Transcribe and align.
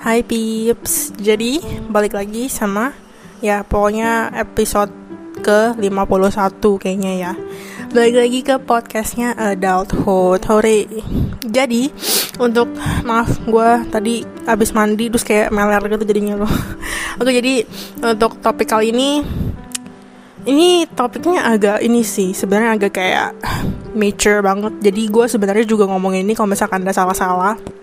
Hai 0.00 0.24
Pips, 0.24 1.12
jadi 1.20 1.60
balik 1.92 2.16
lagi 2.16 2.48
sama 2.48 2.96
ya 3.44 3.60
pokoknya 3.60 4.32
episode 4.32 4.88
ke 5.44 5.76
51 5.76 6.56
kayaknya 6.80 7.12
ya. 7.20 7.32
Balik 7.92 8.16
lagi 8.16 8.40
ke 8.40 8.56
podcastnya 8.64 9.36
Adulthood. 9.36 10.48
Hore 10.48 10.88
Jadi 11.44 11.92
untuk 12.40 12.72
maaf 13.04 13.44
gue 13.44 13.70
tadi 13.92 14.24
abis 14.48 14.72
mandi 14.72 15.12
terus 15.12 15.20
kayak 15.20 15.52
meler 15.52 15.84
gitu 15.84 16.08
jadinya 16.08 16.40
loh. 16.40 16.54
Oke 17.20 17.36
jadi 17.36 17.68
untuk 18.00 18.40
topik 18.40 18.72
kali 18.72 18.96
ini 18.96 19.20
ini 20.48 20.88
topiknya 20.96 21.44
agak 21.44 21.84
ini 21.84 22.00
sih 22.00 22.32
sebenarnya 22.32 22.72
agak 22.72 22.96
kayak 22.96 23.36
mature 23.92 24.40
banget. 24.40 24.80
Jadi 24.80 25.12
gue 25.12 25.28
sebenarnya 25.28 25.68
juga 25.68 25.84
ngomongin 25.92 26.24
ini 26.24 26.32
kalau 26.32 26.48
misalkan 26.48 26.88
ada 26.88 26.96
salah-salah 26.96 27.79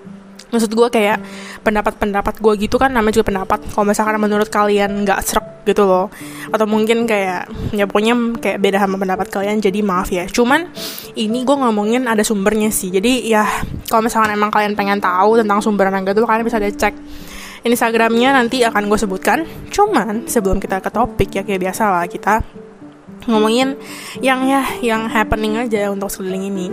maksud 0.47 0.71
gue 0.71 0.87
kayak 0.87 1.19
pendapat-pendapat 1.63 2.39
gue 2.39 2.53
gitu 2.67 2.79
kan 2.79 2.91
namanya 2.91 3.19
juga 3.19 3.27
pendapat. 3.33 3.59
Kalau 3.71 3.85
misalkan 3.85 4.15
menurut 4.19 4.47
kalian 4.47 5.03
nggak 5.03 5.19
serak 5.23 5.47
gitu 5.67 5.83
loh 5.83 6.07
atau 6.47 6.63
mungkin 6.63 7.03
kayak 7.03 7.51
ya 7.75 7.83
pokoknya 7.83 8.39
kayak 8.39 8.57
beda 8.63 8.77
sama 8.79 8.95
pendapat 8.95 9.27
kalian 9.27 9.59
jadi 9.59 9.79
maaf 9.83 10.07
ya. 10.09 10.23
Cuman 10.27 10.71
ini 11.19 11.43
gue 11.43 11.55
ngomongin 11.55 12.07
ada 12.07 12.23
sumbernya 12.23 12.71
sih. 12.71 12.87
Jadi 12.87 13.27
ya 13.27 13.43
kalau 13.91 14.07
misalkan 14.07 14.31
emang 14.31 14.49
kalian 14.49 14.73
pengen 14.79 15.03
tahu 15.03 15.39
tentang 15.43 15.59
sumber 15.59 15.91
yang 15.91 16.07
gitu 16.07 16.23
kalian 16.23 16.47
bisa 16.47 16.59
cek 16.59 16.95
Instagramnya 17.67 18.31
nanti 18.31 18.63
akan 18.63 18.87
gue 18.87 18.99
sebutkan. 18.99 19.43
Cuman 19.67 20.31
sebelum 20.31 20.63
kita 20.63 20.79
ke 20.79 20.87
topik 20.87 21.29
ya 21.35 21.43
kayak 21.43 21.67
biasa 21.67 21.83
lah 21.91 22.05
kita 22.07 22.39
ngomongin 23.27 23.75
yang 24.23 24.47
ya 24.47 24.63
yang 24.79 25.11
happening 25.11 25.59
aja 25.59 25.91
untuk 25.91 26.07
sekeliling 26.07 26.47
ini 26.47 26.67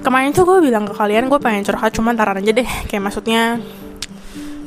kemarin 0.00 0.32
tuh 0.32 0.44
gue 0.48 0.58
bilang 0.64 0.88
ke 0.88 0.94
kalian 0.96 1.28
gue 1.28 1.40
pengen 1.40 1.62
curhat 1.64 1.92
cuman 1.92 2.16
taran 2.16 2.40
aja 2.40 2.52
deh. 2.52 2.68
Kayak 2.88 3.02
maksudnya 3.10 3.60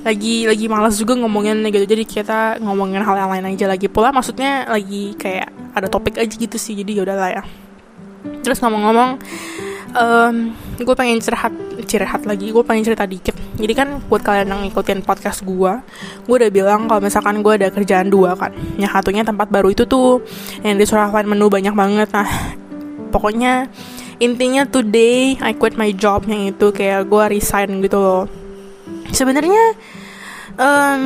lagi 0.03 0.44
lagi 0.45 0.66
malas 0.67 1.00
juga 1.00 1.16
ngomongin 1.17 1.64
gitu. 1.67 1.86
Jadi 1.88 2.03
kita 2.03 2.59
ngomongin 2.59 3.02
hal 3.02 3.16
yang 3.17 3.31
lain 3.31 3.45
aja 3.56 3.66
lagi 3.67 3.88
pula. 3.90 4.14
Maksudnya 4.14 4.67
lagi 4.70 5.16
kayak 5.17 5.50
ada 5.73 5.88
topik 5.90 6.20
aja 6.22 6.34
gitu 6.34 6.58
sih 6.59 6.78
jadi 6.78 7.03
yaudah 7.03 7.17
lah 7.17 7.30
ya. 7.42 7.44
Terus 8.44 8.59
ngomong-ngomong 8.64 9.20
um, 9.95 10.36
gue 10.80 10.95
pengen 10.95 11.20
cerhat 11.23 11.53
cerhat 11.88 12.28
lagi. 12.30 12.53
Gue 12.53 12.64
pengen 12.64 12.84
cerita 12.86 13.08
dikit. 13.08 13.34
Jadi 13.53 13.73
kan 13.73 14.02
buat 14.09 14.22
kalian 14.22 14.50
yang 14.50 14.62
ngikutin 14.68 15.06
podcast 15.06 15.45
gue 15.45 15.72
gue 16.25 16.36
udah 16.36 16.52
bilang 16.52 16.86
kalau 16.90 17.02
misalkan 17.03 17.40
gue 17.42 17.53
ada 17.58 17.68
kerjaan 17.72 18.12
dua 18.12 18.36
kan. 18.36 18.52
Yang 18.75 18.92
satunya 18.92 19.23
tempat 19.25 19.47
baru 19.50 19.72
itu 19.72 19.88
tuh 19.88 20.22
yang 20.62 20.75
di 20.78 20.86
Surapan 20.86 21.25
menu 21.25 21.47
banyak 21.47 21.73
banget. 21.73 22.09
Nah 22.12 22.30
pokoknya 23.14 23.70
intinya 24.23 24.63
today 24.63 25.35
I 25.43 25.52
quit 25.59 25.75
my 25.75 25.91
job 25.91 26.23
yang 26.31 26.55
itu 26.55 26.71
kayak 26.71 27.11
gue 27.11 27.23
resign 27.27 27.83
gitu 27.83 27.99
loh. 27.99 28.23
Sebenarnya 29.11 29.75
um, 30.55 31.02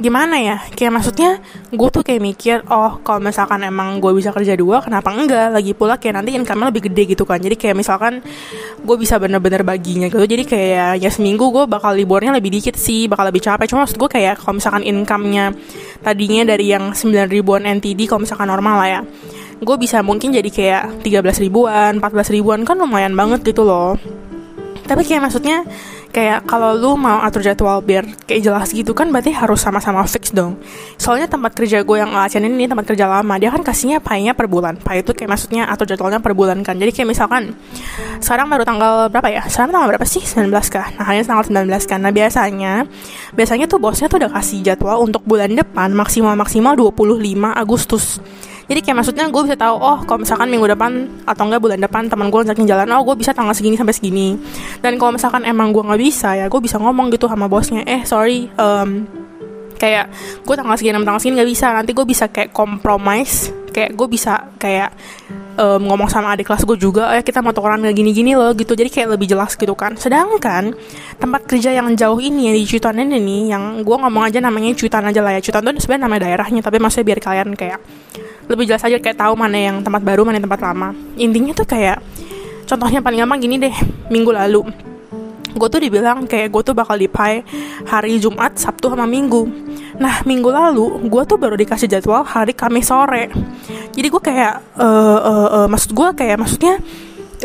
gimana 0.00 0.40
ya? 0.40 0.56
Kayak 0.72 0.92
maksudnya 0.96 1.36
gue 1.68 1.88
tuh 1.92 2.00
kayak 2.00 2.22
mikir 2.24 2.56
oh 2.72 2.96
kalau 3.04 3.20
misalkan 3.20 3.60
emang 3.60 4.00
gue 4.00 4.08
bisa 4.16 4.32
kerja 4.32 4.56
dua 4.56 4.80
kenapa 4.80 5.12
enggak? 5.12 5.52
Lagi 5.52 5.76
pula 5.76 6.00
kayak 6.00 6.24
nanti 6.24 6.32
income 6.32 6.72
lebih 6.72 6.88
gede 6.88 7.12
gitu 7.12 7.28
kan. 7.28 7.36
Jadi 7.36 7.60
kayak 7.60 7.76
misalkan 7.76 8.24
gue 8.80 8.96
bisa 8.96 9.20
bener-bener 9.20 9.60
baginya 9.60 10.08
gitu. 10.08 10.24
Jadi 10.24 10.48
kayak 10.48 11.04
ya 11.04 11.10
seminggu 11.12 11.52
gue 11.52 11.64
bakal 11.68 11.92
liburnya 11.92 12.32
lebih 12.32 12.48
dikit 12.56 12.80
sih 12.80 13.04
bakal 13.04 13.28
lebih 13.28 13.44
capek. 13.44 13.68
Cuma 13.68 13.84
maksud 13.84 14.00
gue 14.00 14.08
kayak 14.08 14.40
kalau 14.40 14.56
misalkan 14.56 14.80
income-nya 14.80 15.52
tadinya 16.00 16.56
dari 16.56 16.72
yang 16.72 16.96
9 16.96 17.28
ribuan 17.28 17.68
NTD 17.68 18.08
kalau 18.08 18.24
misalkan 18.24 18.48
normal 18.48 18.80
lah 18.80 18.88
ya 18.88 19.02
gue 19.58 19.76
bisa 19.78 20.02
mungkin 20.06 20.30
jadi 20.30 20.50
kayak 20.50 20.82
13 21.02 21.44
ribuan 21.44 21.98
14 21.98 22.34
ribuan 22.34 22.62
kan 22.62 22.78
lumayan 22.78 23.14
banget 23.14 23.42
gitu 23.42 23.66
loh. 23.66 23.98
Tapi 24.88 25.04
kayak 25.04 25.28
maksudnya 25.28 25.68
kayak 26.08 26.48
kalau 26.48 26.72
lu 26.72 26.96
mau 26.96 27.20
atur 27.20 27.44
jadwal 27.44 27.84
biar 27.84 28.08
kayak 28.24 28.40
jelas 28.40 28.72
gitu 28.72 28.96
kan 28.96 29.12
berarti 29.12 29.36
harus 29.36 29.60
sama-sama 29.60 30.00
fix 30.08 30.32
dong. 30.32 30.56
Soalnya 30.96 31.28
tempat 31.28 31.52
kerja 31.52 31.84
gue 31.84 31.96
yang 32.00 32.08
ngelacain 32.08 32.40
ini 32.40 32.64
tempat 32.64 32.88
kerja 32.88 33.04
lama 33.04 33.36
dia 33.36 33.52
kan 33.52 33.60
kasihnya 33.60 34.00
paynya 34.00 34.32
per 34.32 34.48
bulan. 34.48 34.80
Pay 34.80 35.04
itu 35.04 35.12
kayak 35.12 35.28
maksudnya 35.28 35.68
atur 35.68 35.84
jadwalnya 35.84 36.24
per 36.24 36.32
bulan 36.32 36.64
kan. 36.64 36.80
Jadi 36.80 36.90
kayak 36.96 37.08
misalkan 37.12 37.52
sekarang 38.24 38.48
baru 38.48 38.64
tanggal 38.64 39.12
berapa 39.12 39.28
ya? 39.28 39.42
Sekarang 39.52 39.76
tanggal 39.76 39.88
berapa 39.92 40.06
sih? 40.08 40.24
19 40.24 40.48
kah? 40.72 40.88
Nah 40.96 41.04
hanya 41.04 41.22
tanggal 41.28 41.44
19 41.44 41.84
kan. 41.84 41.98
Nah 42.00 42.12
biasanya 42.14 42.88
biasanya 43.36 43.68
tuh 43.68 43.76
bosnya 43.76 44.08
tuh 44.08 44.24
udah 44.24 44.32
kasih 44.32 44.64
jadwal 44.64 45.04
untuk 45.04 45.20
bulan 45.28 45.52
depan 45.52 45.92
maksimal 45.92 46.32
maksimal 46.32 46.72
25 46.72 47.12
Agustus 47.52 48.24
jadi 48.68 48.84
kayak 48.84 48.96
maksudnya 49.00 49.24
gue 49.32 49.42
bisa 49.48 49.56
tahu 49.56 49.76
oh 49.80 49.98
kalau 50.04 50.20
misalkan 50.20 50.52
minggu 50.52 50.68
depan 50.68 51.08
atau 51.24 51.42
enggak 51.48 51.60
bulan 51.64 51.80
depan 51.80 52.04
teman 52.12 52.28
gue 52.28 52.38
ngajakin 52.44 52.68
jalan 52.68 52.86
oh 52.92 53.02
gue 53.08 53.16
bisa 53.16 53.32
tanggal 53.32 53.56
segini 53.56 53.80
sampai 53.80 53.96
segini. 53.96 54.36
Dan 54.84 55.00
kalau 55.00 55.16
misalkan 55.16 55.48
emang 55.48 55.72
gue 55.72 55.80
nggak 55.80 56.00
bisa 56.00 56.36
ya 56.36 56.46
gue 56.52 56.60
bisa 56.60 56.76
ngomong 56.76 57.08
gitu 57.08 57.24
sama 57.24 57.48
bosnya 57.48 57.80
eh 57.88 58.04
sorry 58.04 58.52
um, 58.60 59.08
kayak 59.80 60.12
gue 60.44 60.54
tanggal 60.54 60.76
segini 60.76 61.00
tanggal 61.00 61.16
segini 61.16 61.40
nggak 61.40 61.50
bisa 61.50 61.66
nanti 61.72 61.90
gue 61.96 62.06
bisa 62.06 62.24
kayak 62.28 62.52
compromise 62.52 63.48
kayak 63.72 63.96
gue 63.96 64.08
bisa 64.10 64.52
kayak 64.60 64.92
um, 65.58 65.80
ngomong 65.90 66.06
sama 66.06 66.32
adik 66.32 66.46
kelas 66.46 66.62
gue 66.62 66.78
juga 66.78 67.10
eh 67.12 67.26
kita 67.26 67.42
mau 67.42 67.50
tukeran 67.50 67.82
kayak 67.82 67.96
gini-gini 67.98 68.38
loh 68.38 68.54
gitu. 68.54 68.72
Jadi 68.78 68.88
kayak 68.88 69.18
lebih 69.18 69.26
jelas 69.26 69.58
gitu 69.58 69.74
kan. 69.74 69.98
Sedangkan 69.98 70.72
tempat 71.18 71.44
kerja 71.44 71.74
yang 71.74 71.90
jauh 71.98 72.22
ini 72.22 72.48
yang 72.48 72.56
di 72.56 72.64
Cuitan 72.64 73.02
ini 73.02 73.18
nih 73.18 73.42
yang 73.52 73.62
gue 73.82 73.96
ngomong 73.98 74.30
aja 74.30 74.38
namanya 74.38 74.72
Cuitan 74.78 75.04
aja 75.10 75.20
lah 75.20 75.34
ya. 75.36 75.40
Cuitan 75.42 75.66
tuh 75.66 75.82
sebenarnya 75.82 76.02
nama 76.06 76.16
daerahnya 76.22 76.60
tapi 76.62 76.78
maksudnya 76.78 77.06
biar 77.12 77.20
kalian 77.20 77.48
kayak 77.58 77.80
lebih 78.48 78.64
jelas 78.64 78.80
aja 78.86 78.96
kayak 78.96 79.18
tahu 79.20 79.36
mana 79.36 79.58
yang 79.60 79.76
tempat 79.84 80.00
baru 80.00 80.24
mana 80.24 80.40
yang 80.40 80.46
tempat 80.48 80.62
lama. 80.62 80.94
Intinya 81.18 81.52
tuh 81.52 81.66
kayak 81.68 82.00
contohnya 82.64 83.02
paling 83.02 83.20
gampang 83.20 83.40
gini 83.42 83.56
deh 83.60 83.74
minggu 84.08 84.30
lalu 84.32 84.87
gue 85.58 85.68
tuh 85.68 85.82
dibilang 85.82 86.24
kayak 86.24 86.48
gue 86.54 86.62
tuh 86.62 86.74
bakal 86.74 86.94
dipai 86.94 87.42
hari 87.84 88.16
Jumat 88.22 88.54
Sabtu 88.56 88.88
sama 88.88 89.04
Minggu. 89.04 89.44
Nah 89.98 90.22
minggu 90.22 90.48
lalu 90.48 91.10
gue 91.10 91.22
tuh 91.26 91.36
baru 91.36 91.58
dikasih 91.58 91.90
jadwal 91.90 92.22
hari 92.22 92.54
Kamis 92.54 92.88
sore. 92.88 93.28
Jadi 93.92 94.06
gue 94.06 94.22
kayak 94.22 94.78
uh, 94.78 95.18
uh, 95.18 95.48
uh, 95.62 95.66
maksud 95.66 95.90
gue 95.90 96.08
kayak 96.14 96.38
maksudnya 96.38 96.78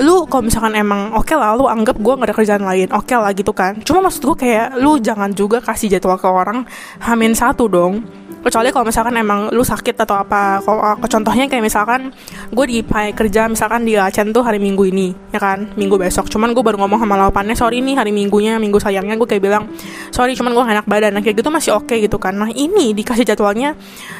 lu 0.01 0.25
kalau 0.25 0.49
misalkan 0.49 0.73
emang 0.73 1.13
oke 1.13 1.29
okay 1.29 1.37
lah 1.37 1.53
lu 1.53 1.69
anggap 1.69 2.01
gue 2.01 2.13
gak 2.17 2.25
ada 2.25 2.33
kerjaan 2.33 2.63
lain 2.65 2.89
oke 2.93 3.09
okay 3.09 3.17
lah 3.17 3.33
gitu 3.33 3.51
kan. 3.51 3.81
Cuma 3.81 4.05
maksud 4.05 4.21
gue 4.21 4.37
kayak 4.37 4.77
lu 4.77 5.01
jangan 5.01 5.33
juga 5.33 5.61
kasih 5.65 5.89
jadwal 5.97 6.21
ke 6.21 6.29
orang 6.29 6.65
hamin 7.01 7.33
satu 7.33 7.65
dong 7.65 8.05
kecuali 8.43 8.69
kalau 8.75 8.85
misalkan 8.85 9.15
emang 9.15 9.49
lu 9.55 9.63
sakit 9.63 9.95
atau 10.03 10.19
apa. 10.19 10.59
Kalau 10.59 10.99
contohnya 10.99 11.47
kayak 11.47 11.63
misalkan 11.63 12.11
gue 12.51 12.65
di 12.67 12.83
kerja 13.15 13.47
misalkan 13.47 13.87
di 13.87 13.95
Aceh 13.95 14.21
tuh 14.35 14.43
hari 14.43 14.59
Minggu 14.59 14.83
ini 14.91 15.15
ya 15.31 15.39
kan? 15.39 15.71
Minggu 15.79 15.95
besok. 15.95 16.27
Cuman 16.27 16.51
gue 16.51 16.59
baru 16.59 16.75
ngomong 16.83 16.99
sama 16.99 17.15
lawannya 17.15 17.55
sorry 17.55 17.79
nih 17.79 17.95
hari 17.95 18.11
Minggunya 18.11 18.59
Minggu 18.59 18.83
sayangnya 18.83 19.15
gue 19.15 19.25
kayak 19.25 19.43
bilang 19.43 19.71
sorry 20.11 20.35
cuman 20.35 20.51
gue 20.51 20.63
enak 20.67 20.85
badan. 20.85 21.15
Nah, 21.15 21.21
kayak 21.23 21.39
gitu 21.39 21.49
masih 21.49 21.71
oke 21.73 21.87
okay 21.87 22.03
gitu 22.03 22.19
kan. 22.19 22.35
Nah 22.35 22.51
ini 22.51 22.91
dikasih 22.91 23.23
jadwalnya 23.23 23.73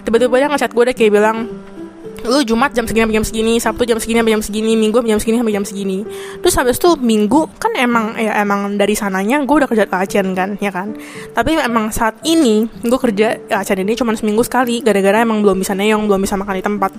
tiba-tiba 0.07 0.39
dia 0.39 0.47
ngechat 0.47 0.71
gue 0.71 0.83
deh 0.87 0.95
kayak 0.95 1.11
bilang 1.11 1.37
lu 2.23 2.39
Jumat 2.47 2.71
jam 2.71 2.87
segini 2.87 3.11
jam 3.11 3.25
segini, 3.25 3.53
Sabtu 3.59 3.83
jam 3.83 3.99
segini 3.99 4.23
jam 4.23 4.39
segini, 4.39 4.73
Minggu 4.79 5.03
jam 5.03 5.19
segini 5.19 5.37
sampai 5.43 5.53
jam 5.55 5.65
segini. 5.67 5.97
Terus 6.39 6.55
habis 6.55 6.79
itu 6.79 6.95
Minggu 6.95 7.51
kan 7.59 7.75
emang 7.75 8.15
ya 8.15 8.39
emang 8.39 8.79
dari 8.79 8.95
sananya 8.95 9.43
gue 9.43 9.55
udah 9.63 9.67
kerja 9.67 9.85
ke 9.85 9.95
Aceh 9.95 10.23
kan, 10.31 10.55
ya 10.57 10.71
kan. 10.71 10.95
Tapi 11.35 11.59
emang 11.59 11.91
saat 11.91 12.15
ini 12.23 12.63
gue 12.79 12.99
kerja 12.99 13.35
ke 13.43 13.53
Aceh 13.53 13.75
ini 13.75 13.93
cuma 13.99 14.15
seminggu 14.15 14.41
sekali, 14.41 14.79
gara-gara 14.79 15.19
emang 15.21 15.43
belum 15.43 15.59
bisa 15.59 15.75
neyong, 15.75 16.07
belum 16.07 16.23
bisa 16.23 16.39
makan 16.39 16.55
di 16.59 16.63
tempat. 16.63 16.91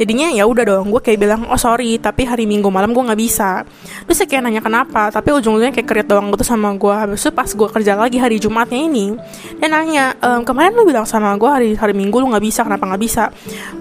Jadinya 0.00 0.32
ya 0.32 0.48
udah 0.48 0.64
dong, 0.64 0.88
gue 0.88 1.02
kayak 1.04 1.18
bilang 1.20 1.40
oh 1.52 1.60
sorry, 1.60 2.00
tapi 2.00 2.24
hari 2.24 2.48
Minggu 2.48 2.72
malam 2.72 2.96
gue 2.96 3.02
nggak 3.04 3.20
bisa. 3.20 3.68
Terus 4.08 4.16
saya 4.16 4.28
kayak 4.28 4.42
nanya 4.48 4.62
kenapa, 4.64 5.12
tapi 5.12 5.36
ujung-ujungnya 5.36 5.74
kayak 5.76 5.88
kerit 5.88 6.06
doang 6.08 6.32
gitu 6.32 6.48
sama 6.48 6.72
gue. 6.72 6.94
Habis 6.94 7.20
itu 7.20 7.30
pas 7.30 7.48
gue 7.48 7.68
kerja 7.68 7.92
lagi 7.92 8.16
hari 8.16 8.40
Jumatnya 8.40 8.80
ini, 8.80 9.12
dia 9.60 9.68
nanya 9.68 10.16
ehm, 10.16 10.42
kemarin 10.48 10.72
lu 10.72 10.88
bilang 10.88 11.04
sama 11.04 11.36
gue 11.36 11.50
hari 11.50 11.68
hari 11.76 11.92
Minggu 11.92 12.16
lu 12.16 12.32
nggak 12.32 12.44
bisa, 12.44 12.64
kenapa 12.64 12.88
nggak 12.88 13.02
bisa? 13.02 13.28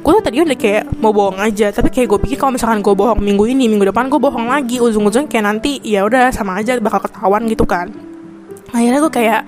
Gue 0.03 0.19
tadi 0.19 0.43
udah 0.43 0.57
kayak 0.59 0.80
mau 0.99 1.11
bohong 1.11 1.39
aja. 1.39 1.69
Tapi 1.69 1.89
kayak 1.89 2.07
gue 2.11 2.19
pikir 2.27 2.37
kalau 2.41 2.55
misalkan 2.55 2.79
gue 2.79 2.93
bohong 2.93 3.19
minggu 3.19 3.43
ini 3.49 3.67
minggu 3.67 3.89
depan 3.89 4.07
gue 4.07 4.19
bohong 4.21 4.47
lagi. 4.49 4.77
Ujung-ujung 4.81 5.27
kayak 5.29 5.45
nanti 5.45 5.77
ya 5.83 6.05
udah 6.05 6.29
sama 6.33 6.59
aja 6.59 6.77
bakal 6.81 7.03
ketahuan 7.05 7.45
gitu 7.49 7.63
kan. 7.63 7.91
Akhirnya 8.71 9.03
gue 9.03 9.11
kayak 9.11 9.41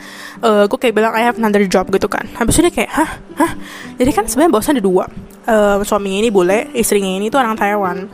uh, 0.43 0.63
gue 0.67 0.79
kayak 0.79 0.93
bilang 0.99 1.15
I 1.15 1.23
have 1.23 1.39
another 1.39 1.63
job 1.63 1.87
gitu 1.89 2.11
kan. 2.11 2.27
Habis 2.35 2.59
itu 2.59 2.69
kayak 2.69 2.91
hah? 2.91 3.11
Hah? 3.39 3.51
Jadi 3.95 4.11
kan 4.11 4.27
sebenarnya 4.27 4.51
bosnya 4.51 4.73
ada 4.79 4.83
dua. 4.83 5.05
Uh, 5.43 5.83
suaminya 5.83 6.23
ini 6.23 6.31
bule 6.31 6.71
istrinya 6.71 7.19
ini 7.19 7.27
tuh 7.27 7.39
orang 7.39 7.55
Taiwan. 7.55 8.07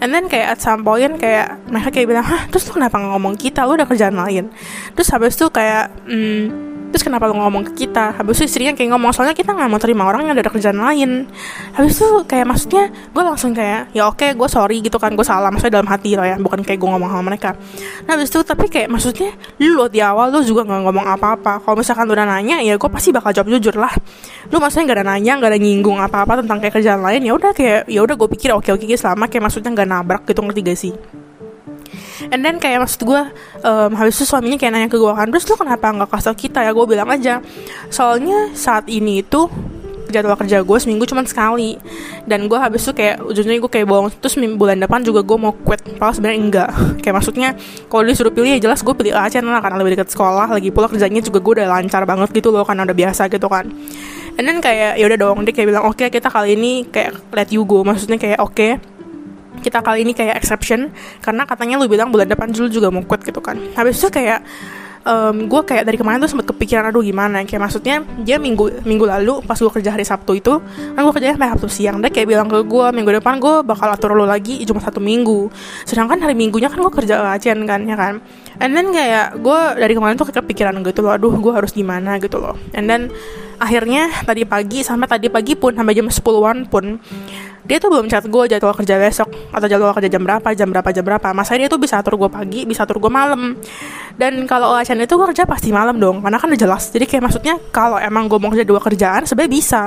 And 0.00 0.08
then 0.12 0.28
kayak 0.28 0.56
at 0.56 0.60
some 0.60 0.84
point 0.84 1.16
kayak 1.20 1.68
mereka 1.68 1.92
kayak 1.92 2.06
bilang 2.08 2.24
hah? 2.24 2.48
Terus 2.48 2.68
lu 2.72 2.80
kenapa 2.80 2.96
ngomong 2.96 3.36
kita? 3.36 3.68
Lu 3.68 3.76
udah 3.76 3.88
kerjaan 3.88 4.16
lain. 4.16 4.48
Terus 4.96 5.08
habis 5.12 5.36
itu 5.36 5.48
kayak 5.52 5.92
hmm, 6.08 6.73
terus 6.94 7.02
kenapa 7.02 7.26
lo 7.26 7.34
ngomong 7.34 7.74
ke 7.74 7.90
kita? 7.90 8.14
Habis 8.14 8.38
itu 8.38 8.54
istrinya 8.54 8.70
kayak 8.70 8.94
ngomong 8.94 9.10
soalnya 9.10 9.34
kita 9.34 9.50
nggak 9.50 9.66
mau 9.66 9.82
terima 9.82 10.06
orang 10.06 10.30
yang 10.30 10.38
ada 10.38 10.46
kerjaan 10.46 10.78
lain. 10.78 11.26
Habis 11.74 11.98
itu 11.98 12.06
kayak 12.22 12.46
maksudnya 12.46 12.94
gue 13.10 13.22
langsung 13.26 13.50
kayak 13.50 13.90
ya 13.90 14.06
oke 14.06 14.22
gue 14.22 14.46
sorry 14.46 14.78
gitu 14.78 15.02
kan 15.02 15.10
gue 15.18 15.26
salah. 15.26 15.50
Maksudnya 15.50 15.82
dalam 15.82 15.90
hati 15.90 16.14
lo 16.14 16.22
ya 16.22 16.38
bukan 16.38 16.62
kayak 16.62 16.78
gue 16.78 16.86
ngomong 16.86 17.10
sama 17.10 17.34
mereka. 17.34 17.58
Nah 18.06 18.14
habis 18.14 18.30
itu 18.30 18.46
tapi 18.46 18.70
kayak 18.70 18.86
maksudnya 18.94 19.34
lu 19.58 19.74
lo 19.74 19.90
di 19.90 19.98
awal 19.98 20.30
lo 20.30 20.38
juga 20.46 20.62
nggak 20.62 20.86
ngomong 20.86 21.06
apa-apa. 21.18 21.66
Kalau 21.66 21.74
misalkan 21.74 22.06
lo 22.06 22.14
udah 22.14 22.30
nanya 22.30 22.62
ya 22.62 22.78
gue 22.78 22.90
pasti 22.94 23.10
bakal 23.10 23.34
jawab 23.34 23.50
jujur 23.58 23.74
lah. 23.74 23.90
Lu 24.54 24.62
maksudnya 24.62 24.94
gak 24.94 24.98
ada 25.02 25.06
nanya 25.18 25.42
gak 25.42 25.50
ada 25.50 25.58
nyinggung 25.58 25.98
apa-apa 25.98 26.46
tentang 26.46 26.62
kayak 26.62 26.78
kerjaan 26.78 27.02
lain 27.02 27.26
ya 27.26 27.34
udah 27.34 27.50
kayak 27.50 27.90
ya 27.90 28.06
udah 28.06 28.14
gue 28.14 28.28
pikir 28.38 28.54
oke 28.54 28.70
oke 28.70 28.86
selama 28.94 29.26
kayak 29.26 29.50
maksudnya 29.50 29.74
nggak 29.74 29.88
nabrak 29.90 30.22
gitu 30.30 30.46
ngerti 30.46 30.60
gak 30.62 30.78
sih 30.78 30.94
and 32.30 32.40
then 32.42 32.56
kayak 32.62 32.82
maksud 32.82 33.02
gue 33.04 33.22
um, 33.62 33.90
habis 33.96 34.18
itu 34.18 34.24
suaminya 34.28 34.58
kayak 34.60 34.72
nanya 34.74 34.88
ke 34.90 34.98
gue 34.98 35.12
kan 35.12 35.26
terus 35.30 35.44
lu 35.50 35.56
kenapa 35.58 35.90
nggak 35.90 36.10
kasih 36.10 36.36
kita 36.36 36.62
ya? 36.64 36.70
Gue 36.74 36.86
bilang 36.86 37.08
aja 37.10 37.40
soalnya 37.88 38.52
saat 38.54 38.86
ini 38.90 39.22
itu 39.22 39.50
jadwal 40.14 40.38
kerja 40.38 40.62
gue 40.62 40.78
seminggu 40.78 41.02
cuma 41.10 41.26
sekali. 41.26 41.74
Dan 42.22 42.46
gue 42.46 42.54
habis 42.54 42.86
itu 42.86 42.94
kayak 42.94 43.26
ujungnya 43.26 43.58
gue 43.58 43.70
kayak 43.70 43.86
bohong 43.90 44.14
terus 44.22 44.38
bulan 44.54 44.78
depan 44.78 45.02
juga 45.02 45.26
gue 45.26 45.34
mau 45.34 45.50
quit. 45.50 45.82
Padahal 45.98 46.14
sebenarnya 46.14 46.38
enggak. 46.38 46.70
Kayak 47.02 47.14
maksudnya 47.18 47.48
kalau 47.90 48.02
disuruh 48.06 48.30
pilih 48.30 48.54
ya 48.54 48.58
jelas 48.62 48.80
gue 48.80 48.94
pilih 48.94 49.12
Aceh 49.12 49.42
lah 49.42 49.60
karena 49.60 49.76
lebih 49.82 49.98
dekat 49.98 50.14
sekolah 50.14 50.46
lagi 50.54 50.70
pula 50.70 50.86
kerjanya 50.86 51.20
juga 51.20 51.42
gue 51.42 51.52
udah 51.60 51.66
lancar 51.68 52.02
banget 52.06 52.30
gitu 52.30 52.48
loh 52.54 52.62
karena 52.62 52.86
udah 52.86 52.96
biasa 52.96 53.26
gitu 53.28 53.48
kan. 53.50 53.66
And 54.34 54.44
then 54.46 54.58
kayak 54.58 54.98
ya 54.98 55.04
udah 55.10 55.18
dong 55.18 55.46
dia 55.46 55.52
kayak 55.54 55.68
bilang 55.70 55.84
oke 55.86 55.98
okay, 55.98 56.08
kita 56.10 56.26
kali 56.30 56.54
ini 56.54 56.86
kayak 56.88 57.18
let 57.34 57.50
you 57.50 57.66
go. 57.66 57.82
Maksudnya 57.82 58.16
kayak 58.16 58.38
oke. 58.38 58.54
okay, 58.54 58.72
kita 59.60 59.84
kali 59.84 60.02
ini 60.02 60.12
kayak 60.16 60.40
exception 60.40 60.90
karena 61.20 61.44
katanya 61.44 61.78
lu 61.78 61.86
bilang 61.86 62.10
bulan 62.10 62.26
depan 62.26 62.50
dulu 62.50 62.66
juga 62.72 62.88
mau 62.88 63.04
quit 63.04 63.22
gitu 63.22 63.38
kan. 63.38 63.60
Habis 63.76 64.00
itu 64.00 64.08
kayak 64.10 64.40
um, 65.04 65.46
gue 65.46 65.60
kayak 65.62 65.84
dari 65.86 65.96
kemarin 66.00 66.18
tuh 66.18 66.30
sempet 66.32 66.48
kepikiran 66.50 66.90
aduh 66.90 67.04
gimana? 67.04 67.44
Kayak 67.44 67.70
maksudnya 67.70 68.02
dia 68.24 68.40
minggu 68.40 68.82
minggu 68.82 69.04
lalu 69.04 69.44
pas 69.44 69.56
gue 69.56 69.70
kerja 69.70 69.94
hari 69.94 70.02
Sabtu 70.04 70.32
itu 70.40 70.58
kan 70.96 71.00
gue 71.04 71.14
kerja 71.14 71.36
sampai 71.36 71.48
Sabtu 71.54 71.68
siang 71.70 72.00
dia 72.00 72.10
kayak 72.10 72.28
bilang 72.28 72.48
ke 72.50 72.58
gue 72.64 72.86
minggu 72.90 73.10
depan 73.20 73.38
gue 73.38 73.62
bakal 73.62 73.88
atur 73.92 74.16
lo 74.16 74.26
lagi 74.26 74.58
cuma 74.66 74.80
satu 74.82 74.98
minggu. 74.98 75.52
Sedangkan 75.86 76.18
hari 76.18 76.34
minggunya 76.34 76.72
kan 76.72 76.80
gue 76.80 76.92
kerja 76.92 77.22
acian 77.36 77.62
kan 77.68 77.84
ya 77.86 77.94
kan? 77.94 78.18
And 78.58 78.74
then 78.74 78.90
kayak 78.90 79.38
gue 79.38 79.60
dari 79.78 79.92
kemarin 79.94 80.14
tuh 80.14 80.30
kepikiran 80.30 80.78
gitu 80.82 81.04
loh 81.04 81.14
aduh 81.14 81.34
gue 81.36 81.52
harus 81.52 81.70
gimana? 81.70 82.16
gitu 82.18 82.40
loh. 82.40 82.56
And 82.72 82.88
then 82.88 83.12
akhirnya 83.58 84.10
tadi 84.24 84.42
pagi 84.46 84.82
sampai 84.84 85.06
tadi 85.08 85.26
pagi 85.28 85.54
pun 85.54 85.74
sampai 85.74 85.94
jam 85.94 86.06
10-an 86.08 86.58
pun 86.68 86.84
dia 87.64 87.80
tuh 87.80 87.88
belum 87.88 88.12
chat 88.12 88.28
gue 88.28 88.44
jadwal 88.44 88.76
kerja 88.76 89.00
besok. 89.00 89.32
Atau 89.48 89.66
jadwal 89.66 89.96
kerja 89.96 90.12
jam 90.12 90.22
berapa 90.22 90.52
jam 90.52 90.68
berapa 90.68 90.88
jam 90.92 91.04
berapa. 91.04 91.32
Masa 91.32 91.56
dia 91.56 91.68
tuh 91.72 91.80
bisa 91.80 91.96
atur 91.96 92.20
gue 92.20 92.28
pagi 92.28 92.68
bisa 92.68 92.84
atur 92.84 93.00
gue 93.00 93.08
malam. 93.08 93.56
Dan 94.20 94.44
kalau 94.44 94.76
Ocean 94.76 95.00
itu 95.00 95.16
gue 95.16 95.26
kerja 95.32 95.48
pasti 95.48 95.72
malam 95.72 95.96
dong 95.96 96.20
karena 96.20 96.36
kan 96.36 96.52
udah 96.52 96.60
jelas. 96.60 96.92
Jadi 96.92 97.08
kayak 97.08 97.24
maksudnya 97.24 97.56
kalau 97.72 97.96
emang 97.96 98.28
gue 98.28 98.36
mau 98.36 98.52
kerja 98.52 98.68
dua 98.68 98.80
kerjaan 98.84 99.24
sebenarnya 99.24 99.52
bisa. 99.52 99.82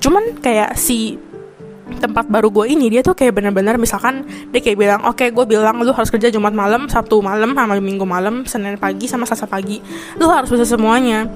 Cuman 0.00 0.40
kayak 0.40 0.72
si 0.80 1.20
tempat 1.92 2.24
baru 2.32 2.48
gue 2.48 2.72
ini 2.72 2.88
dia 2.88 3.04
tuh 3.04 3.12
kayak 3.12 3.36
bener-bener 3.36 3.76
misalkan 3.76 4.24
dia 4.48 4.64
kayak 4.64 4.80
bilang 4.80 5.00
oke 5.04 5.12
okay, 5.12 5.28
gue 5.28 5.44
bilang 5.44 5.76
lu 5.84 5.92
harus 5.92 6.08
kerja 6.08 6.32
Jumat 6.32 6.56
malam 6.56 6.88
Sabtu 6.88 7.20
malam 7.20 7.52
sama 7.52 7.76
Minggu 7.76 8.08
malam 8.08 8.48
Senin 8.48 8.80
pagi 8.80 9.04
sama 9.04 9.28
Selasa 9.28 9.44
pagi. 9.44 9.84
Lu 10.16 10.32
harus 10.32 10.48
bisa 10.48 10.64
semuanya 10.64 11.28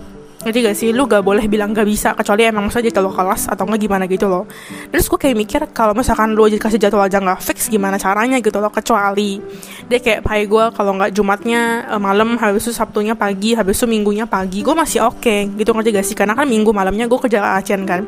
ngerti 0.47 0.59
gak 0.63 0.77
sih? 0.79 0.89
Lu 0.95 1.11
gak 1.11 1.27
boleh 1.27 1.51
bilang 1.51 1.75
gak 1.75 1.83
bisa 1.83 2.15
kecuali 2.15 2.47
emang 2.47 2.71
saja 2.71 2.87
kalau 2.95 3.11
kelas 3.11 3.51
atau 3.51 3.67
nggak 3.67 3.81
gimana 3.83 4.05
gitu 4.07 4.31
loh. 4.31 4.47
Terus 4.95 5.11
gue 5.11 5.19
kayak 5.19 5.37
mikir 5.37 5.61
kalau 5.75 5.93
misalkan 5.93 6.39
lu 6.39 6.47
aja 6.47 6.55
kasih 6.55 6.79
jadwal 6.79 7.03
aja 7.03 7.19
nggak 7.19 7.43
fix 7.43 7.67
gimana 7.67 7.99
caranya 7.99 8.39
gitu 8.39 8.63
loh 8.63 8.71
kecuali. 8.71 9.43
Dia 9.91 9.99
kayak 9.99 10.23
pai 10.23 10.47
gue 10.47 10.65
kalau 10.71 10.95
nggak 10.95 11.11
jumatnya 11.11 11.91
uh, 11.91 11.99
malam 11.99 12.39
habis 12.39 12.71
itu 12.71 12.73
sabtunya 12.73 13.19
pagi 13.19 13.59
habis 13.59 13.75
itu 13.83 13.91
minggunya 13.91 14.25
pagi 14.31 14.63
gue 14.63 14.73
masih 14.73 15.03
oke. 15.03 15.19
Okay, 15.19 15.51
gitu 15.59 15.75
ngerti 15.75 15.91
gak 15.91 16.07
sih? 16.07 16.15
Karena 16.15 16.39
kan 16.39 16.47
minggu 16.47 16.71
malamnya 16.71 17.11
gue 17.11 17.19
kerja 17.19 17.59
acian 17.59 17.83
kan. 17.83 18.07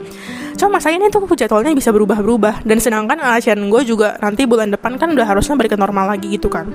Cuma 0.55 0.79
masalahnya 0.79 1.11
tuh 1.11 1.27
jadwalnya 1.35 1.75
bisa 1.75 1.91
berubah-berubah. 1.91 2.63
Dan 2.63 2.79
sedangkan 2.79 3.19
acian 3.35 3.59
gue 3.67 3.83
juga 3.83 4.15
nanti 4.23 4.47
bulan 4.47 4.71
depan 4.71 4.95
kan 4.95 5.11
udah 5.11 5.27
harusnya 5.27 5.59
balik 5.59 5.75
ke 5.75 5.79
normal 5.79 6.15
lagi 6.15 6.31
gitu 6.31 6.47
kan 6.47 6.71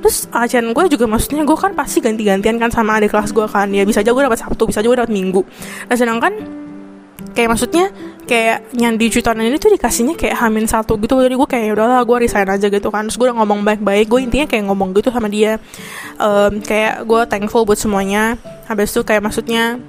terus 0.00 0.26
acian 0.32 0.72
gue 0.72 0.84
juga 0.88 1.04
maksudnya 1.06 1.44
gue 1.44 1.56
kan 1.56 1.76
pasti 1.76 2.00
ganti-gantian 2.00 2.56
kan 2.56 2.72
sama 2.72 2.98
adik 2.98 3.12
kelas 3.12 3.30
gue 3.30 3.46
kan. 3.46 3.68
Ya 3.70 3.84
bisa 3.84 4.00
aja 4.00 4.10
gue 4.10 4.22
dapat 4.24 4.40
sabtu 4.40 4.66
bisa 4.66 4.80
aja 4.80 4.88
gue 4.88 4.98
dapat 4.98 5.12
minggu. 5.12 5.44
Nah 5.86 5.96
sedangkan 5.96 6.32
kayak 7.36 7.48
maksudnya 7.52 7.94
kayak 8.26 8.74
nyandi 8.74 9.06
cuitan 9.10 9.42
ini 9.42 9.58
tuh 9.58 9.74
dikasihnya 9.74 10.14
kayak 10.14 10.36
hamin 10.38 10.66
satu 10.66 10.98
gitu. 10.98 11.18
Jadi 11.18 11.34
gue 11.34 11.48
kayak 11.48 11.64
ya 11.68 11.72
udahlah 11.74 12.00
gue 12.02 12.16
resign 12.26 12.48
aja 12.48 12.66
gitu 12.66 12.88
kan. 12.88 13.06
Terus 13.06 13.16
gue 13.18 13.26
udah 13.30 13.36
ngomong 13.42 13.60
baik-baik. 13.66 14.06
Gue 14.06 14.20
intinya 14.22 14.46
kayak 14.46 14.64
ngomong 14.70 14.94
gitu 14.94 15.10
sama 15.10 15.26
dia. 15.30 15.58
Um, 16.18 16.62
kayak 16.62 17.04
gue 17.06 17.20
thankful 17.26 17.66
buat 17.66 17.78
semuanya. 17.78 18.38
Habis 18.66 18.94
itu 18.94 19.02
kayak 19.02 19.22
maksudnya 19.26 19.82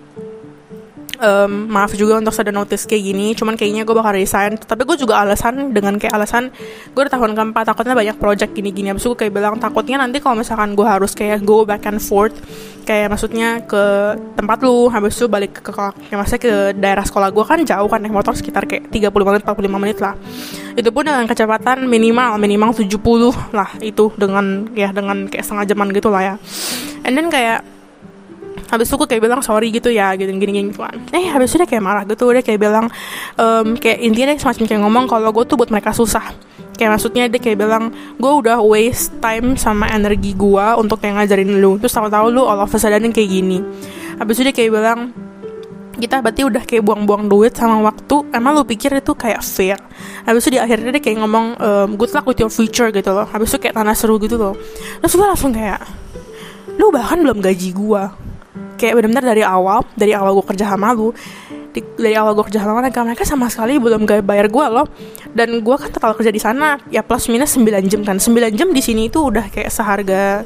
um, 1.22 1.70
maaf 1.70 1.94
juga 1.94 2.18
untuk 2.18 2.34
sudah 2.34 2.52
notice 2.52 2.90
kayak 2.90 3.04
gini 3.14 3.38
cuman 3.38 3.54
kayaknya 3.56 3.86
gue 3.86 3.96
bakal 3.96 4.18
resign. 4.18 4.58
Tapi 4.58 4.82
gue 4.84 4.98
juga 4.98 5.22
alasan 5.22 5.72
dengan 5.72 5.96
kayak 6.02 6.18
alasan 6.18 6.50
gue 6.92 7.02
udah 7.02 7.14
tahun 7.14 7.38
keempat 7.38 7.64
takutnya 7.72 7.96
banyak 7.96 8.18
project 8.18 8.52
gini-gini. 8.52 8.92
Abis 8.92 9.06
itu 9.06 9.14
gue 9.14 9.20
kayak 9.26 9.34
bilang 9.34 9.56
takutnya 9.62 10.02
nanti 10.02 10.20
kalau 10.20 10.36
misalkan 10.36 10.74
gue 10.74 10.84
harus 10.86 11.14
kayak 11.14 11.46
go 11.46 11.64
back 11.64 11.86
and 11.88 12.02
forth 12.02 12.36
kayak 12.82 13.14
maksudnya 13.14 13.62
ke 13.70 13.84
tempat 14.34 14.66
lu 14.66 14.90
habis 14.90 15.14
itu 15.14 15.30
balik 15.30 15.62
ke, 15.62 15.70
ke 15.70 15.72
kayak 16.10 16.18
maksudnya 16.18 16.42
ke 16.42 16.54
daerah 16.76 17.06
sekolah 17.06 17.30
gue 17.30 17.46
kan 17.46 17.62
jauh 17.62 17.88
kan 17.88 18.02
naik 18.02 18.12
motor 18.12 18.34
sekitar 18.34 18.66
kayak 18.66 18.90
30 18.90 19.14
menit 19.14 19.42
45 19.46 19.70
menit 19.78 19.98
lah. 20.02 20.18
Itu 20.74 20.90
pun 20.90 21.06
dengan 21.06 21.24
kecepatan 21.30 21.86
minimal 21.86 22.42
minimal 22.42 22.74
70 22.74 23.54
lah 23.54 23.70
itu 23.80 24.10
dengan 24.18 24.68
ya 24.74 24.90
dengan 24.90 25.30
kayak 25.30 25.46
setengah 25.46 25.66
jaman 25.70 25.88
gitu 25.94 26.10
lah 26.10 26.22
ya. 26.22 26.36
And 27.06 27.14
then 27.14 27.30
kayak 27.30 27.81
habis 28.72 28.88
itu 28.88 28.96
gue 28.96 29.08
kayak 29.12 29.24
bilang 29.28 29.44
sorry 29.44 29.68
gitu 29.68 29.92
ya 29.92 30.16
gitu 30.16 30.32
gini 30.32 30.52
gini 30.56 30.72
kan. 30.72 30.96
Eh 31.12 31.28
habis 31.28 31.52
itu 31.52 31.60
dia 31.60 31.68
kayak 31.68 31.84
marah 31.84 32.04
gitu 32.08 32.32
dia 32.32 32.40
kayak 32.40 32.60
bilang 32.60 32.88
um, 33.36 33.76
kayak 33.76 34.00
intinya 34.00 34.32
dia 34.32 34.40
semacam 34.40 34.64
kayak 34.64 34.82
ngomong 34.88 35.06
kalau 35.12 35.30
gue 35.36 35.44
tuh 35.44 35.60
buat 35.60 35.68
mereka 35.68 35.92
susah. 35.92 36.32
Kayak 36.80 36.98
maksudnya 36.98 37.28
dia 37.28 37.38
kayak 37.44 37.60
bilang 37.60 37.92
gue 38.16 38.32
udah 38.32 38.64
waste 38.64 39.20
time 39.20 39.60
sama 39.60 39.92
energi 39.92 40.32
gue 40.34 40.66
untuk 40.80 41.04
kayak 41.04 41.20
ngajarin 41.20 41.60
lu. 41.60 41.76
Terus 41.84 41.92
tahu-tahu 41.92 42.32
lu 42.32 42.48
all 42.48 42.64
of 42.64 42.72
a 42.72 42.80
sudden 42.80 43.12
kayak 43.12 43.30
gini. 43.30 43.60
Habis 44.16 44.40
itu 44.40 44.44
dia 44.48 44.56
kayak 44.56 44.72
bilang 44.72 45.00
kita 45.92 46.24
berarti 46.24 46.42
udah 46.48 46.64
kayak 46.64 46.82
buang-buang 46.88 47.28
duit 47.28 47.54
sama 47.54 47.84
waktu 47.84 48.26
emang 48.32 48.56
lu 48.58 48.64
pikir 48.64 48.96
itu 48.96 49.12
kayak 49.12 49.44
fair? 49.44 49.78
Habis 50.24 50.48
itu 50.48 50.58
di 50.58 50.60
akhirnya 50.64 50.96
dia 50.96 51.04
kayak 51.04 51.20
ngomong 51.20 51.46
um, 51.60 51.90
good 52.00 52.10
luck 52.16 52.24
with 52.24 52.40
your 52.40 52.50
future 52.50 52.88
gitu 52.90 53.12
loh. 53.12 53.28
Habis 53.28 53.52
itu 53.52 53.68
kayak 53.68 53.76
tanah 53.76 53.94
seru 53.94 54.16
gitu 54.18 54.40
loh. 54.40 54.56
Terus 55.04 55.14
gue 55.14 55.28
langsung 55.28 55.52
kayak 55.52 55.84
lu 56.80 56.88
bahkan 56.90 57.20
belum 57.20 57.44
gaji 57.44 57.76
gue 57.76 58.31
kayak 58.82 58.98
benar-benar 58.98 59.26
dari 59.30 59.46
awal 59.46 59.86
dari 59.94 60.18
awal 60.18 60.34
gue 60.42 60.46
kerja 60.50 60.74
sama 60.74 60.90
lu 60.98 61.14
di, 61.72 61.80
dari 61.96 62.18
awal 62.18 62.34
gue 62.34 62.46
kerja 62.50 62.66
sama 62.66 62.82
mereka 62.82 63.06
mereka 63.06 63.24
sama 63.24 63.48
sekali 63.48 63.78
belum 63.78 64.04
gak 64.04 64.26
bayar 64.26 64.50
gue 64.50 64.66
loh. 64.68 64.90
Dan 65.32 65.64
gue 65.64 65.76
kan 65.78 65.94
total 65.94 66.18
kerja 66.18 66.34
di 66.34 66.42
sana 66.42 66.82
ya 66.90 67.06
plus 67.06 67.30
minus 67.30 67.56
9 67.56 67.70
jam 67.88 68.02
kan. 68.04 68.18
9 68.18 68.58
jam 68.58 68.70
di 68.74 68.82
sini 68.84 69.08
itu 69.08 69.22
udah 69.22 69.48
kayak 69.54 69.72
seharga 69.72 70.44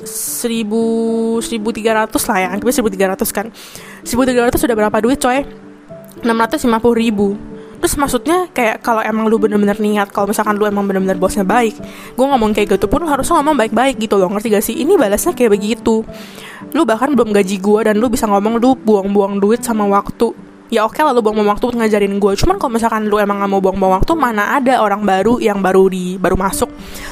seribu 0.00 1.36
seribu 1.44 1.76
tiga 1.76 1.92
ratus 1.92 2.24
lah 2.24 2.38
ya 2.40 2.48
anggapnya 2.54 2.74
seribu 2.76 2.90
tiga 2.92 3.06
ratus 3.16 3.28
kan. 3.32 3.46
Seribu 4.06 4.22
tiga 4.28 4.46
ratus 4.46 4.60
sudah 4.60 4.76
berapa 4.76 4.96
duit 5.02 5.18
coy? 5.18 5.42
Enam 6.20 6.36
ratus 6.36 6.68
lima 6.68 6.78
puluh 6.78 7.00
ribu 7.00 7.28
terus 7.80 7.96
maksudnya 7.96 8.46
kayak 8.52 8.84
kalau 8.84 9.00
emang 9.00 9.26
lu 9.26 9.40
bener-bener 9.40 9.80
niat 9.80 10.12
kalau 10.12 10.28
misalkan 10.28 10.60
lu 10.60 10.68
emang 10.68 10.84
bener-bener 10.84 11.16
bosnya 11.16 11.42
baik 11.42 11.80
gue 12.14 12.26
ngomong 12.28 12.52
kayak 12.52 12.76
gitu 12.76 12.86
pun 12.86 13.02
harusnya 13.08 13.40
ngomong 13.40 13.56
baik-baik 13.56 13.96
gitu 13.96 14.20
loh 14.20 14.28
ngerti 14.28 14.52
gak 14.52 14.64
sih? 14.64 14.76
Ini 14.76 15.00
balasnya 15.00 15.32
kayak 15.32 15.52
begitu. 15.56 16.04
Lu 16.76 16.82
bahkan 16.84 17.12
belum 17.16 17.32
gaji 17.32 17.56
gue 17.56 17.80
dan 17.88 17.96
lu 17.96 18.12
bisa 18.12 18.28
ngomong 18.28 18.60
lu 18.60 18.76
buang-buang 18.76 19.40
duit 19.40 19.64
sama 19.64 19.88
waktu 19.88 20.49
ya 20.70 20.86
oke 20.86 20.94
okay 20.94 21.02
lah 21.02 21.12
lu 21.12 21.20
buang-buang 21.20 21.50
waktu 21.50 21.74
ngajarin 21.74 22.14
gue 22.22 22.32
cuman 22.38 22.56
kalau 22.56 22.72
misalkan 22.78 23.10
lu 23.10 23.18
emang 23.18 23.42
gak 23.42 23.50
mau 23.50 23.58
buang-buang 23.58 24.00
waktu 24.00 24.12
mana 24.14 24.54
ada 24.54 24.78
orang 24.78 25.02
baru 25.02 25.42
yang 25.42 25.58
baru 25.58 25.90
di 25.90 26.14
baru 26.14 26.38
masuk. 26.38 26.70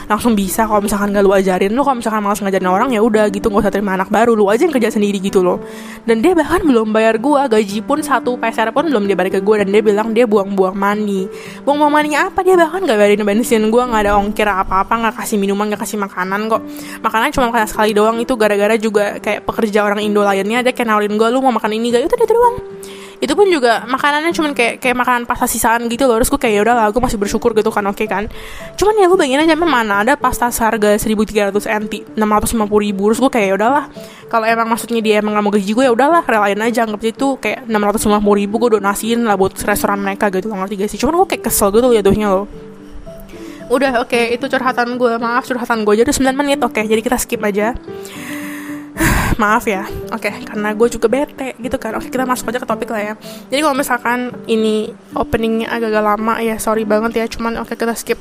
Langsung 0.08 0.32
bisa 0.38 0.64
kalau 0.64 0.80
misalkan 0.80 1.12
gak 1.12 1.24
lu 1.24 1.32
ajarin. 1.34 1.72
Lu 1.72 1.82
kalau 1.82 1.98
misalkan 2.00 2.20
malas 2.24 2.40
ngajarin 2.40 2.68
orang 2.70 2.88
ya 2.94 3.00
udah 3.02 3.26
gitu 3.28 3.50
gak 3.50 3.66
usah 3.66 3.72
terima 3.72 3.98
anak 3.98 4.08
baru. 4.08 4.32
Lu 4.38 4.46
aja 4.48 4.62
yang 4.64 4.72
kerja 4.72 4.94
sendiri 4.94 5.18
gitu 5.18 5.44
loh. 5.44 5.60
Dan 6.06 6.24
dia 6.24 6.32
bahkan 6.32 6.64
belum 6.64 6.94
bayar 6.94 7.18
gue 7.18 7.40
gaji 7.48 7.78
pun 7.84 8.00
satu 8.00 8.38
peser 8.40 8.70
pun 8.70 8.86
belum 8.86 9.10
dia 9.10 9.16
balik 9.18 9.36
ke 9.36 9.40
gue 9.42 9.64
dan 9.64 9.68
dia 9.68 9.82
bilang 9.82 10.14
dia 10.16 10.24
buang-buang 10.24 10.76
money. 10.78 11.26
Buang-buang 11.66 11.92
money 11.92 12.14
apa? 12.14 12.40
Dia 12.46 12.54
bahkan 12.54 12.84
gak 12.86 12.96
bayarin 12.96 13.22
bensin 13.26 13.62
gue 13.68 13.82
gak 13.82 14.02
ada 14.06 14.16
ongkir 14.16 14.48
apa-apa 14.48 15.10
gak 15.10 15.14
kasih 15.24 15.36
minuman 15.40 15.68
gak 15.74 15.82
kasih 15.82 15.98
makanan 15.98 16.48
kok. 16.48 16.62
Makannya 17.02 17.30
cuma 17.34 17.50
makan 17.50 17.68
sekali 17.68 17.90
doang. 17.92 18.16
Itu 18.22 18.38
gara-gara 18.38 18.74
juga 18.78 19.18
kayak 19.18 19.44
pekerja 19.44 19.84
orang 19.84 20.00
Indo 20.04 20.22
lainnya 20.22 20.64
dia 20.64 20.72
kenalin 20.72 21.14
gue 21.16 21.28
lu 21.28 21.42
mau 21.42 21.52
makan 21.52 21.74
ini 21.74 21.92
gak 21.92 22.06
itu 22.06 22.16
dia 22.16 22.28
doang 22.28 22.77
itu 23.18 23.32
pun 23.34 23.46
juga 23.50 23.82
makanannya 23.90 24.30
cuman 24.30 24.54
kayak 24.54 24.78
kayak 24.78 24.94
makanan 24.94 25.22
pasta 25.26 25.50
sisaan 25.50 25.90
gitu 25.90 26.06
loh. 26.06 26.22
Terus 26.22 26.30
gue 26.30 26.40
kayak 26.40 26.54
ya 26.54 26.60
udah 26.62 26.74
lah 26.78 26.86
gue 26.94 27.02
masih 27.02 27.18
bersyukur 27.18 27.50
gitu 27.54 27.70
kan. 27.74 27.82
Oke 27.90 28.04
okay, 28.04 28.06
kan? 28.06 28.24
Cuman 28.78 28.94
ya 28.94 29.06
gue 29.10 29.18
bayangin 29.18 29.40
aja 29.42 29.54
mana 29.58 30.06
ada 30.06 30.14
pasta 30.14 30.46
seharga 30.54 30.94
1300 30.94 31.50
NT 31.66 32.14
650 32.14 32.84
ribu. 32.86 33.02
Terus 33.10 33.20
gue 33.26 33.30
kayak 33.34 33.46
ya 33.50 33.54
udahlah 33.58 33.84
kalau 34.30 34.46
emang 34.46 34.68
maksudnya 34.70 35.00
dia 35.02 35.18
emang 35.18 35.34
gak 35.34 35.44
mau 35.44 35.52
gaji 35.52 35.72
gue 35.74 35.84
ya 35.88 35.92
udahlah 35.92 36.22
relain 36.22 36.60
aja 36.62 36.86
anggap 36.86 37.02
itu 37.02 37.26
kayak 37.42 37.66
650 37.66 38.22
ribu 38.22 38.54
gue 38.62 38.70
donasiin 38.78 39.26
lah 39.26 39.34
buat 39.34 39.52
restoran 39.58 39.98
mereka 39.98 40.30
gitu. 40.30 40.46
Ngerti 40.46 40.74
gak 40.78 40.90
sih? 40.94 40.98
Cuman 41.02 41.18
gue 41.24 41.28
kayak 41.34 41.42
kesel 41.50 41.74
gitu 41.74 41.90
ya 41.90 42.02
tuhnya 42.06 42.30
loh. 42.30 42.46
Udah 43.68 44.00
oke 44.00 44.14
okay, 44.14 44.32
itu 44.38 44.46
curhatan 44.48 44.96
gue 44.96 45.12
maaf 45.18 45.44
curhatan 45.44 45.82
gue 45.82 46.06
jadi 46.06 46.10
9 46.14 46.38
menit. 46.38 46.62
Oke 46.62 46.80
okay, 46.80 46.84
jadi 46.86 47.02
kita 47.02 47.18
skip 47.18 47.42
aja 47.42 47.74
maaf 49.42 49.64
ya. 49.64 49.86
Oke 50.10 50.28
okay, 50.28 50.34
karena 50.44 50.74
gue 50.74 50.88
juga 50.90 51.06
bete 51.06 51.54
gitu 51.58 51.76
kan. 51.78 51.94
Oke 51.96 52.08
okay, 52.08 52.10
kita 52.18 52.24
masuk 52.26 52.50
aja 52.50 52.60
ke 52.62 52.68
topik 52.68 52.88
lah 52.90 53.02
ya. 53.02 53.14
Jadi 53.50 53.60
kalau 53.62 53.76
misalkan 53.76 54.18
ini 54.50 54.90
openingnya 55.14 55.70
agak-agak 55.70 56.04
lama 56.04 56.34
ya 56.42 56.56
sorry 56.58 56.82
banget 56.82 57.22
ya. 57.22 57.24
Cuman 57.30 57.58
oke 57.62 57.74
okay, 57.74 57.76
kita 57.78 57.94
skip. 57.94 58.20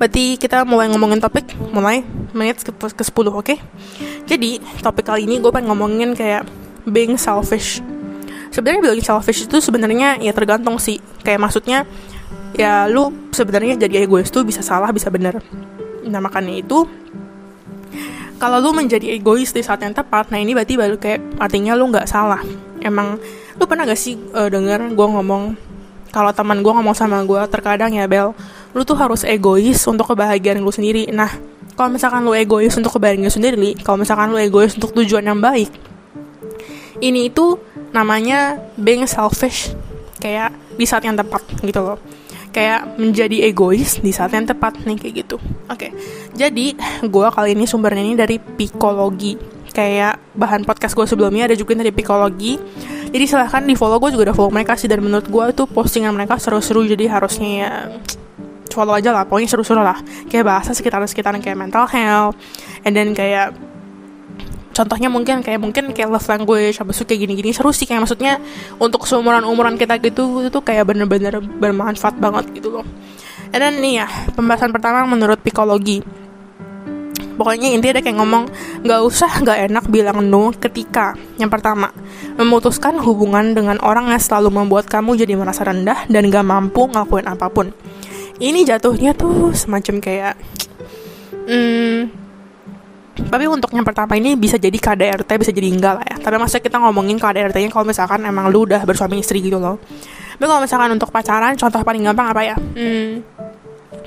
Berarti 0.00 0.40
kita 0.40 0.64
mulai 0.64 0.88
ngomongin 0.88 1.20
topik 1.20 1.52
mulai 1.76 2.00
menit 2.32 2.64
ke, 2.64 2.72
ke 2.72 3.04
10 3.04 3.12
oke? 3.12 3.44
Okay? 3.44 3.58
jadi 4.30 4.62
topik 4.80 5.10
kali 5.10 5.26
ini 5.26 5.42
gue 5.42 5.50
pengen 5.50 5.74
ngomongin 5.74 6.14
kayak 6.14 6.46
being 6.86 7.18
selfish. 7.18 7.82
Sebenarnya 8.54 8.80
bilang 8.80 9.02
selfish 9.02 9.44
itu 9.44 9.58
sebenarnya 9.58 10.22
ya 10.22 10.30
tergantung 10.30 10.78
sih. 10.78 11.02
Kayak 11.26 11.50
maksudnya 11.50 11.82
ya 12.54 12.86
lu 12.86 13.10
sebenarnya 13.34 13.76
jadi 13.76 14.06
egois 14.06 14.30
tuh 14.30 14.46
bisa 14.46 14.62
salah 14.62 14.94
bisa 14.94 15.10
bener. 15.10 15.42
Nah 16.06 16.22
makanya 16.22 16.54
itu 16.62 16.86
kalau 18.40 18.58
lu 18.58 18.72
menjadi 18.72 19.20
egois 19.20 19.52
di 19.52 19.60
saat 19.60 19.84
yang 19.84 19.92
tepat 19.92 20.32
nah 20.32 20.40
ini 20.40 20.56
berarti 20.56 20.74
baru 20.80 20.96
kayak 20.96 21.36
artinya 21.36 21.76
lu 21.76 21.92
nggak 21.92 22.08
salah. 22.08 22.40
Emang 22.80 23.20
lu 23.60 23.64
pernah 23.68 23.84
gak 23.84 24.00
sih 24.00 24.16
uh, 24.32 24.48
denger 24.48 24.96
gue 24.96 25.06
ngomong 25.12 25.52
kalau 26.08 26.32
teman 26.32 26.64
gue 26.64 26.72
ngomong 26.72 26.96
sama 26.96 27.20
gue 27.28 27.38
terkadang 27.52 27.92
ya 27.92 28.08
Bel 28.08 28.32
lu 28.72 28.82
tuh 28.88 28.96
harus 28.96 29.20
egois 29.28 29.84
untuk 29.84 30.08
kebahagiaan 30.16 30.64
lu 30.64 30.72
sendiri. 30.72 31.12
Nah 31.12 31.28
kalau 31.80 31.96
misalkan 31.96 32.24
lu 32.24 32.32
egois 32.36 32.72
untuk 32.76 32.96
kebahagiaan 32.96 33.24
lu 33.24 33.32
sendiri 33.32 33.76
kalau 33.84 34.00
misalkan 34.00 34.28
lu 34.32 34.36
egois 34.36 34.72
untuk 34.76 34.92
tujuan 34.96 35.24
yang 35.24 35.40
baik 35.40 35.72
ini 37.00 37.32
itu 37.32 37.56
namanya 37.90 38.60
being 38.76 39.08
selfish 39.08 39.72
kayak 40.20 40.52
di 40.76 40.84
saat 40.84 41.08
yang 41.08 41.16
tepat 41.16 41.40
gitu 41.64 41.80
loh 41.80 41.98
kayak 42.50 42.98
menjadi 42.98 43.46
egois 43.50 44.02
di 44.02 44.10
saat 44.10 44.34
yang 44.34 44.46
tepat 44.46 44.82
nih 44.82 44.98
kayak 44.98 45.14
gitu. 45.26 45.36
Oke 45.70 45.88
okay. 45.88 45.90
jadi 46.34 46.74
gue 47.06 47.26
kali 47.30 47.54
ini 47.54 47.64
sumbernya 47.66 48.02
ini 48.02 48.14
dari 48.18 48.36
psikologi. 48.38 49.58
Kayak 49.70 50.18
bahan 50.34 50.66
podcast 50.66 50.98
gue 50.98 51.06
sebelumnya 51.06 51.46
ada 51.46 51.54
juga 51.54 51.78
dari 51.78 51.94
psikologi. 51.94 52.58
Jadi 53.10 53.24
silahkan 53.26 53.62
di 53.62 53.78
follow 53.78 54.02
gue 54.02 54.10
juga 54.10 54.30
udah 54.30 54.36
follow 54.36 54.50
mereka 54.50 54.74
sih. 54.74 54.90
Dan 54.90 55.06
menurut 55.06 55.30
gue 55.30 55.44
itu 55.54 55.62
postingan 55.70 56.10
mereka 56.10 56.42
seru-seru. 56.42 56.82
Jadi 56.90 57.06
harusnya 57.06 57.48
ya 57.48 57.70
follow 58.74 58.98
aja 58.98 59.14
lah. 59.14 59.22
Pokoknya 59.30 59.46
seru-seru 59.46 59.78
lah. 59.78 60.02
Kayak 60.26 60.50
bahasa 60.50 60.74
sekitar-sekitar 60.74 61.38
kayak 61.38 61.54
mental 61.54 61.86
health. 61.86 62.34
And 62.82 62.98
then 62.98 63.14
kayak 63.14 63.54
contohnya 64.80 65.12
mungkin 65.12 65.44
kayak 65.44 65.60
mungkin 65.60 65.92
kayak 65.92 66.08
love 66.08 66.24
language 66.24 66.80
itu 66.80 67.04
kayak 67.04 67.20
gini-gini 67.28 67.52
seru 67.52 67.68
sih. 67.68 67.84
Kayak 67.84 68.08
maksudnya 68.08 68.40
untuk 68.80 69.04
seumuran 69.04 69.44
umuran 69.44 69.76
kita 69.76 70.00
gitu 70.00 70.48
itu 70.48 70.58
kayak 70.64 70.88
bener-bener 70.88 71.36
bermanfaat 71.36 72.16
banget 72.16 72.48
gitu 72.56 72.80
loh. 72.80 72.86
And 73.52 73.60
then 73.60 73.84
nih 73.84 74.00
ya 74.00 74.06
pembahasan 74.32 74.72
pertama 74.72 75.04
menurut 75.04 75.44
psikologi. 75.44 76.00
Pokoknya 77.36 77.72
intinya 77.72 78.00
dia 78.00 78.04
kayak 78.04 78.18
ngomong 78.20 78.44
nggak 78.84 79.00
usah 79.04 79.30
nggak 79.44 79.58
enak 79.68 79.84
bilang 79.92 80.24
no 80.24 80.48
ketika. 80.56 81.12
Yang 81.36 81.60
pertama 81.60 81.92
memutuskan 82.40 82.96
hubungan 83.04 83.52
dengan 83.52 83.76
orang 83.84 84.08
yang 84.08 84.20
selalu 84.20 84.64
membuat 84.64 84.88
kamu 84.88 85.20
jadi 85.20 85.36
merasa 85.36 85.64
rendah 85.64 86.08
dan 86.08 86.32
gak 86.32 86.44
mampu 86.44 86.88
ngelakuin 86.88 87.28
apa 87.28 87.52
pun. 87.52 87.72
Ini 88.40 88.64
jatuhnya 88.64 89.12
tuh 89.12 89.52
semacam 89.52 90.00
kayak 90.00 90.34
hmm, 91.48 92.19
tapi 93.10 93.44
untuk 93.50 93.74
yang 93.74 93.82
pertama 93.84 94.14
ini 94.14 94.38
bisa 94.38 94.56
jadi 94.56 94.74
KDRT 94.74 95.30
bisa 95.38 95.50
jadi 95.50 95.68
enggak 95.70 95.94
lah 96.00 96.04
ya. 96.06 96.16
Tapi 96.18 96.36
masa 96.38 96.62
kita 96.62 96.78
ngomongin 96.78 97.18
KDRT 97.18 97.56
nya 97.66 97.70
kalau 97.70 97.86
misalkan 97.86 98.22
emang 98.22 98.48
lu 98.48 98.64
udah 98.64 98.82
bersuami 98.86 99.20
istri 99.20 99.42
gitu 99.42 99.58
loh. 99.58 99.82
Tapi 100.38 100.46
kalau 100.46 100.62
misalkan 100.62 100.90
untuk 100.94 101.10
pacaran 101.12 101.52
contoh 101.58 101.80
paling 101.82 102.02
gampang 102.06 102.30
apa 102.30 102.42
ya? 102.42 102.56
Hmm, 102.56 103.20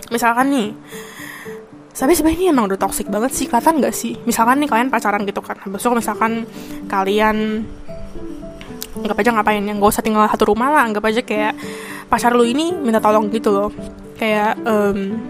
misalkan 0.10 0.50
nih 0.50 0.70
tapi 1.94 2.18
sebenarnya 2.18 2.40
ini 2.42 2.46
emang 2.50 2.66
udah 2.74 2.80
toxic 2.82 3.06
banget 3.06 3.32
sih. 3.38 3.46
Kelihatan 3.46 3.78
gak 3.78 3.94
sih? 3.94 4.18
Misalkan 4.26 4.58
nih 4.60 4.68
kalian 4.68 4.90
pacaran 4.90 5.22
gitu 5.30 5.46
kan. 5.46 5.62
Besok 5.70 6.02
misalkan 6.02 6.50
kalian 6.90 7.62
anggap 8.98 9.18
aja 9.22 9.30
ngapain 9.30 9.62
yang 9.62 9.78
gak 9.78 9.94
usah 9.94 10.04
tinggal 10.04 10.26
satu 10.26 10.50
rumah 10.50 10.74
lah. 10.74 10.90
Anggap 10.90 11.06
aja 11.06 11.22
kayak 11.22 11.54
pacar 12.10 12.34
lu 12.34 12.50
ini 12.50 12.74
minta 12.74 12.98
tolong 12.98 13.30
gitu 13.30 13.54
loh. 13.54 13.70
Kayak 14.18 14.58
um, 14.66 15.22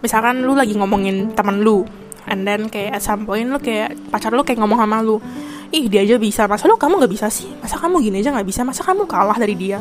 misalkan 0.00 0.40
lu 0.48 0.56
lagi 0.56 0.72
ngomongin 0.80 1.36
teman 1.36 1.60
lu 1.60 1.84
and 2.28 2.44
then 2.44 2.68
kayak 2.68 2.98
at 2.98 3.02
some 3.04 3.24
point 3.24 3.48
lu 3.48 3.56
kayak 3.60 3.96
pacar 4.12 4.34
lu 4.34 4.44
kayak 4.44 4.60
ngomong 4.60 4.80
sama 4.82 5.00
lu 5.00 5.22
ih 5.70 5.86
dia 5.86 6.02
aja 6.02 6.18
bisa 6.18 6.50
masa 6.50 6.66
lu 6.66 6.74
kamu 6.74 6.98
nggak 6.98 7.12
bisa 7.14 7.26
sih? 7.30 7.46
Masa 7.62 7.78
kamu 7.78 8.02
gini 8.02 8.20
aja 8.20 8.34
nggak 8.34 8.46
bisa? 8.46 8.66
Masa 8.66 8.82
kamu 8.82 9.06
kalah 9.06 9.38
dari 9.38 9.54
dia? 9.54 9.78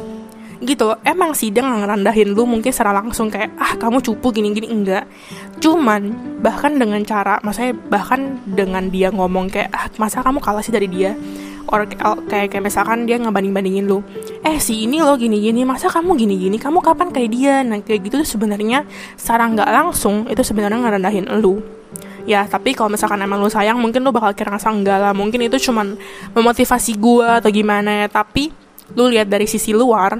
Gitu. 0.61 0.85
Emang 1.01 1.33
sih 1.33 1.49
dia 1.49 1.65
ngerendahin 1.65 2.37
lu 2.37 2.45
mungkin 2.45 2.69
secara 2.69 2.93
langsung 2.93 3.33
kayak 3.33 3.57
ah 3.57 3.73
kamu 3.73 4.03
cupu 4.05 4.29
gini-gini. 4.29 4.69
Enggak. 4.69 5.09
Cuman 5.57 6.13
bahkan 6.45 6.77
dengan 6.77 7.01
cara 7.03 7.41
maksudnya 7.41 7.73
bahkan 7.89 8.37
dengan 8.45 8.87
dia 8.93 9.09
ngomong 9.09 9.49
kayak 9.49 9.69
ah 9.73 9.89
masa 9.97 10.21
kamu 10.21 10.37
kalah 10.37 10.61
sih 10.61 10.73
dari 10.73 10.85
dia? 10.85 11.17
Or 11.69 11.85
kayak 11.85 12.53
kayak 12.53 12.65
misalkan 12.65 13.05
dia 13.05 13.21
ngebanding 13.21 13.53
bandingin 13.53 13.85
lu 13.85 14.01
eh 14.41 14.57
si 14.57 14.89
ini 14.89 15.05
lo 15.05 15.13
gini 15.21 15.37
gini 15.37 15.61
masa 15.69 15.85
kamu 15.85 16.17
gini 16.17 16.37
gini 16.37 16.57
kamu 16.61 16.85
kapan 16.85 17.09
kayak 17.09 17.29
dia? 17.33 17.55
Nah 17.65 17.81
kayak 17.81 18.09
gitu 18.09 18.21
tuh 18.21 18.29
sebenarnya 18.29 18.85
secara 19.17 19.49
nggak 19.49 19.69
langsung 19.69 20.29
itu 20.29 20.41
sebenarnya 20.45 20.81
ngerendahin 20.85 21.29
lu 21.41 21.78
ya 22.25 22.47
tapi 22.47 22.75
kalau 22.75 22.91
misalkan 22.91 23.19
emang 23.21 23.39
lu 23.39 23.51
sayang 23.51 23.77
mungkin 23.79 24.03
lu 24.03 24.11
bakal 24.11 24.35
kira 24.35 24.51
ngerasa 24.55 24.69
enggak 24.71 24.97
lah. 24.99 25.13
Mungkin 25.13 25.45
itu 25.45 25.69
cuman 25.69 25.95
memotivasi 26.33 26.97
gue 26.97 27.27
atau 27.43 27.49
gimana. 27.51 28.03
Ya 28.03 28.07
tapi 28.07 28.51
lu 28.95 29.11
lihat 29.11 29.29
dari 29.29 29.45
sisi 29.45 29.71
luar 29.75 30.17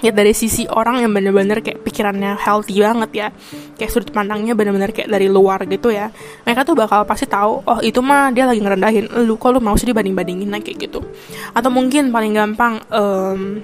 lihat 0.00 0.16
dari 0.16 0.32
sisi 0.32 0.64
orang 0.64 1.04
yang 1.04 1.12
bener-bener 1.12 1.60
kayak 1.60 1.84
pikirannya 1.84 2.36
healthy 2.40 2.80
banget 2.80 3.10
ya. 3.12 3.28
Kayak 3.76 3.90
sudut 3.92 4.10
pandangnya 4.12 4.56
bener-bener 4.56 4.90
kayak 4.96 5.12
dari 5.12 5.28
luar 5.28 5.64
gitu 5.68 5.92
ya. 5.92 6.08
Mereka 6.48 6.64
tuh 6.64 6.74
bakal 6.76 7.04
pasti 7.04 7.28
tahu 7.28 7.60
oh 7.64 7.78
itu 7.84 8.00
mah 8.00 8.32
dia 8.32 8.48
lagi 8.48 8.64
ngerendahin 8.64 9.12
lu. 9.28 9.36
Kok 9.36 9.56
lu 9.56 9.60
mau 9.60 9.76
sih 9.76 9.88
dibanding-bandingin 9.88 10.48
kayak 10.60 10.88
gitu. 10.88 11.04
Atau 11.52 11.68
mungkin 11.68 12.08
paling 12.08 12.32
gampang 12.32 12.80
um, 12.88 13.60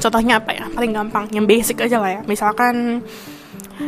contohnya 0.00 0.40
apa 0.40 0.50
ya? 0.56 0.64
Paling 0.72 0.92
gampang 0.96 1.24
yang 1.30 1.44
basic 1.44 1.84
aja 1.84 2.00
lah 2.00 2.10
ya. 2.18 2.20
Misalkan 2.24 3.04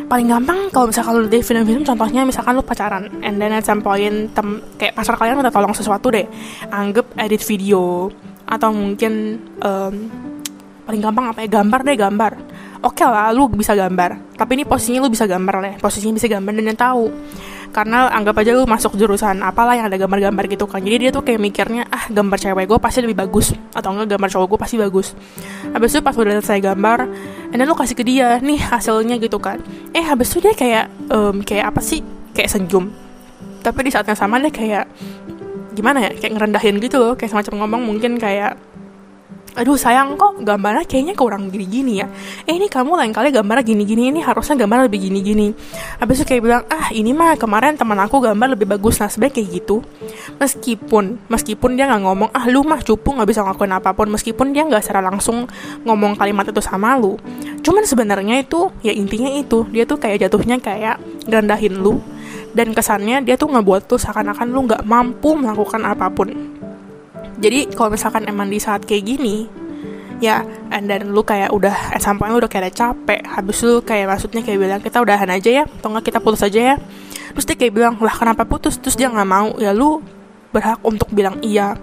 paling 0.07 0.27
gampang 0.31 0.71
kalau 0.71 0.91
misalkan 0.91 1.13
lu 1.19 1.27
di 1.27 1.43
film-film 1.43 1.83
contohnya 1.83 2.23
misalkan 2.23 2.55
lu 2.55 2.63
pacaran 2.63 3.11
and 3.27 3.43
then 3.43 3.51
at 3.51 3.67
some 3.67 3.83
point 3.83 4.31
tem 4.31 4.63
kayak 4.79 4.95
pacar 4.95 5.19
kalian 5.19 5.43
udah 5.43 5.51
tolong 5.51 5.75
sesuatu 5.75 6.15
deh 6.15 6.27
anggap 6.71 7.11
edit 7.19 7.43
video 7.43 8.11
atau 8.47 8.71
mungkin 8.75 9.39
um, 9.63 9.95
paling 10.87 11.01
gampang 11.03 11.27
apa 11.31 11.39
ya 11.47 11.49
gambar 11.63 11.81
deh 11.87 11.97
gambar. 11.99 12.33
Oke 12.81 13.05
okay 13.05 13.07
lah 13.07 13.29
lu 13.31 13.45
bisa 13.53 13.77
gambar 13.77 14.35
tapi 14.41 14.57
ini 14.57 14.65
posisinya 14.65 15.05
lu 15.05 15.13
bisa 15.13 15.29
gambar 15.29 15.55
deh 15.61 15.75
posisinya 15.85 16.17
bisa 16.17 16.33
gambar 16.33 16.53
dan 16.57 16.65
yang 16.65 16.81
tahu 16.81 17.05
karena 17.71 18.11
anggap 18.11 18.35
aja 18.43 18.51
lu 18.55 18.67
masuk 18.67 18.99
jurusan 18.99 19.41
apalah 19.47 19.79
yang 19.79 19.87
ada 19.87 19.95
gambar-gambar 19.95 20.45
gitu 20.51 20.67
kan. 20.67 20.83
Jadi 20.83 21.07
dia 21.07 21.11
tuh 21.15 21.23
kayak 21.23 21.39
mikirnya 21.39 21.87
ah 21.87 22.11
gambar 22.11 22.39
cewek 22.39 22.67
gue 22.67 22.79
pasti 22.83 22.99
lebih 23.03 23.17
bagus 23.19 23.55
atau 23.75 23.95
enggak 23.95 24.19
gambar 24.19 24.29
cowok 24.29 24.47
gue 24.51 24.59
pasti 24.59 24.77
bagus. 24.77 25.15
Habis 25.71 25.91
itu 25.95 26.01
pas 26.03 26.15
udah 26.15 26.35
selesai 26.43 26.61
gambar 26.61 26.99
dan 27.55 27.65
lu 27.67 27.75
kasih 27.79 27.97
ke 27.97 28.05
dia 28.05 28.43
nih 28.43 28.59
hasilnya 28.59 29.17
gitu 29.23 29.39
kan. 29.39 29.63
Eh 29.95 30.03
habis 30.03 30.35
itu 30.35 30.43
dia 30.43 30.55
kayak 30.55 30.87
um, 31.09 31.43
kayak 31.47 31.71
apa 31.71 31.81
sih? 31.81 32.03
Kayak 32.35 32.59
senyum. 32.59 32.91
Tapi 33.63 33.79
di 33.87 33.91
saat 33.95 34.07
yang 34.11 34.19
sama 34.19 34.43
dia 34.43 34.51
kayak 34.51 34.85
gimana 35.71 36.03
ya 36.03 36.11
kayak 36.19 36.35
ngerendahin 36.35 36.77
gitu 36.83 36.99
loh 36.99 37.15
kayak 37.15 37.31
semacam 37.31 37.65
ngomong 37.65 37.83
mungkin 37.87 38.19
kayak 38.19 38.59
aduh 39.59 39.75
sayang 39.75 40.15
kok 40.15 40.43
gambarnya 40.47 40.87
kayaknya 40.87 41.15
kurang 41.19 41.51
gini-gini 41.51 42.03
ya. 42.03 42.07
Eh 42.47 42.55
ini 42.55 42.71
kamu 42.71 42.95
lain 42.95 43.13
kali 43.15 43.35
gambarnya 43.35 43.67
gini-gini 43.67 44.15
ini 44.15 44.21
harusnya 44.23 44.55
gambar 44.55 44.87
lebih 44.87 45.11
gini-gini. 45.11 45.51
Habis 45.99 46.23
itu 46.23 46.25
kayak 46.31 46.43
bilang 46.43 46.63
ah 46.71 46.89
ini 46.95 47.11
mah 47.11 47.35
kemarin 47.35 47.75
teman 47.75 47.99
aku 47.99 48.23
gambar 48.23 48.55
lebih 48.55 48.71
bagus. 48.71 49.03
Nah 49.03 49.11
sebenarnya 49.11 49.43
kayak 49.43 49.49
gitu. 49.63 49.77
Meskipun 50.39 51.19
meskipun 51.27 51.71
dia 51.75 51.91
nggak 51.91 52.03
ngomong 52.07 52.31
ah 52.31 52.45
lu 52.47 52.63
mah 52.63 52.81
cupu 52.85 53.17
nggak 53.17 53.29
bisa 53.29 53.41
ngelakuin 53.43 53.75
apa 53.75 53.91
pun. 53.97 54.07
Meskipun 54.13 54.55
dia 54.55 54.63
nggak 54.67 54.83
secara 54.85 55.03
langsung 55.03 55.51
ngomong 55.83 56.15
kalimat 56.15 56.47
itu 56.47 56.63
sama 56.63 56.95
lu. 56.95 57.19
Cuman 57.61 57.83
sebenarnya 57.85 58.41
itu 58.41 58.71
ya 58.87 58.95
intinya 58.95 59.29
itu 59.33 59.67
dia 59.75 59.83
tuh 59.85 59.99
kayak 59.99 60.29
jatuhnya 60.29 60.63
kayak 60.63 61.03
rendahin 61.27 61.81
lu. 61.81 61.99
Dan 62.51 62.75
kesannya 62.75 63.23
dia 63.23 63.39
tuh 63.39 63.47
ngebuat 63.47 63.87
tuh 63.87 63.99
seakan-akan 63.99 64.47
lu 64.51 64.67
nggak 64.67 64.83
mampu 64.83 65.39
melakukan 65.39 65.87
apa 65.87 66.11
pun 66.11 66.59
jadi 67.41 67.73
kalau 67.73 67.97
misalkan 67.97 68.29
emang 68.29 68.53
di 68.53 68.61
saat 68.61 68.85
kayak 68.85 69.05
gini 69.05 69.49
ya 70.21 70.45
and 70.69 70.87
then 70.87 71.17
lu 71.17 71.25
kayak 71.25 71.49
udah 71.49 71.73
some 71.97 72.21
point 72.21 72.31
lu 72.31 72.39
udah 72.39 72.53
kayak 72.53 72.77
capek 72.77 73.25
habis 73.25 73.65
lu 73.65 73.81
kayak 73.81 74.13
maksudnya 74.13 74.45
kayak 74.45 74.59
bilang 74.61 74.81
kita 74.85 75.01
udahan 75.01 75.33
aja 75.33 75.51
ya 75.51 75.65
atau 75.65 75.89
enggak 75.91 76.13
kita 76.13 76.21
putus 76.21 76.45
aja 76.45 76.61
ya. 76.61 76.77
Terus 77.33 77.47
dia 77.49 77.57
kayak 77.57 77.73
bilang 77.73 77.95
lah 77.99 78.13
kenapa 78.13 78.45
putus? 78.45 78.77
Terus 78.77 79.01
dia 79.01 79.09
nggak 79.09 79.29
mau 79.29 79.57
ya 79.57 79.73
lu 79.73 80.05
berhak 80.53 80.85
untuk 80.85 81.09
bilang 81.11 81.41
iya. 81.41 81.75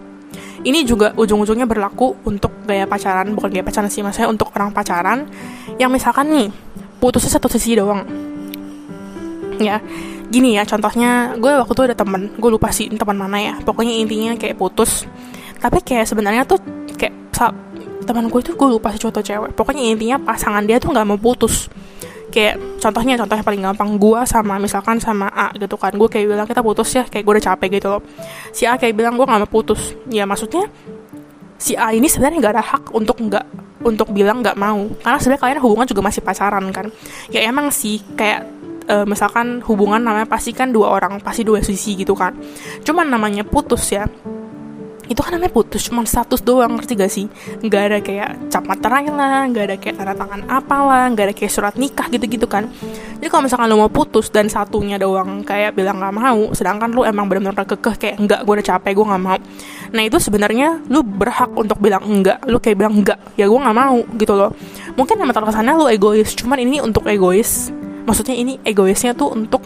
Ini 0.61 0.85
juga 0.85 1.13
ujung-ujungnya 1.17 1.65
berlaku 1.65 2.17
untuk 2.29 2.53
gaya 2.69 2.85
pacaran 2.85 3.33
bukan 3.33 3.49
gaya 3.49 3.65
pacaran 3.65 3.89
sih 3.89 4.05
maksudnya 4.05 4.29
untuk 4.29 4.53
orang 4.53 4.69
pacaran 4.69 5.25
yang 5.81 5.89
misalkan 5.89 6.29
nih 6.29 6.49
putusnya 7.01 7.33
satu 7.33 7.49
sisi 7.49 7.73
doang. 7.73 8.05
Ya 9.57 9.81
gini 10.27 10.59
ya 10.59 10.67
contohnya 10.67 11.39
gue 11.39 11.51
waktu 11.55 11.71
itu 11.71 11.83
ada 11.87 11.95
temen 11.95 12.35
gue 12.35 12.49
lupa 12.51 12.67
sih 12.67 12.91
teman 12.91 13.15
mana 13.15 13.39
ya 13.39 13.53
pokoknya 13.63 13.95
intinya 13.95 14.35
kayak 14.35 14.59
putus 14.59 15.07
tapi 15.57 15.81
kayak 15.81 16.05
sebenarnya 16.09 16.43
tuh 16.45 16.61
kayak 16.95 17.13
teman 18.07 18.31
gue 18.31 18.39
itu 18.39 18.55
gue 18.55 18.67
lupa 18.71 18.95
sih 18.95 19.03
cowok 19.03 19.19
cewek. 19.19 19.51
Pokoknya 19.53 19.83
intinya 19.83 20.17
pasangan 20.17 20.63
dia 20.63 20.79
tuh 20.79 20.95
nggak 20.95 21.05
mau 21.05 21.19
putus. 21.19 21.67
Kayak 22.31 22.79
contohnya 22.79 23.19
contohnya 23.19 23.43
paling 23.43 23.61
gampang 23.61 23.99
gue 23.99 24.19
sama 24.23 24.55
misalkan 24.57 24.97
sama 25.03 25.27
A 25.35 25.51
gitu 25.59 25.75
kan. 25.75 25.91
Gue 25.91 26.07
kayak 26.07 26.25
bilang 26.31 26.47
kita 26.47 26.63
putus 26.63 26.87
ya 26.95 27.03
kayak 27.03 27.23
gue 27.27 27.33
udah 27.35 27.45
capek 27.53 27.69
gitu 27.77 27.87
loh. 27.91 28.01
Si 28.55 28.63
A 28.63 28.79
kayak 28.79 28.95
bilang 28.95 29.19
gue 29.19 29.27
nggak 29.27 29.43
mau 29.43 29.51
putus. 29.51 29.93
Ya 30.07 30.23
maksudnya 30.23 30.71
si 31.59 31.75
A 31.75 31.91
ini 31.91 32.07
sebenarnya 32.07 32.39
nggak 32.39 32.53
ada 32.55 32.63
hak 32.63 32.83
untuk 32.95 33.19
nggak 33.19 33.45
untuk 33.83 34.07
bilang 34.15 34.39
nggak 34.39 34.55
mau. 34.55 34.87
Karena 35.03 35.17
sebenarnya 35.19 35.41
kalian 35.43 35.59
hubungan 35.67 35.85
juga 35.91 36.01
masih 36.07 36.21
pacaran 36.23 36.63
kan. 36.71 36.87
Ya 37.27 37.43
emang 37.43 37.75
sih 37.75 37.99
kayak 38.15 38.47
uh, 38.87 39.03
misalkan 39.03 39.59
hubungan 39.67 39.99
namanya 39.99 40.27
pasti 40.31 40.55
kan 40.55 40.71
dua 40.71 40.95
orang 40.95 41.19
pasti 41.19 41.43
dua 41.43 41.59
sisi 41.59 41.99
gitu 41.99 42.15
kan. 42.15 42.31
Cuman 42.87 43.11
namanya 43.11 43.43
putus 43.43 43.83
ya 43.91 44.07
itu 45.07 45.19
kan 45.23 45.35
namanya 45.35 45.51
putus 45.51 45.87
cuma 45.87 46.03
status 46.03 46.43
doang 46.43 46.75
ngerti 46.75 46.93
gak 46.99 47.11
sih? 47.11 47.25
Nggak 47.63 47.81
ada 47.81 47.97
kayak 48.03 48.29
cap 48.51 48.63
materai 48.67 49.07
lah 49.07 49.47
nggak 49.47 49.63
ada 49.63 49.75
kayak 49.79 49.95
tanda 49.99 50.13
tangan 50.13 50.41
apalah 50.51 51.07
nggak 51.11 51.25
ada 51.31 51.33
kayak 51.35 51.51
surat 51.51 51.75
nikah 51.79 52.07
gitu-gitu 52.11 52.45
kan. 52.45 52.67
Jadi 53.17 53.27
kalau 53.31 53.43
misalkan 53.47 53.67
lo 53.71 53.79
mau 53.81 53.91
putus 53.91 54.29
dan 54.29 54.51
satunya 54.51 54.99
doang 54.99 55.41
kayak 55.41 55.73
bilang 55.73 55.97
nggak 55.97 56.13
mau 56.15 56.39
sedangkan 56.51 56.91
lo 56.91 57.07
emang 57.07 57.25
benar-benar 57.31 57.65
kekeh 57.65 57.95
kayak 57.95 58.15
enggak 58.19 58.39
gue 58.43 58.53
udah 58.59 58.67
capek 58.75 58.91
gue 58.93 59.05
nggak 59.07 59.23
mau. 59.23 59.39
Nah 59.95 60.03
itu 60.03 60.17
sebenarnya 60.19 60.67
lo 60.91 61.01
berhak 61.01 61.51
untuk 61.55 61.79
bilang 61.79 62.03
enggak 62.03 62.43
lo 62.45 62.59
kayak 62.59 62.77
bilang 62.77 62.93
enggak 62.99 63.19
ya 63.39 63.47
gue 63.47 63.59
nggak 63.59 63.77
mau 63.77 63.97
gitu 64.19 64.33
loh. 64.35 64.51
Mungkin 64.99 65.15
emang 65.17 65.35
terkesannya 65.35 65.73
lo 65.73 65.85
egois 65.87 66.35
cuman 66.35 66.59
ini 66.61 66.83
untuk 66.83 67.07
egois. 67.07 67.71
Maksudnya 68.07 68.39
ini 68.39 68.55
egoisnya 68.63 69.11
tuh 69.11 69.35
untuk 69.35 69.59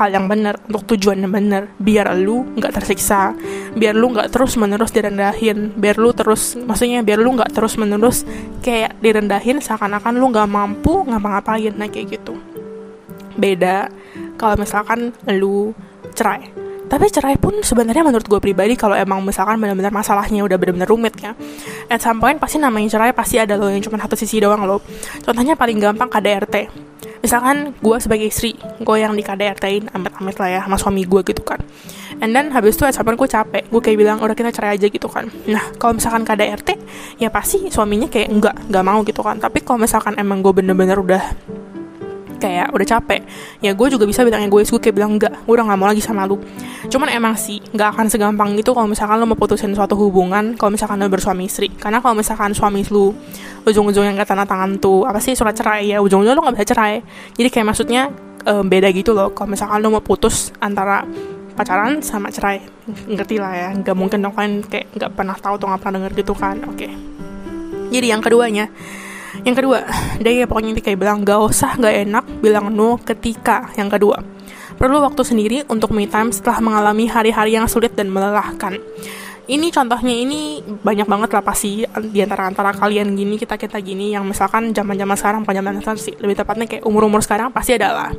hal 0.00 0.16
yang 0.16 0.24
benar 0.24 0.56
untuk 0.64 0.96
tujuan 0.96 1.20
yang 1.20 1.32
benar. 1.32 1.68
Biar 1.76 2.16
lu 2.16 2.48
nggak 2.56 2.72
tersiksa 2.80 3.36
biar 3.76 3.92
lu 3.92 4.16
nggak 4.16 4.32
terus 4.32 4.56
menerus 4.56 4.90
direndahin 4.90 5.76
biar 5.76 6.00
lu 6.00 6.10
terus 6.16 6.56
maksudnya 6.56 7.04
biar 7.04 7.20
lu 7.20 7.36
nggak 7.36 7.52
terus 7.52 7.76
menerus 7.76 8.24
kayak 8.64 8.96
direndahin 8.98 9.60
seakan-akan 9.60 10.16
lu 10.16 10.32
nggak 10.32 10.48
mampu 10.48 11.04
ngapa-ngapain 11.04 11.76
nah 11.76 11.86
kayak 11.86 12.16
gitu. 12.16 12.40
Beda 13.36 13.92
kalau 14.40 14.56
misalkan 14.56 15.12
lu 15.28 15.76
cerai 16.16 16.69
tapi 16.90 17.06
cerai 17.06 17.38
pun 17.38 17.62
sebenarnya 17.62 18.02
menurut 18.02 18.26
gue 18.26 18.40
pribadi 18.42 18.74
kalau 18.74 18.98
emang 18.98 19.22
misalkan 19.22 19.62
benar-benar 19.62 19.94
masalahnya 19.94 20.42
udah 20.42 20.58
benar-benar 20.58 20.90
rumit 20.90 21.14
ya. 21.22 21.38
At 21.86 22.02
some 22.02 22.18
point 22.18 22.42
pasti 22.42 22.58
namanya 22.58 22.98
cerai 22.98 23.14
pasti 23.14 23.38
ada 23.38 23.54
lo 23.54 23.70
yang 23.70 23.78
cuma 23.78 23.94
satu 24.02 24.18
sisi 24.18 24.42
doang 24.42 24.66
lo 24.66 24.82
contohnya 25.22 25.54
paling 25.54 25.78
gampang 25.78 26.10
KDRT 26.10 26.90
misalkan 27.20 27.76
gue 27.78 27.96
sebagai 28.00 28.26
istri 28.28 28.56
gue 28.58 28.96
yang 28.96 29.12
di 29.12 29.22
KDRT-in 29.22 29.92
amit-amit 29.92 30.36
lah 30.40 30.48
ya 30.50 30.60
sama 30.66 30.76
suami 30.80 31.06
gue 31.06 31.22
gitu 31.22 31.46
kan. 31.46 31.62
And 32.20 32.36
then 32.36 32.52
habis 32.52 32.76
itu 32.76 32.84
at 32.84 32.92
some 32.92 33.06
point 33.06 33.16
gue 33.16 33.28
capek. 33.30 33.62
Gue 33.70 33.80
kayak 33.80 33.96
bilang 33.96 34.18
udah 34.20 34.36
kita 34.36 34.50
cerai 34.52 34.76
aja 34.76 34.90
gitu 34.90 35.06
kan. 35.06 35.30
Nah 35.48 35.72
kalau 35.78 35.96
misalkan 35.96 36.26
KDRT 36.26 36.68
ya 37.22 37.30
pasti 37.30 37.70
suaminya 37.70 38.10
kayak 38.10 38.28
enggak 38.28 38.54
enggak 38.66 38.84
mau 38.84 39.00
gitu 39.06 39.22
kan. 39.22 39.38
Tapi 39.38 39.62
kalau 39.62 39.78
misalkan 39.80 40.18
emang 40.18 40.42
gue 40.42 40.52
bener-bener 40.52 40.98
udah 40.98 41.22
kayak 42.40 42.72
udah 42.72 42.86
capek. 42.88 43.20
Ya 43.60 43.76
gue 43.76 43.86
juga 43.92 44.08
bisa 44.08 44.24
bilang 44.24 44.40
egois 44.40 44.72
gue 44.72 44.80
kayak 44.80 44.96
bilang 44.96 45.20
enggak 45.20 45.36
gue 45.44 45.52
udah 45.52 45.68
gak 45.68 45.78
mau 45.78 45.86
lagi 45.86 46.00
sama 46.00 46.24
lu. 46.24 46.40
Cuman 46.88 47.12
emang 47.12 47.36
sih 47.36 47.60
nggak 47.60 47.88
akan 47.94 48.06
segampang 48.08 48.56
itu 48.56 48.72
kalau 48.72 48.88
misalkan 48.88 49.20
lo 49.20 49.28
mau 49.28 49.36
putusin 49.36 49.76
suatu 49.76 49.94
hubungan 50.00 50.56
kalau 50.56 50.72
misalkan 50.72 50.96
lo 50.96 51.12
bersuami 51.12 51.46
istri. 51.46 51.68
Karena 51.76 52.00
kalau 52.00 52.16
misalkan 52.16 52.56
suami 52.56 52.80
lu 52.88 53.12
ujung-ujungnya 53.68 54.16
nggak 54.16 54.28
tanda 54.32 54.48
tangan 54.48 54.80
tuh 54.80 55.04
apa 55.04 55.20
sih 55.20 55.36
surat 55.36 55.52
cerai 55.52 55.92
ya 55.92 56.00
ujung-ujungnya 56.00 56.34
lo 56.34 56.42
nggak 56.48 56.56
bisa 56.56 56.68
cerai. 56.72 57.04
Jadi 57.36 57.48
kayak 57.52 57.66
maksudnya 57.68 58.08
um, 58.48 58.64
beda 58.64 58.88
gitu 58.90 59.12
loh 59.12 59.36
kalau 59.36 59.52
misalkan 59.52 59.78
lo 59.84 59.92
mau 59.92 60.02
putus 60.02 60.50
antara 60.64 61.04
pacaran 61.52 62.00
sama 62.00 62.32
cerai. 62.32 62.64
Ngerti 62.88 63.36
lah 63.36 63.52
ya 63.52 63.68
nggak 63.76 63.92
mungkin 63.92 64.24
dong 64.24 64.32
kan 64.32 64.64
kayak 64.64 64.96
nggak 64.96 65.10
pernah 65.12 65.36
tahu 65.36 65.60
tuh 65.60 65.68
nggak 65.68 65.80
pernah 65.84 65.94
denger 66.00 66.12
gitu 66.24 66.32
kan 66.32 66.56
oke. 66.64 66.76
Okay. 66.80 66.90
jadi 67.90 68.14
yang 68.14 68.22
keduanya 68.22 68.70
yang 69.46 69.56
kedua 69.56 69.86
dia 70.18 70.44
ya 70.44 70.46
pokoknya 70.50 70.78
kayak 70.82 70.98
bilang 70.98 71.22
gak 71.22 71.40
usah 71.40 71.76
gak 71.78 71.94
enak 72.06 72.24
bilang 72.42 72.72
no 72.74 72.98
ketika. 73.00 73.70
Yang 73.78 74.00
kedua 74.00 74.18
perlu 74.80 75.04
waktu 75.04 75.20
sendiri 75.20 75.58
untuk 75.68 75.92
me 75.92 76.08
time 76.08 76.32
setelah 76.32 76.64
mengalami 76.64 77.04
hari-hari 77.04 77.52
yang 77.52 77.68
sulit 77.68 77.92
dan 77.92 78.08
melelahkan. 78.08 78.80
Ini 79.50 79.66
contohnya 79.74 80.14
ini 80.14 80.62
banyak 80.62 81.10
banget 81.10 81.34
lah 81.34 81.42
pasti 81.42 81.82
di 81.82 82.18
antara 82.22 82.46
antara 82.46 82.70
kalian 82.70 83.18
gini 83.18 83.34
kita 83.34 83.58
kita 83.58 83.82
gini 83.82 84.14
yang 84.14 84.22
misalkan 84.22 84.70
zaman 84.70 84.94
zaman 84.94 85.16
sekarang 85.18 85.38
bukan 85.42 85.56
zaman 85.58 85.72
sekarang 85.82 85.98
sih 85.98 86.14
lebih 86.22 86.38
tepatnya 86.38 86.70
kayak 86.70 86.86
umur 86.86 87.10
umur 87.10 87.18
sekarang 87.18 87.50
pasti 87.50 87.74
ada 87.74 87.90
lah. 87.90 88.10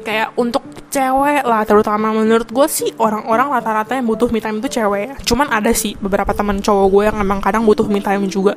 Kayak 0.00 0.32
untuk 0.34 0.64
cewek 0.88 1.44
lah 1.44 1.62
terutama 1.68 2.16
menurut 2.16 2.48
gue 2.48 2.66
sih 2.72 2.88
orang-orang 2.96 3.52
rata-rata 3.52 4.00
yang 4.00 4.08
butuh 4.08 4.32
me 4.32 4.40
time 4.40 4.64
itu 4.64 4.80
cewek. 4.80 5.20
Cuman 5.28 5.52
ada 5.52 5.70
sih 5.76 5.92
beberapa 6.00 6.32
teman 6.32 6.64
cowok 6.64 6.86
gue 6.88 7.02
yang 7.04 7.16
emang 7.20 7.44
kadang 7.44 7.68
butuh 7.68 7.84
me 7.86 8.00
time 8.00 8.24
juga. 8.26 8.56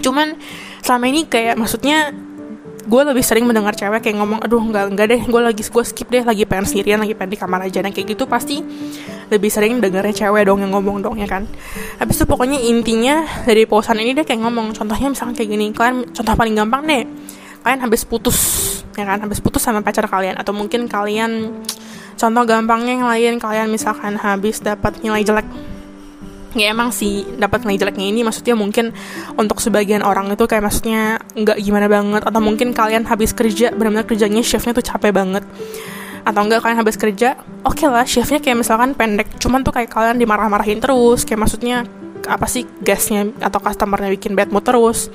Cuman 0.00 0.40
selama 0.90 1.06
ini 1.06 1.22
kayak 1.30 1.54
maksudnya 1.54 2.10
gue 2.82 3.02
lebih 3.06 3.22
sering 3.22 3.46
mendengar 3.46 3.78
cewek 3.78 4.02
kayak 4.02 4.18
ngomong 4.18 4.42
aduh 4.42 4.58
enggak 4.58 4.90
enggak 4.90 5.06
deh 5.14 5.22
gue 5.22 5.38
lagi 5.46 5.62
gue 5.62 5.84
skip 5.86 6.10
deh 6.10 6.26
lagi 6.26 6.42
pengen 6.42 6.66
sendirian 6.66 6.98
lagi 6.98 7.14
pengen 7.14 7.30
di 7.30 7.38
kamar 7.38 7.62
aja. 7.62 7.78
Nah 7.78 7.94
kayak 7.94 8.18
gitu 8.18 8.26
pasti 8.26 8.58
lebih 9.30 9.46
sering 9.54 9.78
dengarnya 9.78 10.10
cewek 10.10 10.50
dong 10.50 10.66
yang 10.66 10.74
ngomong 10.74 10.98
dong 10.98 11.14
ya 11.22 11.30
kan? 11.30 11.46
Habis 12.02 12.18
itu 12.18 12.26
pokoknya 12.26 12.58
intinya 12.58 13.22
dari 13.46 13.70
posan 13.70 14.02
ini 14.02 14.18
deh 14.18 14.26
kayak 14.26 14.42
ngomong 14.42 14.74
contohnya 14.74 15.14
misalnya 15.14 15.38
kayak 15.38 15.50
gini 15.54 15.70
kalian 15.70 16.10
contoh 16.10 16.34
paling 16.34 16.58
gampang 16.58 16.82
deh 16.82 17.06
kalian 17.62 17.80
habis 17.86 18.02
putus 18.02 18.38
ya 18.98 19.06
kan? 19.06 19.22
Habis 19.22 19.38
putus 19.38 19.62
sama 19.62 19.86
pacar 19.86 20.10
kalian 20.10 20.42
atau 20.42 20.50
mungkin 20.50 20.90
kalian 20.90 21.62
contoh 22.18 22.42
gampangnya 22.42 22.98
yang 22.98 23.06
lain 23.06 23.38
kalian 23.38 23.70
misalkan 23.70 24.18
habis 24.18 24.58
dapat 24.58 24.98
nilai 25.06 25.22
jelek 25.22 25.46
ya 26.58 26.74
emang 26.74 26.90
sih 26.90 27.22
dapat 27.38 27.62
nilai 27.62 27.78
jeleknya 27.78 28.06
ini 28.10 28.20
maksudnya 28.26 28.58
mungkin 28.58 28.90
untuk 29.38 29.62
sebagian 29.62 30.02
orang 30.02 30.34
itu 30.34 30.44
kayak 30.50 30.66
maksudnya 30.66 31.22
nggak 31.38 31.58
gimana 31.62 31.86
banget 31.86 32.22
atau 32.26 32.40
mungkin 32.42 32.74
kalian 32.74 33.06
habis 33.06 33.30
kerja 33.30 33.70
benar-benar 33.70 34.06
kerjanya 34.06 34.42
shiftnya 34.42 34.74
tuh 34.74 34.84
capek 34.84 35.14
banget. 35.14 35.46
Atau 36.20 36.44
enggak 36.44 36.60
kalian 36.60 36.78
habis 36.84 37.00
kerja 37.00 37.40
oke 37.64 37.80
okay 37.80 37.88
lah 37.88 38.04
shiftnya 38.04 38.44
kayak 38.44 38.60
misalkan 38.60 38.92
pendek 38.92 39.40
cuman 39.40 39.64
tuh 39.64 39.72
kayak 39.72 39.88
kalian 39.88 40.20
dimarah-marahin 40.20 40.76
terus 40.76 41.24
kayak 41.24 41.40
maksudnya 41.48 41.88
apa 42.26 42.44
sih 42.48 42.66
gasnya 42.82 43.28
atau 43.40 43.62
customernya 43.62 44.10
bikin 44.12 44.34
bad 44.34 44.50
mood 44.50 44.64
terus. 44.66 45.08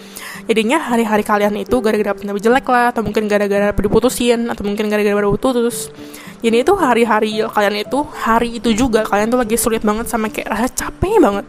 Jadinya 0.46 0.82
hari-hari 0.82 1.26
kalian 1.26 1.58
itu 1.58 1.78
gara-gara 1.82 2.14
lebih 2.16 2.42
jelek 2.42 2.66
lah 2.70 2.94
atau 2.94 3.02
mungkin 3.02 3.26
gara-gara 3.26 3.74
diputusin 3.74 4.50
atau 4.50 4.64
mungkin 4.66 4.90
gara-gara 4.90 5.14
baru 5.14 5.36
putus. 5.36 5.90
Jadi 6.46 6.62
itu 6.62 6.74
hari-hari 6.78 7.42
kalian 7.42 7.76
itu 7.86 8.00
hari 8.22 8.62
itu 8.62 8.70
juga 8.78 9.02
kalian 9.02 9.34
tuh 9.34 9.40
lagi 9.42 9.58
sulit 9.58 9.82
banget 9.82 10.06
sama 10.06 10.30
kayak 10.30 10.48
rasa 10.50 10.68
capek 10.70 11.18
banget. 11.18 11.46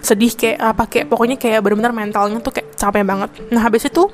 Sedih 0.00 0.32
kayak 0.32 0.58
apa 0.60 0.84
kayak 0.88 1.06
pokoknya 1.12 1.36
kayak 1.36 1.60
benar-benar 1.60 1.92
mentalnya 1.92 2.40
tuh 2.40 2.56
kayak 2.56 2.72
capek 2.72 3.04
banget. 3.04 3.30
Nah 3.52 3.60
habis 3.60 3.84
itu 3.84 4.08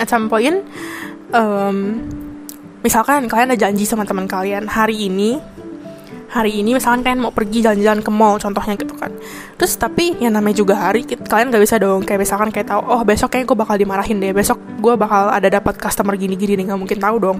at 0.00 0.08
some 0.08 0.32
point 0.32 0.64
um, 1.30 2.08
misalkan 2.80 3.26
kalian 3.28 3.52
ada 3.52 3.58
janji 3.58 3.84
sama 3.84 4.08
teman 4.08 4.28
kalian 4.28 4.68
hari 4.68 5.08
ini 5.08 5.40
hari 6.34 6.58
ini 6.58 6.74
misalkan 6.74 7.06
kalian 7.06 7.22
mau 7.22 7.30
pergi 7.30 7.62
jalan-jalan 7.62 8.02
ke 8.02 8.10
mall 8.10 8.42
contohnya 8.42 8.74
gitu 8.74 8.98
kan. 8.98 9.14
Terus 9.54 9.78
tapi 9.78 10.18
yang 10.18 10.34
namanya 10.34 10.58
juga 10.58 10.74
hari 10.74 11.06
kalian 11.06 11.54
gak 11.54 11.62
bisa 11.62 11.78
dong. 11.78 12.02
Kayak 12.02 12.26
misalkan 12.26 12.50
kayak 12.50 12.74
tahu 12.74 12.82
oh 12.82 13.06
besok 13.06 13.30
kayaknya 13.30 13.54
gue 13.54 13.58
bakal 13.62 13.76
dimarahin 13.78 14.18
deh. 14.18 14.34
Besok 14.34 14.58
gue 14.82 14.94
bakal 14.98 15.30
ada 15.30 15.46
dapat 15.46 15.78
customer 15.78 16.18
gini-gini 16.18 16.58
nih 16.58 16.74
nggak 16.74 16.80
mungkin 16.82 16.98
tahu 16.98 17.16
dong. 17.22 17.38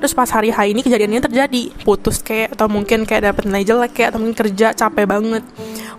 Terus 0.00 0.16
pas 0.16 0.28
hari 0.32 0.48
hari 0.48 0.72
ini 0.72 0.80
kejadiannya 0.80 1.20
terjadi. 1.28 1.62
Putus 1.84 2.24
kayak 2.24 2.56
atau 2.56 2.66
mungkin 2.72 3.04
kayak 3.04 3.28
dapat 3.28 3.44
nilai 3.44 3.64
jelek 3.68 3.92
kayak 3.92 4.16
atau 4.16 4.18
mungkin 4.24 4.36
kerja 4.40 4.72
capek 4.72 5.04
banget. 5.04 5.44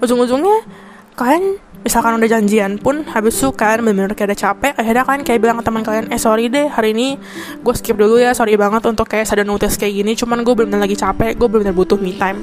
Ujung-ujungnya 0.02 0.66
kalian 1.14 1.62
misalkan 1.82 2.14
udah 2.22 2.30
janjian 2.30 2.78
pun 2.78 3.02
habis 3.10 3.42
itu 3.42 3.50
kan 3.58 3.82
bener-bener 3.82 4.14
kayak 4.14 4.34
ada 4.34 4.38
capek 4.38 4.74
akhirnya 4.78 5.04
kan 5.06 5.20
kayak 5.26 5.40
bilang 5.42 5.58
ke 5.58 5.64
teman 5.66 5.82
kalian 5.82 6.06
eh 6.14 6.22
sorry 6.22 6.46
deh 6.46 6.70
hari 6.70 6.94
ini 6.94 7.18
gue 7.58 7.74
skip 7.74 7.98
dulu 7.98 8.22
ya 8.22 8.38
sorry 8.38 8.54
banget 8.54 8.86
untuk 8.86 9.10
kayak 9.10 9.26
sadar 9.26 9.50
notice 9.50 9.82
kayak 9.82 9.98
gini 9.98 10.14
cuman 10.14 10.46
gue 10.46 10.54
bener-bener 10.54 10.86
lagi 10.86 10.98
capek 10.98 11.34
gue 11.34 11.48
bener-bener 11.50 11.74
butuh 11.74 11.98
me 11.98 12.14
time. 12.14 12.40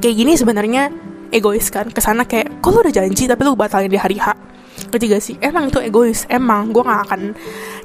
Kayak 0.00 0.14
gini 0.16 0.32
sebenarnya 0.34 0.82
egois 1.30 1.68
kan 1.68 1.92
ke 1.92 2.00
sana 2.00 2.24
kayak 2.24 2.64
kok 2.64 2.72
lu 2.72 2.80
udah 2.80 2.94
janji 2.94 3.28
tapi 3.28 3.40
lu 3.44 3.52
batalin 3.52 3.92
di 3.92 4.00
hari 4.00 4.16
H? 4.16 4.32
Ketiga 4.90 5.20
sih? 5.20 5.36
Emang 5.38 5.68
itu 5.68 5.78
egois 5.78 6.24
emang 6.26 6.72
gue 6.72 6.82
gak 6.82 7.02
akan 7.06 7.20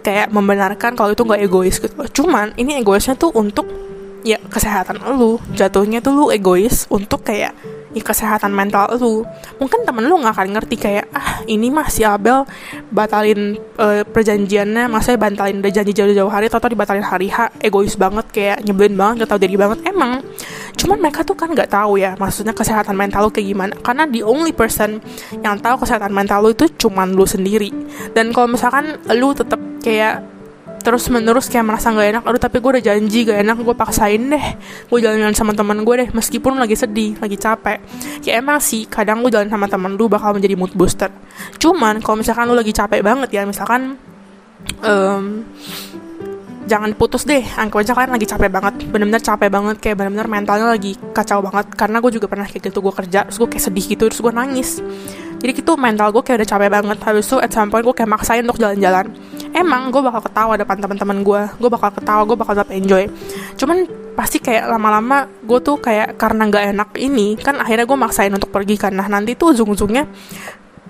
kayak 0.02 0.32
membenarkan 0.34 0.95
kalau 0.95 1.13
itu 1.13 1.21
gak 1.28 1.41
egois 1.41 1.78
gitu. 1.78 1.93
Cuman 2.23 2.56
ini 2.56 2.80
egoisnya 2.80 3.13
tuh 3.19 3.30
untuk 3.36 3.67
ya 4.23 4.39
kesehatan 4.39 5.04
lu. 5.19 5.38
Jatuhnya 5.54 6.02
tuh 6.02 6.15
lu 6.15 6.25
egois 6.34 6.89
untuk 6.89 7.21
kayak 7.21 7.54
ya 7.93 8.04
kesehatan 8.04 8.54
mental 8.54 8.89
lu. 8.97 9.25
Mungkin 9.58 9.86
temen 9.86 10.06
lu 10.06 10.21
nggak 10.21 10.34
akan 10.36 10.47
ngerti 10.58 10.75
kayak 10.78 11.06
ah 11.13 11.41
ini 11.49 11.73
mah 11.73 11.89
si 11.89 12.06
Abel 12.06 12.45
batalin 12.93 13.58
uh, 13.78 14.06
perjanjiannya. 14.06 14.86
Masa 14.89 15.17
batalin 15.17 15.62
udah 15.62 15.71
janji 15.73 15.93
jauh-jauh 15.93 16.30
hari 16.30 16.47
atau 16.49 16.69
dibatalin 16.69 17.06
hari 17.06 17.30
H 17.30 17.49
egois 17.62 17.97
banget 17.97 18.25
kayak 18.30 18.58
nyebelin 18.65 18.95
banget 18.97 19.25
gak 19.25 19.30
tau 19.36 19.41
diri 19.41 19.58
banget. 19.58 19.82
Emang. 19.89 20.21
Cuman 20.80 20.97
mereka 21.04 21.28
tuh 21.28 21.36
kan 21.36 21.52
nggak 21.52 21.75
tahu 21.75 21.99
ya 21.99 22.15
maksudnya 22.15 22.56
kesehatan 22.56 22.95
mental 22.95 23.28
lu 23.28 23.32
kayak 23.34 23.47
gimana. 23.52 23.73
Karena 23.84 24.04
the 24.08 24.23
only 24.23 24.56
person 24.56 25.04
yang 25.43 25.60
tahu 25.60 25.84
kesehatan 25.84 26.15
mental 26.15 26.45
lu 26.45 26.56
itu 26.56 26.71
cuman 26.80 27.12
lu 27.12 27.28
sendiri. 27.28 27.73
Dan 28.15 28.32
kalau 28.32 28.47
misalkan 28.47 28.95
lu 29.12 29.36
tetap 29.36 29.60
kayak 29.84 30.38
terus 30.80 31.12
menerus 31.12 31.52
kayak 31.52 31.65
merasa 31.68 31.92
gak 31.92 32.08
enak 32.15 32.24
aduh 32.24 32.42
tapi 32.42 32.58
gue 32.63 32.72
udah 32.80 32.84
janji 32.84 33.28
gak 33.28 33.39
enak 33.44 33.58
gue 33.60 33.76
paksain 33.76 34.22
deh 34.32 34.46
gue 34.89 35.00
jalan-jalan 35.00 35.36
sama 35.36 35.52
teman 35.52 35.84
gue 35.84 35.96
deh 36.06 36.10
meskipun 36.15 36.56
lagi 36.56 36.76
sedih 36.80 37.20
lagi 37.20 37.38
capek. 37.38 37.78
Ya 38.24 38.39
emang 38.39 38.63
sih 38.63 38.88
kadang 38.88 39.22
gue 39.24 39.32
jalan 39.32 39.52
sama 39.52 39.68
teman 39.68 39.96
lu 40.00 40.08
bakal 40.08 40.36
menjadi 40.36 40.56
mood 40.56 40.74
booster. 40.74 41.12
Cuman 41.60 42.00
kalau 42.00 42.20
misalkan 42.20 42.48
lu 42.48 42.56
lagi 42.56 42.72
capek 42.72 43.04
banget 43.04 43.30
ya 43.32 43.44
misalkan 43.44 44.00
um, 44.84 45.44
jangan 46.70 46.94
putus 46.94 47.26
deh 47.26 47.42
anggap 47.58 47.82
aja 47.82 47.92
kalian 47.98 48.13
lagi 48.13 48.28
capek 48.30 48.50
banget 48.54 48.74
bener-bener 48.94 49.24
capek 49.26 49.50
banget 49.50 49.76
kayak 49.82 49.96
bener-bener 49.98 50.30
mentalnya 50.30 50.70
lagi 50.70 50.94
kacau 51.18 51.42
banget 51.42 51.65
karena 51.74 51.98
gue 51.98 52.12
juga 52.13 52.30
pernah 52.30 52.46
kayak 52.46 52.70
gitu 52.70 52.80
gue 52.86 52.94
kerja 52.94 53.26
terus 53.26 53.38
gue 53.42 53.50
kayak 53.50 53.63
sedih 53.65 53.86
gitu 53.89 54.04
terus 54.06 54.22
gue 54.22 54.30
nangis 54.30 54.78
jadi 55.39 55.52
gitu 55.56 55.80
mental 55.80 56.12
gue 56.12 56.19
kayak 56.19 56.43
udah 56.43 56.49
capek 56.52 56.69
banget. 56.69 56.97
Habis 56.99 57.25
itu 57.32 57.38
at 57.39 57.52
some 57.56 57.71
point 57.71 57.84
gue 57.88 57.95
kayak 57.95 58.12
maksain 58.12 58.43
untuk 58.43 58.60
jalan-jalan. 58.60 59.08
Emang 59.56 59.88
gue 59.88 60.04
bakal 60.04 60.21
ketawa 60.28 60.60
depan 60.60 60.78
teman-teman 60.84 61.23
gue 61.23 61.41
gue 61.58 61.69
bakal 61.71 61.89
ketawa 61.95 62.21
gue 62.28 62.38
bakal 62.38 62.54
tetap 62.60 62.71
enjoy. 62.75 63.08
Cuman 63.56 63.88
pasti 64.19 64.43
kayak 64.43 64.67
lama-lama 64.67 65.32
gue 65.47 65.60
tuh 65.63 65.80
kayak 65.80 66.19
karena 66.19 66.43
nggak 66.52 66.63
enak 66.75 66.89
ini 66.99 67.39
kan 67.39 67.56
akhirnya 67.63 67.88
gue 67.88 67.97
maksain 67.97 68.32
untuk 68.36 68.52
pergi 68.52 68.75
kan. 68.75 68.91
Nah 68.91 69.08
nanti 69.08 69.39
tuh 69.39 69.56
ujung-ujungnya 69.56 70.04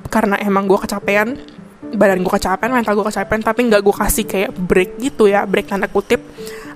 karena 0.10 0.42
emang 0.42 0.66
gue 0.66 0.80
kecapean 0.82 1.38
badan 1.90 2.22
gue 2.26 2.34
kecapean 2.34 2.74
mental 2.74 2.98
gue 2.98 3.06
kecapean 3.06 3.42
tapi 3.46 3.70
nggak 3.70 3.82
gue 3.86 3.96
kasih 3.96 4.26
kayak 4.26 4.50
break 4.58 4.98
gitu 5.02 5.26
ya 5.30 5.46
break 5.46 5.70
tanda 5.70 5.90
kutip 5.90 6.22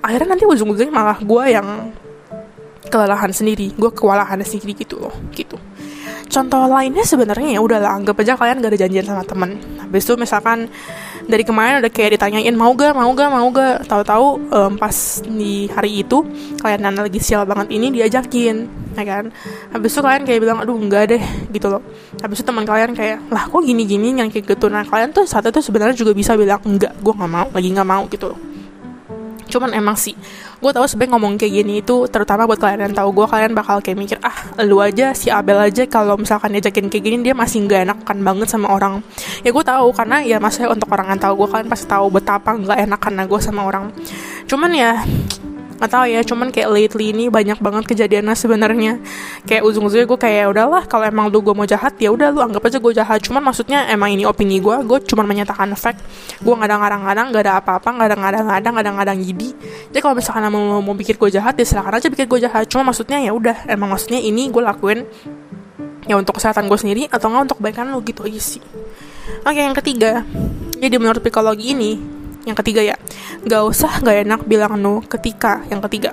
akhirnya 0.02 0.34
nanti 0.34 0.46
ujung-ujungnya 0.46 0.94
malah 0.94 1.18
gue 1.18 1.42
yang 1.50 1.90
kelelahan 2.84 3.34
sendiri. 3.34 3.74
Gue 3.74 3.90
kewalahan 3.90 4.38
sendiri 4.46 4.78
gitu 4.86 5.02
loh 5.02 5.14
gitu 5.34 5.58
contoh 6.28 6.62
lainnya 6.66 7.04
sebenarnya 7.04 7.56
ya 7.56 7.60
udahlah 7.60 7.96
anggap 7.96 8.16
aja 8.20 8.34
kalian 8.38 8.60
gak 8.62 8.72
ada 8.74 8.80
janjian 8.86 9.06
sama 9.06 9.22
temen. 9.24 9.50
Habis 9.80 10.02
itu 10.04 10.14
misalkan 10.18 10.58
dari 11.24 11.40
kemarin 11.40 11.80
udah 11.80 11.92
kayak 11.92 12.20
ditanyain 12.20 12.52
mau 12.52 12.72
gak 12.76 12.92
mau 12.92 13.08
gak 13.16 13.30
mau 13.32 13.46
gak 13.48 13.88
tahu-tahu 13.88 14.26
um, 14.52 14.72
pas 14.76 14.96
di 15.24 15.68
hari 15.72 16.04
itu 16.04 16.20
kalian 16.60 16.80
nana 16.84 17.08
lagi 17.08 17.20
sial 17.20 17.48
banget 17.48 17.72
ini 17.72 17.92
diajakin 17.94 18.68
ya 18.94 19.02
kan? 19.02 19.24
Habis 19.74 19.90
itu 19.94 20.00
kalian 20.00 20.22
kayak 20.22 20.40
bilang 20.40 20.58
aduh 20.62 20.76
enggak 20.78 21.16
deh 21.16 21.22
gitu 21.50 21.66
loh. 21.68 21.82
Habis 22.22 22.42
itu 22.42 22.46
teman 22.46 22.64
kalian 22.64 22.94
kayak 22.94 23.18
lah 23.32 23.48
kok 23.50 23.62
gini-gini 23.64 24.14
yang 24.14 24.30
kayak 24.30 24.54
gitu? 24.54 24.66
Nah 24.70 24.86
kalian 24.86 25.10
tuh 25.10 25.26
saat 25.26 25.44
itu 25.48 25.60
sebenarnya 25.60 25.96
juga 25.96 26.14
bisa 26.14 26.38
bilang 26.38 26.62
enggak 26.62 26.94
gue 27.02 27.14
nggak 27.14 27.30
mau 27.30 27.48
lagi 27.50 27.68
nggak 27.72 27.88
mau 27.88 28.04
gitu 28.08 28.34
loh. 28.34 28.40
Cuman 29.50 29.70
emang 29.76 29.94
sih 29.94 30.14
gue 30.64 30.72
tahu 30.72 30.88
sebenarnya 30.88 31.12
ngomong 31.20 31.32
kayak 31.36 31.52
gini 31.60 31.84
itu 31.84 32.08
terutama 32.08 32.48
buat 32.48 32.56
kalian 32.56 32.88
yang 32.88 32.96
tahu 32.96 33.12
gue 33.12 33.26
kalian 33.28 33.52
bakal 33.52 33.84
kayak 33.84 34.00
mikir 34.00 34.16
ah 34.24 34.32
lu 34.64 34.80
aja 34.80 35.12
si 35.12 35.28
Abel 35.28 35.60
aja 35.60 35.84
kalau 35.84 36.16
misalkan 36.16 36.56
diajakin 36.56 36.88
kayak 36.88 37.04
gini 37.04 37.16
dia 37.20 37.36
masih 37.36 37.68
nggak 37.68 37.84
enakan 37.84 38.18
banget 38.24 38.48
sama 38.48 38.72
orang. 38.72 39.04
Ya 39.44 39.52
gue 39.52 39.60
tahu 39.60 39.92
karena 39.92 40.24
ya 40.24 40.40
maksudnya 40.40 40.72
untuk 40.72 40.88
orang 40.88 41.12
yang 41.12 41.20
tahu 41.20 41.44
gue 41.44 41.48
kalian 41.52 41.68
pasti 41.68 41.84
tahu 41.84 42.08
betapa 42.08 42.56
nggak 42.56 42.78
enakan 42.80 43.28
gue 43.28 43.40
sama 43.44 43.60
orang. 43.68 43.92
Cuman 44.48 44.72
ya 44.72 45.04
nggak 45.74 45.90
tahu 45.90 46.04
ya 46.06 46.20
cuman 46.22 46.48
kayak 46.54 46.68
lately 46.70 47.10
ini 47.10 47.26
banyak 47.28 47.58
banget 47.58 47.84
kejadiannya 47.90 48.34
sebenarnya. 48.38 48.92
Kayak 49.44 49.62
ujung-ujungnya 49.66 50.06
gue 50.06 50.18
kayak 50.18 50.44
udahlah 50.54 50.82
kalau 50.86 51.04
emang 51.04 51.28
lu 51.28 51.42
gue 51.42 51.54
mau 51.54 51.66
jahat 51.66 51.98
ya 51.98 52.14
udah 52.14 52.30
lu 52.30 52.40
anggap 52.40 52.62
aja 52.66 52.78
gue 52.78 52.92
jahat. 52.94 53.18
Cuman 53.20 53.42
maksudnya 53.42 53.90
emang 53.90 54.14
ini 54.14 54.22
opini 54.24 54.62
gue 54.62 54.76
gue 54.86 54.98
cuman 55.04 55.26
menyatakan 55.26 55.70
fact. 55.74 56.00
Gue 56.40 56.54
nggak 56.54 56.70
ada 56.70 56.76
ngarang-ngarang 56.78 57.26
nggak 57.34 57.42
ada 57.44 57.52
apa-apa 57.58 57.88
nggak 57.90 58.06
ada 58.06 58.16
ngadang-ngadang 58.16 58.72
nggak 58.74 58.84
ada 58.86 58.92
ngadang 58.94 59.18
jadi 59.24 59.98
kalau 60.02 60.14
misalkan 60.14 60.46
mau 60.50 60.82
mau 60.82 60.94
pikir 60.94 61.18
gue 61.18 61.30
jahat 61.34 61.54
ya 61.58 61.64
silakan 61.66 61.98
aja 61.98 62.06
pikir 62.10 62.26
gue 62.30 62.40
jahat. 62.46 62.70
Cuma 62.70 62.86
maksudnya 62.86 63.18
ya 63.18 63.34
udah 63.34 63.66
emang 63.66 63.90
maksudnya 63.94 64.20
ini 64.22 64.50
gue 64.50 64.62
lakuin 64.62 65.02
ya 66.04 66.14
untuk 66.20 66.36
kesehatan 66.36 66.68
gue 66.68 66.78
sendiri 66.78 67.02
atau 67.08 67.32
nggak 67.32 67.42
untuk 67.50 67.56
kebaikan 67.62 67.90
lo 67.90 67.98
gitu 68.04 68.22
aja 68.22 68.40
sih. 68.40 68.62
Oke 69.44 69.60
yang 69.60 69.76
ketiga 69.76 70.22
jadi 70.78 71.00
menurut 71.00 71.24
psikologi 71.24 71.72
ini 71.72 72.13
yang 72.44 72.56
ketiga 72.60 72.84
ya, 72.84 72.96
gak 73.48 73.62
usah 73.64 74.04
gak 74.04 74.24
enak 74.24 74.40
bilang 74.44 74.76
no 74.80 75.00
ketika. 75.04 75.64
Yang 75.72 75.88
ketiga, 75.88 76.10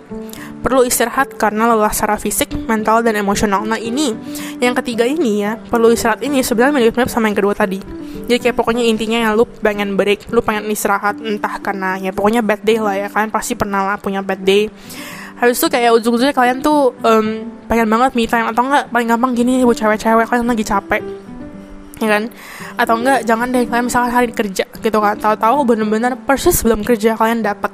perlu 0.63 0.87
istirahat 0.87 1.35
karena 1.35 1.67
lelah 1.71 1.91
secara 1.91 2.15
fisik, 2.15 2.55
mental, 2.67 3.03
dan 3.03 3.19
emosional. 3.19 3.67
Nah 3.67 3.79
ini, 3.79 4.15
yang 4.63 4.71
ketiga 4.79 5.03
ini 5.03 5.43
ya, 5.43 5.59
perlu 5.59 5.91
istirahat 5.91 6.23
ini 6.23 6.39
sebenarnya 6.39 6.79
mirip-mirip 6.79 7.11
sama 7.11 7.27
yang 7.27 7.37
kedua 7.37 7.51
tadi. 7.51 7.79
Jadi 8.31 8.37
kayak 8.47 8.55
pokoknya 8.55 8.87
intinya 8.87 9.19
ya 9.19 9.29
lu 9.35 9.43
pengen 9.43 9.99
break, 9.99 10.31
lu 10.31 10.39
pengen 10.39 10.71
istirahat, 10.71 11.19
entah 11.19 11.59
karena 11.59 11.99
ya 11.99 12.15
pokoknya 12.15 12.39
bad 12.39 12.63
day 12.63 12.79
lah 12.79 12.95
ya, 12.95 13.07
kalian 13.11 13.31
pasti 13.31 13.59
pernah 13.59 13.83
lah 13.83 13.95
punya 13.99 14.23
bad 14.23 14.39
day. 14.39 14.71
Habis 15.41 15.57
itu 15.57 15.67
kayak 15.73 15.97
ujung-ujungnya 15.97 16.37
kalian 16.37 16.61
tuh 16.61 16.93
um, 17.01 17.49
pengen 17.65 17.89
banget 17.89 18.13
me 18.13 18.29
time 18.29 18.45
atau 18.45 18.61
enggak 18.61 18.93
paling 18.93 19.09
gampang 19.09 19.31
gini 19.33 19.65
buat 19.65 19.73
cewek-cewek 19.73 20.29
kalian 20.29 20.45
lagi 20.45 20.61
capek 20.61 21.01
ya 22.01 22.09
kan? 22.17 22.23
Atau 22.75 22.97
enggak 22.97 23.19
jangan 23.23 23.47
deh 23.53 23.63
kalian 23.69 23.85
misalkan 23.87 24.11
hari 24.11 24.29
kerja 24.33 24.65
gitu 24.65 24.97
kan. 24.97 25.15
Tahu-tahu 25.21 25.57
bener-bener 25.63 26.17
persis 26.17 26.57
sebelum 26.57 26.81
kerja 26.81 27.13
kalian 27.13 27.45
dapat 27.45 27.71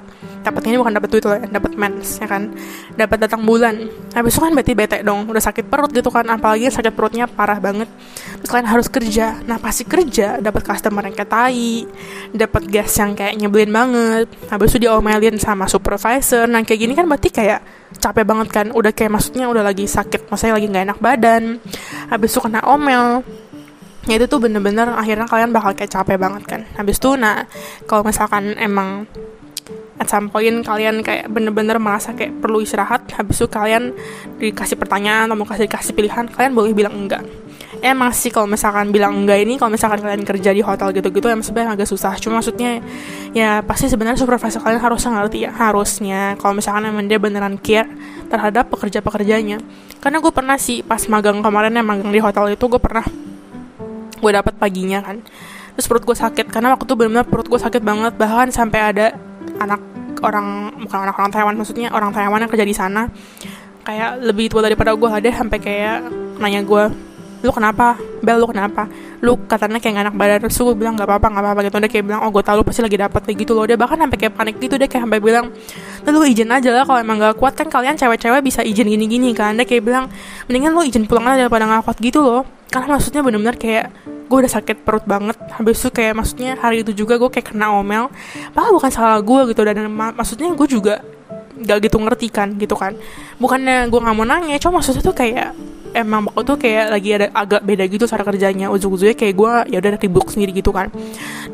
dapat 0.47 0.63
ini 0.71 0.79
bukan 0.79 0.93
dapat 0.95 1.09
duit 1.11 1.23
loh 1.27 1.35
ya 1.35 1.43
dapat 1.51 1.71
mens 1.75 2.23
ya 2.23 2.27
kan? 2.27 2.47
Dapat 2.95 3.17
datang 3.27 3.43
bulan. 3.43 3.91
Habis 4.15 4.31
itu 4.37 4.39
kan 4.39 4.51
berarti 4.55 4.73
bete 4.73 4.97
dong 5.03 5.27
udah 5.27 5.43
sakit 5.43 5.67
perut 5.67 5.91
gitu 5.91 6.07
kan 6.07 6.23
apalagi 6.31 6.71
sakit 6.71 6.95
perutnya 6.95 7.27
parah 7.27 7.59
banget. 7.59 7.91
Terus 8.39 8.49
kalian 8.49 8.69
harus 8.71 8.87
kerja. 8.87 9.43
Nah 9.43 9.59
pasti 9.59 9.83
kerja 9.83 10.39
dapat 10.39 10.63
customer 10.63 11.03
yang 11.03 11.15
kayak 11.15 11.31
tai 11.31 11.83
dapat 12.31 12.63
gas 12.71 12.95
yang 12.95 13.11
kayak 13.11 13.35
nyebelin 13.35 13.71
banget. 13.75 14.27
Habis 14.47 14.75
itu 14.75 14.87
diomelin 14.87 15.35
sama 15.35 15.67
supervisor. 15.67 16.47
Nah 16.47 16.63
kayak 16.63 16.79
gini 16.79 16.93
kan 16.95 17.05
berarti 17.11 17.27
kayak 17.27 17.59
capek 17.99 18.23
banget 18.23 18.47
kan? 18.51 18.67
Udah 18.71 18.95
kayak 18.95 19.11
maksudnya 19.11 19.51
udah 19.51 19.67
lagi 19.67 19.83
sakit 19.83 20.31
maksudnya 20.31 20.55
lagi 20.55 20.67
nggak 20.71 20.85
enak 20.95 20.99
badan. 21.03 21.43
Habis 22.07 22.31
itu 22.31 22.39
kena 22.39 22.63
omel 22.63 23.19
ya 24.07 24.15
itu 24.15 24.25
tuh 24.25 24.39
bener-bener 24.39 24.87
akhirnya 24.95 25.27
kalian 25.27 25.51
bakal 25.51 25.75
kayak 25.75 25.91
capek 25.91 26.17
banget 26.17 26.43
kan. 26.47 26.61
Habis 26.79 26.97
itu 26.97 27.13
nah 27.19 27.43
kalau 27.85 28.07
misalkan 28.07 28.55
emang 28.55 29.05
at 29.97 30.07
some 30.07 30.29
point 30.29 30.63
kalian 30.63 31.01
kayak 31.01 31.27
bener-bener 31.27 31.81
merasa 31.81 32.13
kayak 32.13 32.37
perlu 32.39 32.61
istirahat 32.61 33.09
habis 33.17 33.41
itu 33.41 33.49
kalian 33.49 33.91
dikasih 34.37 34.77
pertanyaan 34.77 35.27
atau 35.27 35.35
mau 35.35 35.49
kasih 35.49 35.65
kasih 35.65 35.93
pilihan 35.97 36.29
kalian 36.29 36.53
boleh 36.53 36.71
bilang 36.71 36.93
enggak. 36.95 37.25
Emang 37.77 38.09
sih 38.09 38.33
kalau 38.33 38.49
misalkan 38.49 38.89
bilang 38.89 39.13
enggak 39.25 39.37
ini 39.43 39.59
kalau 39.59 39.69
misalkan 39.69 40.01
kalian 40.01 40.25
kerja 40.25 40.49
di 40.49 40.65
hotel 40.65 40.89
gitu-gitu 40.97 41.29
emang 41.29 41.45
sebenarnya 41.45 41.77
agak 41.77 41.89
susah. 41.89 42.13
Cuma 42.17 42.41
maksudnya 42.41 42.81
ya 43.33 43.61
pasti 43.61 43.85
sebenarnya 43.89 44.17
supervisor 44.17 44.61
kalian 44.65 44.81
harusnya 44.81 45.11
ngerti 45.17 45.37
ya 45.45 45.51
harusnya. 45.53 46.21
Kalau 46.41 46.53
misalkan 46.57 46.89
emang 46.89 47.05
dia 47.05 47.19
beneran 47.21 47.57
care 47.61 47.89
terhadap 48.29 48.69
pekerja-pekerjanya. 48.73 49.61
Karena 50.01 50.17
gue 50.21 50.31
pernah 50.33 50.57
sih 50.57 50.81
pas 50.81 51.01
magang 51.09 51.41
kemarin 51.41 51.73
yang 51.73 51.85
magang 51.85 52.09
di 52.09 52.21
hotel 52.21 52.53
itu 52.53 52.65
gue 52.65 52.81
pernah 52.81 53.05
gue 54.19 54.31
dapat 54.33 54.53
paginya 54.57 54.99
kan. 55.01 55.21
Terus 55.77 55.85
perut 55.85 56.03
gue 56.09 56.17
sakit 56.17 56.49
karena 56.49 56.73
waktu 56.73 56.89
itu 56.89 56.93
benar-benar 56.97 57.29
perut 57.29 57.47
gue 57.47 57.59
sakit 57.61 57.81
banget. 57.85 58.13
Bahkan 58.17 58.49
sampai 58.49 58.79
ada 58.81 59.05
anak 59.61 59.81
orang 60.25 60.73
bukan 60.81 60.99
anak 61.05 61.15
orang 61.21 61.29
Taiwan 61.29 61.53
maksudnya 61.53 61.93
orang 61.93 62.09
Taiwan 62.09 62.41
yang 62.41 62.49
kerja 62.49 62.65
di 62.65 62.73
sana. 62.73 63.05
Kayak 63.85 64.25
lebih 64.25 64.49
tua 64.49 64.65
daripada 64.65 64.97
gue 64.97 65.05
ada 65.05 65.29
sampai 65.29 65.59
kayak 65.61 66.09
nanya 66.41 66.65
gue 66.65 66.83
lu 67.45 67.53
kenapa? 67.53 67.93
Bel 68.25 68.41
lu 68.41 68.49
kenapa? 68.49 68.89
Lu 69.21 69.37
katanya 69.45 69.77
kayak 69.77 69.93
gak 69.93 70.05
enak 70.09 70.15
badan. 70.17 70.37
Terus 70.49 70.57
gue 70.57 70.73
bilang 70.73 70.97
gak 70.97 71.05
apa-apa 71.05 71.27
gak 71.37 71.43
apa-apa 71.45 71.59
gitu. 71.69 71.77
Dia 71.77 71.91
kayak 71.93 72.05
bilang 72.09 72.21
oh 72.25 72.33
gue 72.33 72.41
tau 72.41 72.57
lu 72.57 72.65
pasti 72.65 72.81
lagi 72.81 72.97
dapat 72.97 73.21
kayak 73.21 73.37
gitu 73.45 73.53
loh. 73.53 73.69
Dia 73.69 73.77
bahkan 73.77 74.01
sampai 74.01 74.17
kayak 74.17 74.33
panik 74.33 74.57
gitu 74.57 74.75
dia 74.81 74.89
kayak 74.89 75.05
sampai 75.05 75.21
bilang 75.21 75.53
lu 76.09 76.25
izin 76.25 76.49
aja 76.49 76.73
lah 76.73 76.83
kalau 76.89 76.97
emang 76.97 77.21
gak 77.21 77.37
kuat 77.37 77.53
kan 77.53 77.69
kalian 77.69 77.93
cewek-cewek 77.93 78.41
bisa 78.41 78.65
izin 78.65 78.89
gini-gini 78.89 79.37
kan. 79.37 79.53
Dia 79.53 79.69
kayak 79.69 79.85
bilang 79.85 80.09
mendingan 80.49 80.73
lu 80.73 80.81
izin 80.81 81.05
pulang 81.05 81.29
aja 81.29 81.45
daripada 81.45 81.69
gak 81.69 81.85
kuat 81.85 81.97
gitu 82.01 82.25
loh 82.25 82.56
karena 82.67 82.99
maksudnya 82.99 83.21
bener-bener 83.23 83.55
kayak 83.55 83.85
gue 84.27 84.37
udah 84.43 84.51
sakit 84.51 84.83
perut 84.83 85.05
banget. 85.07 85.39
Habis 85.55 85.79
itu 85.79 85.89
kayak 85.91 86.13
maksudnya 86.19 86.59
hari 86.59 86.83
itu 86.83 86.91
juga 86.91 87.15
gue 87.15 87.31
kayak 87.31 87.55
kena 87.55 87.71
omel. 87.71 88.11
Padahal 88.51 88.75
bukan 88.75 88.91
salah 88.91 89.19
gue 89.23 89.41
gitu 89.55 89.61
dan 89.63 89.87
mak 89.87 90.19
maksudnya 90.19 90.51
gue 90.51 90.67
juga 90.67 90.99
gak 91.57 91.89
gitu 91.89 91.97
ngerti 91.97 92.27
kan 92.29 92.53
gitu 92.59 92.75
kan. 92.75 92.93
Bukannya 93.39 93.87
gue 93.87 93.99
nggak 93.99 94.15
mau 94.15 94.27
nanya 94.27 94.59
cuma 94.59 94.83
maksudnya 94.83 95.01
tuh 95.01 95.15
kayak 95.15 95.55
emang 95.95 96.27
waktu 96.29 96.43
tuh 96.43 96.57
kayak 96.59 96.85
lagi 96.93 97.09
ada 97.15 97.27
agak 97.31 97.61
beda 97.63 97.83
gitu 97.87 98.03
cara 98.03 98.23
kerjanya. 98.27 98.67
Ujung-ujungnya 98.67 99.15
kayak 99.15 99.33
gue 99.33 99.53
ya 99.71 99.77
udah 99.79 99.91
ribuk 99.97 100.27
sendiri 100.27 100.51
gitu 100.51 100.75
kan. 100.75 100.91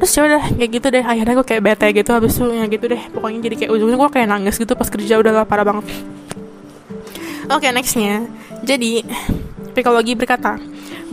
Terus 0.02 0.12
ya 0.18 0.22
udah 0.26 0.44
kayak 0.58 0.70
gitu 0.74 0.88
deh 0.90 1.04
akhirnya 1.06 1.34
gue 1.38 1.48
kayak 1.48 1.62
bete 1.62 1.88
gitu 1.94 2.10
habis 2.10 2.34
itu 2.36 2.46
ya 2.50 2.66
gitu 2.66 2.86
deh. 2.90 3.02
Pokoknya 3.14 3.40
jadi 3.46 3.56
kayak 3.64 3.72
ujungnya 3.72 3.98
gue 4.02 4.10
kayak 4.10 4.28
nangis 4.34 4.56
gitu 4.58 4.74
pas 4.74 4.90
kerja 4.90 5.14
udah 5.22 5.32
lah 5.32 5.46
parah 5.46 5.64
banget. 5.64 5.86
Oke 7.54 7.70
okay, 7.70 7.72
nextnya. 7.72 8.26
Jadi 8.66 9.06
psikologi 9.78 10.14
berkata 10.16 10.58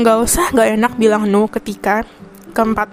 nggak 0.01 0.19
usah 0.25 0.51
nggak 0.53 0.69
enak 0.81 0.93
bilang 0.97 1.29
no 1.29 1.47
ketika. 1.47 2.03
Keempat 2.51 2.91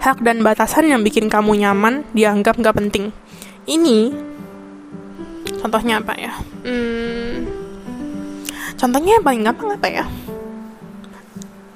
hak 0.00 0.24
dan 0.24 0.40
batasan 0.40 0.88
yang 0.88 1.04
bikin 1.04 1.28
kamu 1.28 1.60
nyaman 1.60 2.08
dianggap 2.16 2.56
nggak 2.56 2.72
penting. 2.72 3.12
Ini 3.68 4.16
contohnya 5.60 6.00
apa 6.00 6.16
ya? 6.16 6.32
Hmm, 6.64 7.44
contohnya 8.80 9.20
yang 9.20 9.24
paling 9.24 9.42
gampang 9.44 9.68
apa 9.76 9.88
ya? 9.92 10.04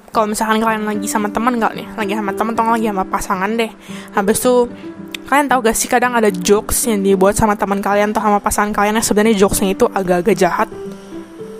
Kalau 0.09 0.31
misalkan 0.31 0.63
kalian 0.63 0.89
lagi 0.89 1.05
sama 1.05 1.29
teman 1.29 1.61
nggak 1.61 1.73
nih? 1.77 1.87
Lagi 1.93 2.13
sama 2.17 2.31
teman 2.33 2.51
atau 2.57 2.73
lagi 2.73 2.87
sama 2.89 3.03
pasangan 3.05 3.51
deh. 3.53 3.71
Habis 4.17 4.37
itu 4.41 4.53
kalian 5.25 5.47
tahu 5.49 5.59
gak 5.65 5.77
sih 5.77 5.89
kadang 5.89 6.13
ada 6.13 6.29
jokes 6.29 6.85
yang 6.85 7.01
dibuat 7.01 7.33
sama 7.33 7.57
teman 7.57 7.81
kalian 7.81 8.13
atau 8.13 8.21
sama 8.21 8.37
pasangan 8.37 8.71
kalian 8.73 9.01
yang 9.01 9.05
sebenarnya 9.05 9.35
jokesnya 9.37 9.73
itu 9.73 9.85
agak-agak 9.89 10.37
jahat 10.37 10.69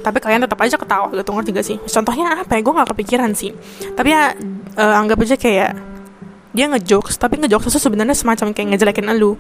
tapi 0.06 0.22
kalian 0.22 0.46
tetap 0.46 0.62
aja 0.62 0.78
ketawa 0.78 1.10
gitu. 1.10 1.34
Ngerti 1.34 1.50
gak 1.50 1.66
sih? 1.66 1.78
Contohnya 1.82 2.38
apa 2.38 2.54
ya? 2.54 2.62
Gue 2.62 2.74
nggak 2.78 2.90
kepikiran 2.94 3.34
sih. 3.34 3.50
Tapi 3.98 4.14
ya 4.14 4.38
uh, 4.78 5.02
anggap 5.02 5.18
aja 5.26 5.34
kayak 5.34 5.74
dia 6.54 6.66
ngejokes 6.70 7.18
tapi 7.18 7.42
ngejokes 7.42 7.74
itu 7.74 7.82
sebenarnya 7.82 8.14
semacam 8.14 8.54
kayak 8.54 8.78
ngejelekin 8.78 9.10
elu. 9.10 9.34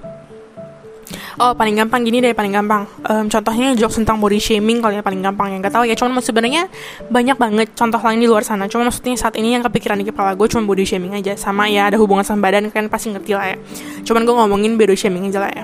Oh 1.37 1.53
paling 1.53 1.77
gampang 1.77 2.01
gini 2.01 2.17
deh 2.17 2.33
paling 2.33 2.49
gampang. 2.49 2.89
Um, 3.05 3.29
contohnya 3.29 3.77
jokes 3.77 4.01
tentang 4.01 4.17
body 4.17 4.41
shaming 4.41 4.81
kalau 4.81 4.97
ya 4.97 5.05
paling 5.05 5.21
gampang. 5.21 5.53
Yang 5.53 5.69
gak 5.69 5.73
tahu 5.77 5.85
ya 5.85 5.93
cuman 5.93 6.17
sebenarnya 6.17 6.65
banyak 7.13 7.37
banget 7.37 7.67
contoh 7.77 8.01
lain 8.01 8.19
di 8.19 8.27
luar 8.27 8.41
sana. 8.41 8.65
Cuma 8.65 8.89
maksudnya 8.89 9.13
saat 9.13 9.37
ini 9.37 9.53
yang 9.53 9.61
kepikiran 9.61 10.01
di 10.01 10.09
kepala 10.09 10.33
gue 10.33 10.47
cuma 10.49 10.65
body 10.65 10.81
shaming 10.81 11.13
aja. 11.13 11.37
Sama 11.37 11.69
ya 11.69 11.93
ada 11.93 12.01
hubungan 12.01 12.25
sama 12.25 12.49
badan 12.49 12.73
kalian 12.73 12.89
pasti 12.89 13.13
ngerti 13.13 13.37
lah 13.37 13.53
ya. 13.53 13.57
Cuman 14.01 14.25
gue 14.25 14.33
ngomongin 14.33 14.73
body 14.81 14.97
shaming 14.97 15.29
aja 15.29 15.45
lah 15.45 15.51
ya 15.53 15.63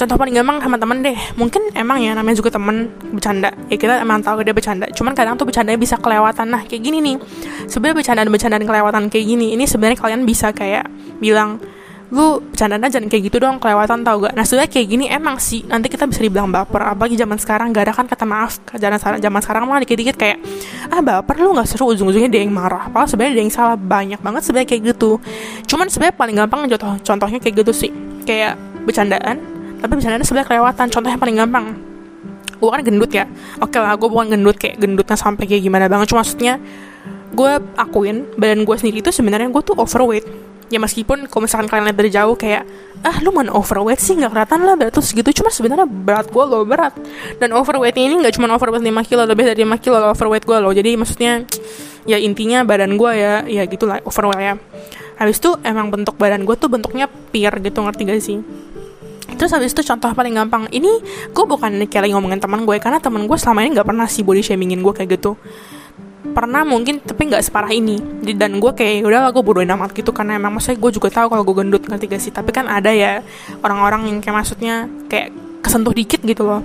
contoh 0.00 0.16
paling 0.16 0.32
gampang 0.32 0.56
sama 0.64 0.76
temen 0.80 0.98
deh. 1.04 1.18
Mungkin 1.36 1.76
emang 1.76 2.00
ya 2.00 2.16
namanya 2.16 2.40
juga 2.40 2.56
temen 2.56 2.88
bercanda. 3.12 3.52
Ya 3.68 3.76
kita 3.76 4.00
emang 4.00 4.24
tahu 4.24 4.40
dia 4.40 4.56
bercanda. 4.56 4.88
Cuman 4.88 5.12
kadang 5.12 5.36
tuh 5.36 5.44
bercandanya 5.44 5.76
bisa 5.76 6.00
kelewatan. 6.00 6.48
Nah 6.48 6.64
kayak 6.64 6.80
gini 6.80 7.04
nih. 7.04 7.16
Sebenarnya 7.68 7.96
bercandaan 8.00 8.28
bercandaan 8.32 8.64
kelewatan 8.64 9.02
kayak 9.12 9.26
gini 9.28 9.52
ini 9.52 9.68
sebenarnya 9.68 10.00
kalian 10.00 10.24
bisa 10.24 10.56
kayak 10.56 10.88
bilang 11.20 11.60
lu 12.10 12.42
bercanda 12.42 12.74
jangan 12.90 13.06
kayak 13.06 13.22
gitu 13.30 13.38
dong 13.38 13.62
kelewatan 13.62 14.02
tau 14.02 14.18
gak? 14.18 14.34
Nah 14.34 14.42
sebenarnya 14.42 14.70
kayak 14.72 14.86
gini 14.90 15.04
emang 15.06 15.38
sih. 15.38 15.62
Nanti 15.68 15.86
kita 15.86 16.10
bisa 16.10 16.24
dibilang 16.24 16.50
baper. 16.50 16.82
Apalagi 16.82 17.14
zaman 17.14 17.38
sekarang 17.38 17.70
gak 17.70 17.84
ada 17.86 17.94
kan 17.94 18.06
kata 18.10 18.24
maaf 18.26 18.58
zaman 18.74 18.98
sekarang 18.98 19.18
zaman 19.22 19.40
sekarang 19.44 19.62
mah 19.68 19.78
dikit-dikit 19.86 20.16
kayak 20.18 20.42
ah 20.90 20.98
baper 20.98 21.38
lu 21.38 21.54
nggak 21.54 21.68
seru. 21.70 21.92
Ujung-ujungnya 21.94 22.26
dia 22.26 22.42
yang 22.42 22.50
marah. 22.50 22.90
Padahal 22.90 23.06
sebenarnya 23.06 23.32
dia 23.38 23.44
yang 23.46 23.54
salah. 23.54 23.76
Banyak 23.78 24.20
banget 24.24 24.42
sebenarnya 24.42 24.68
kayak 24.74 24.82
gitu. 24.96 25.22
Cuman 25.70 25.86
sebenarnya 25.86 26.14
paling 26.18 26.34
gampang 26.34 26.60
contoh 26.66 26.92
contohnya 27.04 27.38
kayak 27.38 27.54
gitu 27.62 27.72
sih. 27.76 27.90
Kayak 28.26 28.58
bercandaan 28.82 29.59
tapi 29.80 29.92
bercandaan 29.96 30.22
sebenarnya 30.22 30.48
kelewatan 30.48 30.86
contohnya 30.92 31.18
paling 31.18 31.36
gampang. 31.40 31.66
Gue 32.60 32.70
kan 32.70 32.80
gendut 32.84 33.10
ya. 33.10 33.24
Oke 33.64 33.80
lah 33.80 33.96
gue 33.96 34.08
bukan 34.08 34.36
gendut 34.36 34.60
kayak 34.60 34.76
gendutnya 34.76 35.16
sampai 35.16 35.48
kayak 35.48 35.64
gimana 35.64 35.88
banget. 35.88 36.12
Cuma 36.12 36.20
maksudnya 36.20 36.60
gue 37.32 37.52
akuin 37.80 38.28
badan 38.36 38.68
gue 38.68 38.76
sendiri 38.76 39.00
itu 39.00 39.10
sebenarnya 39.10 39.48
gue 39.48 39.62
tuh 39.64 39.74
overweight. 39.80 40.28
Ya 40.70 40.78
meskipun 40.78 41.26
kalau 41.26 41.50
misalkan 41.50 41.66
kalian 41.66 41.90
lihat 41.90 41.98
dari 41.98 42.10
jauh 42.14 42.36
kayak 42.38 42.62
ah 43.02 43.16
lu 43.24 43.32
mana 43.32 43.50
overweight 43.56 43.98
sih? 43.98 44.14
Nggak 44.14 44.30
kelihatan 44.36 44.58
lah 44.68 44.74
berat 44.76 44.92
tuh 44.92 45.02
segitu 45.02 45.40
cuma 45.40 45.48
sebenarnya 45.50 45.88
berat 45.88 46.28
gue 46.28 46.44
loh 46.44 46.62
berat. 46.68 46.94
Dan 47.40 47.56
overweight 47.56 47.96
ini 47.96 48.20
nggak 48.20 48.36
cuma 48.36 48.52
overweight 48.52 48.84
5 48.84 49.08
kilo 49.08 49.24
lebih 49.24 49.48
dari 49.48 49.64
5 49.64 49.80
kilo 49.80 49.96
overweight 50.12 50.44
gue 50.44 50.58
loh. 50.60 50.70
Jadi 50.76 50.90
maksudnya 51.00 51.42
ya 52.04 52.20
intinya 52.20 52.62
badan 52.62 53.00
gue 53.00 53.10
ya 53.16 53.42
ya 53.48 53.64
gitulah 53.64 53.98
overweight 54.04 54.44
ya. 54.44 54.54
Habis 55.16 55.36
itu 55.40 55.52
emang 55.64 55.88
bentuk 55.88 56.20
badan 56.20 56.44
gue 56.44 56.56
tuh 56.60 56.68
bentuknya 56.68 57.08
pear 57.08 57.56
gitu 57.60 57.84
ngerti 57.84 58.02
gak 58.08 58.20
sih 58.24 58.40
Terus 59.36 59.50
habis 59.54 59.70
itu 59.74 59.82
contoh 59.86 60.10
paling 60.14 60.34
gampang 60.36 60.66
Ini 60.70 60.92
gue 61.30 61.44
bukan 61.44 61.70
kayak 61.86 62.08
lagi 62.08 62.14
ngomongin 62.14 62.40
teman 62.40 62.64
gue 62.64 62.76
Karena 62.80 62.98
teman 62.98 63.24
gue 63.28 63.38
selama 63.38 63.64
ini 63.64 63.76
gak 63.76 63.88
pernah 63.88 64.06
sih 64.06 64.22
body 64.22 64.42
shamingin 64.42 64.80
gue 64.80 64.92
kayak 64.94 65.20
gitu. 65.20 65.36
Pernah 66.20 66.62
mungkin 66.68 67.00
tapi 67.00 67.26
nggak 67.26 67.42
separah 67.42 67.72
ini. 67.72 67.98
Dan 68.36 68.60
gue 68.60 68.72
kayak 68.76 69.02
udah 69.04 69.28
lah 69.28 69.30
gue 69.34 69.42
bodohin 69.42 69.70
amat 69.74 69.92
gitu. 69.96 70.12
Karena 70.14 70.38
emang 70.38 70.56
maksudnya 70.56 70.78
gue 70.78 70.90
juga 70.94 71.08
tahu 71.10 71.32
kalau 71.32 71.42
gue 71.42 71.54
gendut 71.56 71.82
ngerti 71.84 72.06
gak 72.06 72.22
sih? 72.22 72.32
Tapi 72.32 72.50
kan 72.54 72.70
ada 72.70 72.92
ya 72.92 73.24
orang-orang 73.64 74.08
yang 74.12 74.16
kayak 74.22 74.36
maksudnya 74.44 74.86
kayak 75.10 75.32
kesentuh 75.60 75.92
dikit 75.92 76.20
gitu 76.22 76.44
loh. 76.46 76.62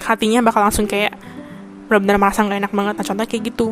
Hatinya 0.00 0.44
bakal 0.44 0.64
langsung 0.64 0.84
kayak 0.84 1.16
benar-benar 1.86 2.18
merasa 2.18 2.42
nggak 2.42 2.58
enak 2.66 2.72
banget. 2.74 2.94
Nah 2.98 3.04
contohnya 3.06 3.30
kayak 3.30 3.42
gitu. 3.50 3.66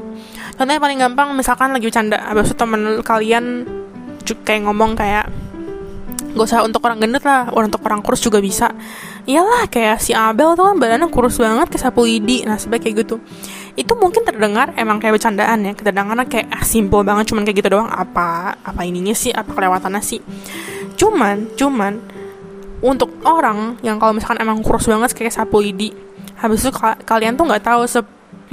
Contohnya 0.55 0.81
paling 0.81 0.99
gampang 1.03 1.29
misalkan 1.35 1.75
lagi 1.75 1.87
bercanda 1.91 2.17
abis 2.31 2.55
itu 2.55 2.57
temen 2.57 2.83
kalian 3.03 3.45
kayak 4.47 4.63
ngomong 4.65 4.97
kayak 4.97 5.29
gak 6.35 6.47
usah 6.51 6.61
untuk 6.67 6.83
orang 6.83 6.99
gendut 6.99 7.23
lah 7.23 7.49
untuk 7.55 7.81
orang 7.87 8.03
kurus 8.03 8.21
juga 8.21 8.43
bisa. 8.43 8.75
Iyalah 9.25 9.71
kayak 9.71 10.03
si 10.03 10.13
Abel 10.13 10.59
tuh 10.59 10.67
kan 10.67 10.77
badannya 10.77 11.09
kurus 11.09 11.39
banget 11.39 11.71
kayak 11.71 11.83
sapu 11.89 12.05
lidi 12.05 12.43
nah 12.43 12.59
kayak 12.59 13.07
gitu. 13.07 13.23
Itu 13.79 13.95
mungkin 13.95 14.27
terdengar 14.27 14.75
emang 14.75 14.99
kayak 14.99 15.17
bercandaan 15.17 15.65
ya 15.65 15.73
kedengarannya 15.73 16.27
kayak 16.27 16.51
ah, 16.51 16.67
simple 16.67 17.07
banget 17.07 17.31
cuman 17.33 17.43
kayak 17.47 17.65
gitu 17.65 17.69
doang 17.79 17.89
apa 17.89 18.59
apa 18.61 18.81
ininya 18.83 19.15
sih 19.15 19.31
apa 19.31 19.55
kelewatannya 19.55 20.03
sih? 20.03 20.21
Cuman 20.99 21.55
cuman 21.55 21.93
untuk 22.85 23.17
orang 23.25 23.81
yang 23.81 23.97
kalau 23.97 24.13
misalkan 24.13 24.45
emang 24.45 24.61
kurus 24.61 24.85
banget 24.85 25.17
kayak 25.17 25.33
sapu 25.33 25.65
lidi 25.65 25.95
habis 26.37 26.61
itu 26.67 26.71
ka 26.75 26.99
kalian 27.07 27.39
tuh 27.39 27.49
nggak 27.49 27.65
tahu 27.65 27.89
se 27.89 28.05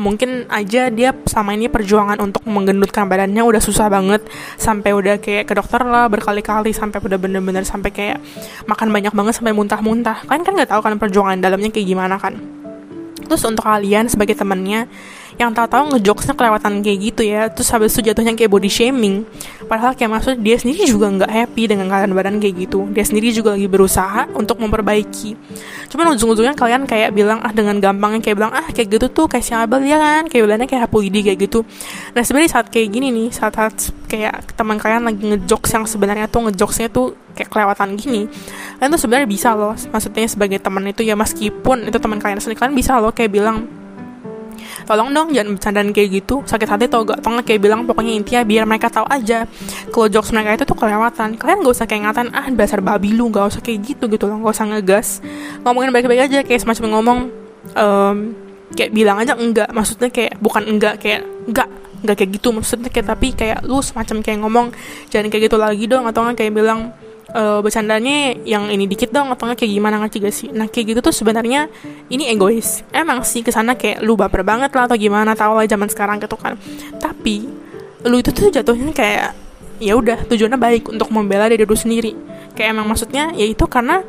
mungkin 0.02 0.50
aja 0.50 0.90
dia 0.90 1.14
sama 1.30 1.54
ini 1.54 1.70
perjuangan 1.70 2.18
untuk 2.18 2.42
menggendutkan 2.50 3.06
badannya 3.06 3.46
udah 3.46 3.62
susah 3.62 3.86
banget. 3.94 4.26
Sampai 4.58 4.98
udah 4.98 5.22
kayak 5.22 5.46
ke 5.46 5.54
dokter 5.54 5.86
lah 5.86 6.10
berkali-kali 6.10 6.74
sampai 6.74 6.98
udah 6.98 7.22
bener-bener 7.22 7.62
sampai 7.62 7.94
kayak 7.94 8.18
makan 8.66 8.90
banyak 8.90 9.14
banget 9.14 9.34
sampai 9.38 9.54
muntah-muntah. 9.54 10.26
Kalian 10.26 10.42
kan 10.42 10.54
nggak 10.58 10.72
tahu 10.74 10.82
kan 10.82 10.98
perjuangan 10.98 11.38
dalamnya 11.38 11.70
kayak 11.70 11.86
gimana 11.86 12.18
kan. 12.18 12.34
Terus 13.30 13.48
untuk 13.48 13.64
kalian 13.64 14.10
sebagai 14.10 14.36
temannya 14.36 14.90
yang 15.40 15.56
tahu-tahu 15.56 15.96
ngejokesnya 15.96 16.36
kelewatan 16.36 16.84
kayak 16.84 17.00
gitu 17.00 17.22
ya. 17.24 17.48
Terus 17.48 17.70
habis 17.72 17.96
itu 17.96 18.12
jatuhnya 18.12 18.36
kayak 18.36 18.52
body 18.52 18.68
shaming 18.68 19.24
padahal 19.72 19.96
kayak 19.96 20.12
maksud 20.12 20.36
dia 20.44 20.60
sendiri 20.60 20.84
juga 20.84 21.08
nggak 21.08 21.32
happy 21.32 21.64
dengan 21.72 21.88
keadaan 21.88 22.12
badan 22.12 22.36
kayak 22.44 22.68
gitu. 22.68 22.92
Dia 22.92 23.08
sendiri 23.08 23.32
juga 23.32 23.56
lagi 23.56 23.72
berusaha 23.72 24.28
untuk 24.36 24.60
memperbaiki. 24.60 25.40
Cuman 25.88 26.12
ujung-ujungnya 26.20 26.60
kalian 26.60 26.84
kayak 26.84 27.16
bilang 27.16 27.40
ah 27.40 27.56
dengan 27.56 27.80
gampangnya 27.80 28.20
kayak 28.20 28.36
bilang 28.36 28.52
ah 28.52 28.68
kayak 28.68 29.00
gitu 29.00 29.08
tuh 29.08 29.32
kayak 29.32 29.48
si 29.48 29.56
Abel 29.56 29.88
ya 29.88 29.96
kan? 29.96 30.28
Kayak 30.28 30.44
bilangnya 30.44 30.68
kayak 30.68 30.92
Hapulidi 30.92 31.24
kayak 31.24 31.48
gitu. 31.48 31.64
Nah 32.12 32.20
sebenarnya 32.20 32.52
saat 32.52 32.68
kayak 32.68 32.92
gini 32.92 33.16
nih 33.16 33.28
saat, 33.32 33.56
saat 33.56 33.96
kayak 34.12 34.60
teman 34.60 34.76
kalian 34.76 35.08
lagi 35.08 35.24
ngejokes 35.24 35.72
yang 35.72 35.88
sebenarnya 35.88 36.28
tuh 36.28 36.52
ngejokesnya 36.52 36.92
tuh 36.92 37.16
kayak 37.32 37.48
kelewatan 37.48 37.96
gini 37.96 38.28
kalian 38.76 38.92
tuh 38.92 39.02
sebenarnya 39.08 39.30
bisa 39.32 39.56
loh 39.56 39.72
maksudnya 39.72 40.28
sebagai 40.28 40.60
teman 40.60 40.84
itu 40.84 41.00
ya 41.00 41.16
meskipun 41.16 41.88
itu 41.88 41.96
teman 41.96 42.20
kalian 42.20 42.44
sendiri 42.44 42.60
kalian 42.60 42.76
bisa 42.76 43.00
loh 43.00 43.16
kayak 43.16 43.32
bilang 43.32 43.81
tolong 44.92 45.16
dong 45.16 45.32
jangan 45.32 45.56
bercandaan 45.56 45.90
kayak 45.96 46.10
gitu. 46.20 46.44
Sakit 46.44 46.68
hati 46.68 46.86
tau 46.92 47.08
gak 47.08 47.24
tolong 47.24 47.40
kayak 47.48 47.64
bilang 47.64 47.88
pokoknya 47.88 48.20
intinya 48.20 48.44
biar 48.44 48.68
mereka 48.68 48.92
tahu 48.92 49.08
aja. 49.08 49.48
Kalau 49.88 50.08
jokes 50.12 50.36
mereka 50.36 50.60
itu 50.60 50.66
tuh 50.68 50.76
kelewatan. 50.76 51.40
Kalian 51.40 51.64
gak 51.64 51.72
usah 51.72 51.88
kayak 51.88 52.12
ngatain 52.12 52.30
ah 52.36 52.46
dasar 52.52 52.84
babi 52.84 53.16
lu 53.16 53.32
gak 53.32 53.56
usah 53.56 53.64
kayak 53.64 53.80
gitu 53.88 54.12
gitu 54.12 54.28
loh 54.28 54.44
gak 54.44 54.52
usah 54.60 54.68
ngegas. 54.68 55.24
Ngomongin 55.64 55.96
baik-baik 55.96 56.28
aja 56.28 56.44
kayak 56.44 56.60
semacam 56.60 57.00
ngomong 57.00 57.20
um, 57.80 58.18
kayak 58.76 58.92
bilang 58.92 59.16
aja 59.24 59.40
enggak. 59.40 59.72
Maksudnya 59.72 60.12
kayak 60.12 60.36
bukan 60.44 60.68
enggak 60.68 61.00
kayak 61.00 61.24
enggak 61.48 61.72
enggak 62.02 62.16
kayak 62.18 62.32
gitu 62.42 62.50
maksudnya 62.50 62.90
kayak 62.90 63.08
tapi 63.14 63.28
kayak 63.32 63.60
lu 63.64 63.78
semacam 63.80 64.26
kayak 64.26 64.40
ngomong 64.42 64.68
jangan 65.14 65.30
kayak 65.30 65.44
gitu 65.48 65.58
lagi 65.62 65.86
dong 65.86 66.10
atau 66.10 66.26
kayak 66.34 66.50
bilang 66.50 66.92
uh, 67.34 67.60
bercandanya 67.64 68.36
yang 68.44 68.68
ini 68.72 68.88
dikit 68.88 69.12
dong 69.12 69.32
atau 69.32 69.48
kayak 69.52 69.72
gimana 69.72 70.00
ngerti 70.04 70.18
gak 70.24 70.36
sih? 70.36 70.48
Nah 70.52 70.68
kayak 70.68 70.96
gitu 70.96 71.00
tuh 71.00 71.14
sebenarnya 71.16 71.68
ini 72.12 72.28
egois. 72.28 72.84
Emang 72.92 73.24
sih 73.24 73.42
ke 73.44 73.52
sana 73.52 73.76
kayak 73.76 74.04
lu 74.04 74.16
baper 74.20 74.44
banget 74.44 74.72
lah 74.76 74.88
atau 74.88 74.98
gimana 75.00 75.36
tau 75.36 75.56
lah 75.56 75.66
zaman 75.68 75.88
sekarang 75.88 76.20
gitu 76.20 76.36
kan. 76.36 76.56
Tapi 77.00 77.48
lu 78.08 78.16
itu 78.20 78.30
tuh 78.34 78.50
jatuhnya 78.50 78.92
kayak 78.92 79.38
ya 79.82 79.98
udah 79.98 80.30
tujuannya 80.30 80.60
baik 80.62 80.84
untuk 80.94 81.10
membela 81.10 81.50
diri 81.50 81.66
lu 81.66 81.78
sendiri. 81.78 82.14
Kayak 82.54 82.78
emang 82.78 82.92
maksudnya 82.92 83.32
ya 83.34 83.48
itu 83.48 83.64
karena 83.66 84.04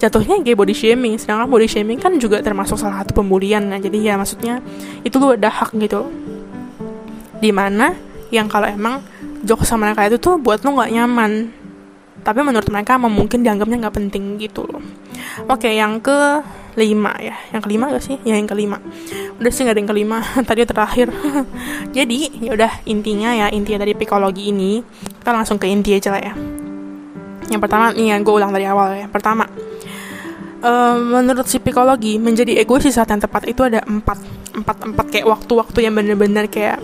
jatuhnya 0.00 0.42
kayak 0.42 0.58
body 0.58 0.74
shaming. 0.74 1.14
Sedangkan 1.20 1.46
body 1.46 1.68
shaming 1.68 1.98
kan 2.00 2.16
juga 2.18 2.42
termasuk 2.42 2.80
salah 2.80 3.04
satu 3.04 3.14
pembulian. 3.22 3.68
Nah 3.68 3.78
jadi 3.78 4.12
ya 4.12 4.14
maksudnya 4.18 4.58
itu 5.06 5.16
lu 5.20 5.36
ada 5.36 5.52
hak 5.52 5.76
gitu. 5.78 6.08
Di 7.38 7.50
mana 7.54 7.94
yang 8.32 8.48
kalau 8.48 8.66
emang 8.66 9.04
jokes 9.44 9.68
sama 9.68 9.90
mereka 9.90 10.08
itu 10.08 10.18
tuh 10.22 10.38
buat 10.38 10.62
lu 10.62 10.78
nggak 10.78 10.90
nyaman 10.94 11.61
tapi 12.22 12.40
menurut 12.46 12.66
mereka 12.70 12.96
mungkin 12.98 13.42
dianggapnya 13.42 13.86
nggak 13.86 13.96
penting 13.98 14.38
gitu 14.38 14.62
loh. 14.66 14.82
Oke 15.50 15.74
yang 15.74 15.98
ke 15.98 16.42
lima 16.78 17.12
ya. 17.20 17.36
Yang 17.52 17.62
kelima 17.68 17.84
gak 17.92 18.04
sih? 18.04 18.16
Ya 18.24 18.38
yang 18.38 18.48
kelima. 18.48 18.80
Udah 19.36 19.50
sih 19.52 19.66
nggak 19.66 19.74
ada 19.76 19.80
yang 19.82 19.90
kelima. 19.90 20.18
Tadi 20.48 20.60
terakhir. 20.64 21.08
Jadi 21.96 22.46
ya 22.46 22.54
udah 22.56 22.72
intinya 22.88 23.34
ya 23.36 23.46
intinya 23.52 23.84
dari 23.84 23.92
psikologi 23.92 24.48
ini 24.54 24.80
kita 25.20 25.30
langsung 25.34 25.58
ke 25.60 25.68
inti 25.68 25.98
aja 25.98 26.14
lah 26.14 26.22
ya. 26.22 26.34
Yang 27.50 27.60
pertama 27.60 27.92
nih 27.92 28.16
yang 28.16 28.20
gue 28.24 28.34
ulang 28.34 28.52
dari 28.54 28.64
awal 28.64 28.96
ya. 28.96 29.06
Pertama 29.10 29.44
um, 30.62 30.96
menurut 31.20 31.44
si 31.44 31.60
psikologi 31.60 32.16
menjadi 32.16 32.62
egois 32.62 32.86
di 32.86 32.94
saat 32.94 33.10
yang 33.10 33.20
tepat 33.20 33.50
itu 33.50 33.60
ada 33.66 33.84
empat. 33.84 34.18
Empat 34.52 34.76
empat 34.84 35.06
kayak 35.08 35.26
waktu-waktu 35.26 35.78
yang 35.88 35.96
bener-bener 35.96 36.44
kayak 36.48 36.80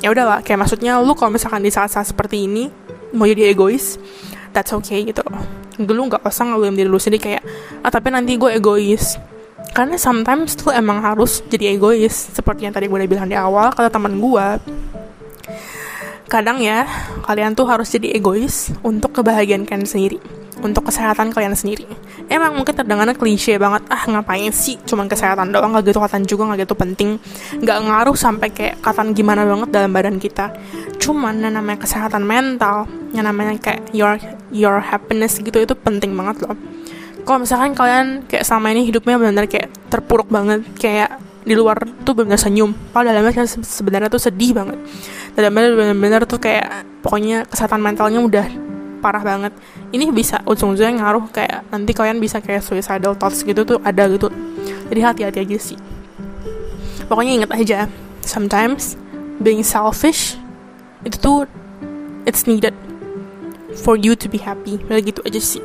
ya 0.00 0.08
udahlah 0.08 0.40
kayak 0.40 0.64
maksudnya 0.64 0.96
lu 0.98 1.12
kalau 1.12 1.30
misalkan 1.36 1.60
di 1.60 1.68
saat-saat 1.68 2.08
seperti 2.08 2.48
ini 2.48 2.72
mau 3.12 3.28
jadi 3.28 3.52
egois 3.52 4.00
that's 4.52 4.72
okay 4.72 5.02
gitu 5.08 5.24
lu 5.80 6.02
nggak 6.06 6.22
usah 6.22 6.44
ngeluim 6.46 6.76
diri 6.76 6.88
lu 6.88 7.00
sendiri 7.00 7.20
kayak 7.20 7.42
ah 7.80 7.90
tapi 7.90 8.12
nanti 8.12 8.36
gue 8.36 8.52
egois. 8.52 9.16
Karena 9.72 9.96
sometimes 9.96 10.52
tuh 10.52 10.68
emang 10.68 11.00
harus 11.00 11.40
jadi 11.48 11.72
egois 11.72 12.12
seperti 12.12 12.68
yang 12.68 12.76
tadi 12.76 12.92
gue 12.92 12.98
udah 13.00 13.08
bilang 13.08 13.24
di 13.24 13.32
awal 13.32 13.72
kata 13.72 13.88
teman 13.88 14.20
gue 14.20 14.46
kadang 16.28 16.64
ya 16.64 16.88
kalian 17.28 17.52
tuh 17.52 17.68
harus 17.68 17.92
jadi 17.92 18.16
egois 18.16 18.72
untuk 18.80 19.16
kebahagiaan 19.16 19.68
kalian 19.68 19.84
sendiri 19.84 20.16
untuk 20.64 20.88
kesehatan 20.88 21.28
kalian 21.28 21.52
sendiri 21.52 21.84
emang 22.28 22.54
mungkin 22.58 22.74
terdengarnya 22.74 23.16
klise 23.16 23.56
banget 23.56 23.82
ah 23.88 24.02
ngapain 24.06 24.52
sih? 24.52 24.78
Cuman 24.82 25.06
kesehatan 25.06 25.50
doang 25.50 25.74
gak 25.74 25.88
gitu 25.88 25.98
katan 25.98 26.22
juga 26.26 26.52
gak 26.52 26.68
gitu 26.68 26.74
penting. 26.74 27.16
Gak 27.62 27.78
ngaruh 27.82 28.16
sampai 28.18 28.52
kayak 28.52 28.82
katan 28.84 29.16
gimana 29.16 29.46
banget 29.46 29.68
dalam 29.70 29.90
badan 29.90 30.16
kita. 30.20 30.52
Cuman 30.98 31.42
yang 31.42 31.58
namanya 31.58 31.82
kesehatan 31.82 32.22
mental 32.22 32.86
yang 33.16 33.26
namanya 33.26 33.58
kayak 33.58 33.88
your 33.90 34.18
your 34.52 34.78
happiness 34.78 35.40
gitu 35.40 35.58
itu 35.58 35.74
penting 35.74 36.12
banget 36.12 36.46
loh. 36.46 36.56
Kalau 37.22 37.38
misalkan 37.38 37.72
kalian 37.78 38.26
kayak 38.26 38.42
sama 38.42 38.74
ini 38.74 38.82
hidupnya 38.82 39.14
benar-benar 39.14 39.46
kayak 39.46 39.70
terpuruk 39.86 40.26
banget 40.26 40.66
kayak 40.74 41.22
di 41.42 41.54
luar 41.58 41.82
tuh 42.06 42.14
benar 42.14 42.38
senyum. 42.38 42.74
Padahal 42.90 43.18
dalamnya 43.18 43.46
sebenarnya 43.46 44.10
tuh 44.10 44.22
sedih 44.22 44.54
banget. 44.54 44.78
Dalamnya 45.34 45.70
benar-benar 45.74 46.22
tuh 46.26 46.38
kayak 46.42 46.86
pokoknya 47.02 47.46
kesehatan 47.46 47.82
mentalnya 47.82 48.22
udah 48.22 48.46
parah 49.02 49.22
banget 49.26 49.50
ini 49.92 50.08
bisa 50.08 50.40
ujung-ujungnya 50.48 51.04
ngaruh 51.04 51.28
kayak 51.28 51.68
nanti 51.68 51.92
kalian 51.92 52.16
bisa 52.16 52.40
kayak 52.40 52.64
suicidal 52.64 53.12
thoughts 53.12 53.44
gitu 53.44 53.62
tuh 53.62 53.78
ada 53.84 54.08
gitu. 54.08 54.32
Jadi 54.88 55.00
hati-hati 55.04 55.38
aja 55.44 55.58
sih. 55.60 55.78
Pokoknya 57.06 57.44
inget 57.44 57.50
aja 57.52 57.78
sometimes 58.24 58.96
being 59.44 59.60
selfish 59.60 60.40
itu 61.04 61.16
tuh 61.20 61.38
it's 62.24 62.48
needed 62.48 62.72
for 63.84 64.00
you 64.00 64.16
to 64.16 64.32
be 64.32 64.40
happy. 64.40 64.80
Udah 64.88 65.04
gitu 65.04 65.20
aja 65.28 65.40
sih. 65.40 65.60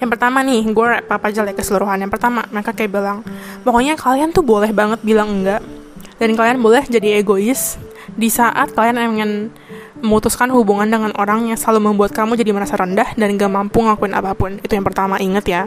Yang 0.00 0.16
pertama 0.16 0.40
nih 0.40 0.64
gue 0.64 0.86
rap 0.88 1.08
apa 1.12 1.28
aja 1.28 1.44
lah 1.44 1.52
keseluruhan. 1.52 2.00
Yang 2.00 2.16
pertama 2.16 2.48
mereka 2.48 2.72
kayak 2.72 2.96
bilang 2.96 3.20
pokoknya 3.60 4.00
kalian 4.00 4.32
tuh 4.32 4.40
boleh 4.40 4.72
banget 4.72 5.04
bilang 5.04 5.44
enggak. 5.44 5.60
Dan 6.16 6.36
kalian 6.36 6.60
boleh 6.60 6.84
jadi 6.88 7.20
egois 7.20 7.76
di 8.16 8.28
saat 8.28 8.72
kalian 8.72 8.96
ingin 9.16 9.32
memutuskan 10.00 10.48
hubungan 10.52 10.88
dengan 10.88 11.12
orang 11.16 11.52
yang 11.52 11.58
selalu 11.60 11.92
membuat 11.92 12.12
kamu 12.16 12.36
jadi 12.40 12.50
merasa 12.52 12.76
rendah 12.76 13.14
dan 13.14 13.28
gak 13.36 13.52
mampu 13.52 13.80
ngelakuin 13.84 14.12
apa 14.16 14.32
pun. 14.34 14.56
Itu 14.60 14.72
yang 14.76 14.84
pertama, 14.84 15.20
inget 15.20 15.46
ya. 15.46 15.62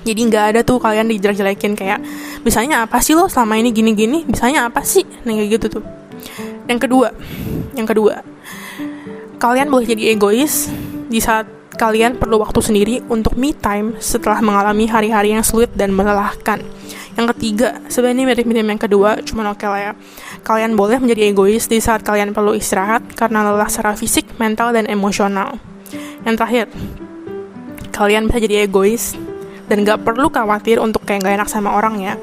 Jadi 0.00 0.20
nggak 0.32 0.44
ada 0.56 0.60
tuh 0.64 0.80
kalian 0.80 1.12
dijelek-jelekin 1.12 1.76
kayak, 1.76 2.00
misalnya 2.40 2.88
apa 2.88 3.04
sih 3.04 3.12
lo 3.12 3.28
selama 3.28 3.60
ini 3.60 3.68
gini-gini, 3.68 4.24
misalnya 4.24 4.64
apa 4.64 4.80
sih, 4.80 5.04
nah 5.28 5.36
gitu 5.36 5.68
tuh. 5.68 5.84
Yang 6.64 6.88
kedua, 6.88 7.08
yang 7.76 7.84
kedua, 7.84 8.24
kalian 9.36 9.68
boleh 9.68 9.84
jadi 9.84 10.16
egois 10.16 10.72
di 11.12 11.20
saat 11.20 11.44
kalian 11.76 12.16
perlu 12.16 12.40
waktu 12.40 12.60
sendiri 12.64 12.94
untuk 13.12 13.36
me 13.36 13.52
time 13.52 13.96
setelah 14.00 14.40
mengalami 14.40 14.88
hari-hari 14.88 15.36
yang 15.36 15.44
sulit 15.44 15.68
dan 15.76 15.92
melelahkan. 15.92 16.64
Yang 17.18 17.26
ketiga, 17.36 17.82
sebenarnya 17.90 18.24
mirip-mirip 18.30 18.66
yang 18.70 18.80
kedua, 18.80 19.18
cuman 19.24 19.50
oke 19.50 19.62
okay 19.62 19.68
lah 19.68 19.80
ya. 19.80 19.92
Kalian 20.46 20.78
boleh 20.78 21.02
menjadi 21.02 21.34
egois 21.34 21.66
di 21.66 21.82
saat 21.82 22.06
kalian 22.06 22.30
perlu 22.30 22.54
istirahat 22.54 23.02
karena 23.18 23.42
lelah 23.42 23.66
secara 23.66 23.98
fisik, 23.98 24.38
mental, 24.38 24.70
dan 24.70 24.86
emosional. 24.86 25.58
Yang 26.22 26.34
terakhir, 26.38 26.66
kalian 27.90 28.30
bisa 28.30 28.38
jadi 28.38 28.64
egois 28.64 29.18
dan 29.66 29.82
gak 29.82 30.06
perlu 30.06 30.30
khawatir 30.30 30.78
untuk 30.78 31.02
kayak 31.02 31.26
gak 31.26 31.34
enak 31.42 31.48
sama 31.50 31.74
orang 31.74 31.98
ya. 32.02 32.14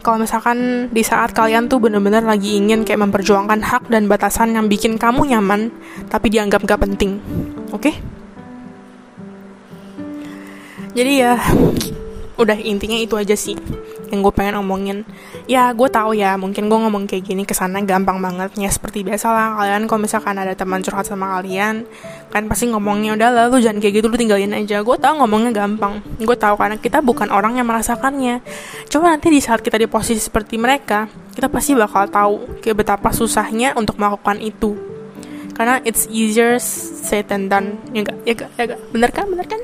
Kalau 0.00 0.16
misalkan 0.16 0.88
di 0.88 1.04
saat 1.04 1.36
kalian 1.36 1.68
tuh 1.68 1.76
bener-bener 1.76 2.24
lagi 2.24 2.56
ingin 2.56 2.88
kayak 2.88 3.04
memperjuangkan 3.04 3.60
hak 3.60 3.92
dan 3.92 4.08
batasan 4.08 4.56
yang 4.56 4.64
bikin 4.64 4.96
kamu 4.96 5.28
nyaman, 5.28 5.68
tapi 6.08 6.32
dianggap 6.32 6.64
gak 6.64 6.80
penting. 6.80 7.20
Oke? 7.76 7.92
Okay? 7.92 7.94
Jadi 10.90 11.12
ya, 11.22 11.38
udah 12.40 12.56
intinya 12.56 12.96
itu 12.96 13.14
aja 13.20 13.36
sih 13.36 13.54
yang 14.10 14.26
gue 14.26 14.34
pengen 14.34 14.58
omongin. 14.58 15.06
Ya 15.46 15.70
gue 15.70 15.86
tahu 15.86 16.18
ya 16.18 16.34
mungkin 16.34 16.66
gue 16.66 16.78
ngomong 16.82 17.06
kayak 17.06 17.30
gini 17.30 17.46
ke 17.46 17.54
sana 17.54 17.78
gampang 17.86 18.18
banget 18.18 18.50
ya 18.58 18.66
seperti 18.66 19.06
biasa 19.06 19.30
lah. 19.30 19.48
Kalian 19.60 19.86
kalau 19.86 20.00
misalkan 20.02 20.34
ada 20.34 20.56
teman 20.58 20.82
curhat 20.82 21.06
sama 21.06 21.38
kalian 21.38 21.86
kan 22.34 22.42
pasti 22.50 22.66
ngomongnya 22.70 23.14
udah 23.14 23.28
lah 23.30 23.44
lu 23.46 23.62
jangan 23.62 23.78
kayak 23.78 24.02
gitu 24.02 24.06
lu 24.10 24.16
tinggalin 24.18 24.50
aja. 24.50 24.82
Gue 24.82 24.98
tahu 24.98 25.22
ngomongnya 25.22 25.54
gampang. 25.54 26.02
Gue 26.18 26.34
tahu 26.34 26.58
karena 26.58 26.76
kita 26.80 26.98
bukan 27.04 27.30
orang 27.30 27.60
yang 27.60 27.68
merasakannya. 27.70 28.42
Coba 28.90 29.14
nanti 29.14 29.30
di 29.30 29.38
saat 29.38 29.62
kita 29.62 29.78
di 29.78 29.86
posisi 29.86 30.18
seperti 30.18 30.58
mereka 30.58 31.06
kita 31.30 31.46
pasti 31.46 31.78
bakal 31.78 32.10
tahu 32.10 32.34
kayak 32.58 32.82
betapa 32.82 33.14
susahnya 33.14 33.72
untuk 33.78 33.96
melakukan 33.96 34.42
itu 34.42 34.89
karena 35.60 35.76
it's 35.84 36.08
easier 36.08 36.56
said 36.56 37.28
than 37.28 37.52
done. 37.52 37.76
Ya 37.92 38.00
gak 38.00 38.16
ya 38.24 38.32
gak 38.32 38.50
ya 38.56 38.64
bener 38.96 39.12
kan? 39.12 39.28
Bener 39.28 39.44
kan? 39.44 39.60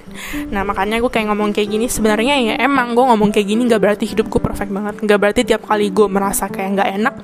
Nah 0.52 0.61
makanya 0.61 1.00
gue 1.00 1.09
kayak 1.09 1.32
ngomong 1.32 1.56
kayak 1.56 1.72
gini 1.72 1.88
sebenarnya 1.88 2.37
ya 2.37 2.54
emang 2.61 2.92
gue 2.92 3.00
ngomong 3.00 3.32
kayak 3.32 3.48
gini 3.48 3.64
gak 3.64 3.80
berarti 3.80 4.04
hidup 4.04 4.28
gue 4.28 4.37
perfect 4.37 4.68
banget. 4.68 5.00
Gak 5.00 5.16
berarti 5.16 5.40
tiap 5.48 5.64
kali 5.64 5.88
gue 5.88 6.04
merasa 6.04 6.52
kayak 6.52 6.85
gak 6.85 6.90
enak 7.00 7.14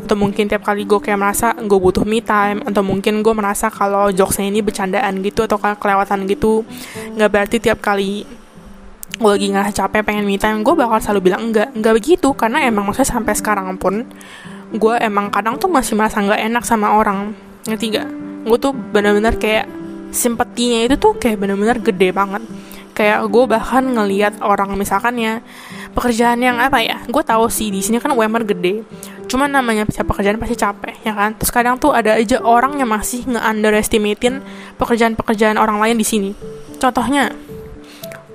atau 0.00 0.16
mungkin 0.16 0.48
tiap 0.48 0.64
kali 0.64 0.88
gue 0.88 0.96
kayak 0.96 1.20
merasa 1.20 1.52
gue 1.60 1.76
butuh 1.76 2.08
me 2.08 2.24
time 2.24 2.64
atau 2.64 2.80
mungkin 2.80 3.20
gue 3.20 3.34
merasa 3.36 3.68
kalau 3.68 4.08
jokesnya 4.12 4.48
ini 4.48 4.60
bercandaan 4.64 5.20
gitu 5.20 5.44
atau 5.44 5.56
kelewatan 5.56 6.28
gitu 6.28 6.64
nggak 7.16 7.30
berarti 7.32 7.56
tiap 7.56 7.80
kali 7.80 8.28
gue 9.16 9.30
lagi 9.32 9.48
ngerasa 9.48 9.72
capek 9.72 10.04
pengen 10.04 10.28
me 10.28 10.36
time 10.36 10.60
gue 10.60 10.74
bakal 10.76 11.00
selalu 11.00 11.32
bilang 11.32 11.48
enggak 11.48 11.72
enggak 11.72 11.96
begitu 11.96 12.36
karena 12.36 12.68
emang 12.68 12.84
maksudnya 12.84 13.16
sampai 13.16 13.32
sekarang 13.32 13.72
pun 13.80 14.04
gue 14.76 14.94
emang 15.00 15.32
kadang 15.32 15.56
tuh 15.56 15.72
masih 15.72 15.96
merasa 15.96 16.20
nggak 16.20 16.52
enak 16.52 16.64
sama 16.68 16.98
orang 16.98 17.32
yang 17.64 17.80
tiga 17.80 18.04
gue 18.44 18.58
tuh 18.60 18.76
bener-bener 18.76 19.34
kayak 19.40 19.66
simpatinya 20.14 20.84
itu 20.86 20.94
tuh 21.00 21.18
kayak 21.18 21.42
bener-bener 21.42 21.80
gede 21.82 22.14
banget. 22.14 22.44
Kayak 22.94 23.26
gue 23.26 23.44
bahkan 23.50 23.82
ngeliat 23.82 24.38
orang 24.38 24.78
misalkan 24.78 25.18
ya 25.18 25.42
pekerjaan 25.98 26.38
yang 26.38 26.62
apa 26.62 26.78
ya 26.78 27.02
gue 27.10 27.22
tahu 27.26 27.50
sih 27.50 27.74
di 27.74 27.82
sini 27.82 27.98
kan 27.98 28.14
UMR 28.14 28.46
gede. 28.46 28.86
Cuman 29.26 29.50
namanya 29.50 29.82
siapa 29.90 30.14
pekerjaan 30.14 30.38
pasti 30.38 30.54
capek 30.54 31.02
ya 31.02 31.10
kan? 31.10 31.34
Terus 31.34 31.50
kadang 31.50 31.74
tuh 31.82 31.90
ada 31.90 32.14
aja 32.14 32.38
orang 32.46 32.78
yang 32.78 32.86
masih 32.86 33.26
nge-underestimatein 33.26 34.38
pekerjaan-pekerjaan 34.78 35.58
orang 35.58 35.82
lain 35.82 35.98
di 35.98 36.06
sini. 36.06 36.30
Contohnya 36.78 37.34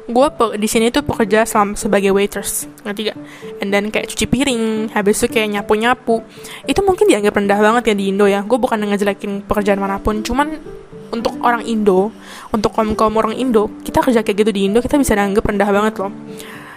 gue 0.10 0.28
di 0.58 0.66
sini 0.66 0.90
tuh 0.90 1.06
pekerja 1.06 1.46
selama 1.46 1.78
sebagai 1.78 2.10
waiters 2.10 2.66
ngerti 2.82 3.14
gak? 3.14 3.18
And 3.62 3.70
then 3.70 3.94
kayak 3.94 4.10
cuci 4.10 4.26
piring, 4.26 4.90
habis 4.98 5.22
itu 5.22 5.30
kayak 5.30 5.54
nyapu 5.54 5.78
nyapu. 5.78 6.16
Itu 6.66 6.82
mungkin 6.82 7.06
dianggap 7.06 7.38
rendah 7.38 7.60
banget 7.62 7.94
ya 7.94 7.96
di 7.96 8.06
Indo 8.10 8.26
ya. 8.26 8.42
Gue 8.42 8.58
bukan 8.58 8.82
ngejelekin 8.82 9.46
pekerjaan 9.46 9.78
mana 9.78 10.02
pun, 10.02 10.26
cuman 10.26 10.58
untuk 11.14 11.38
orang 11.46 11.62
Indo, 11.66 12.10
untuk 12.50 12.74
kaum 12.74 12.98
kaum 12.98 13.14
orang 13.22 13.38
Indo, 13.38 13.70
kita 13.86 14.02
kerja 14.02 14.26
kayak 14.26 14.38
gitu 14.46 14.52
di 14.54 14.62
Indo 14.66 14.82
kita 14.82 14.98
bisa 14.98 15.14
dianggap 15.14 15.46
rendah 15.46 15.70
banget 15.70 15.94
loh. 16.02 16.12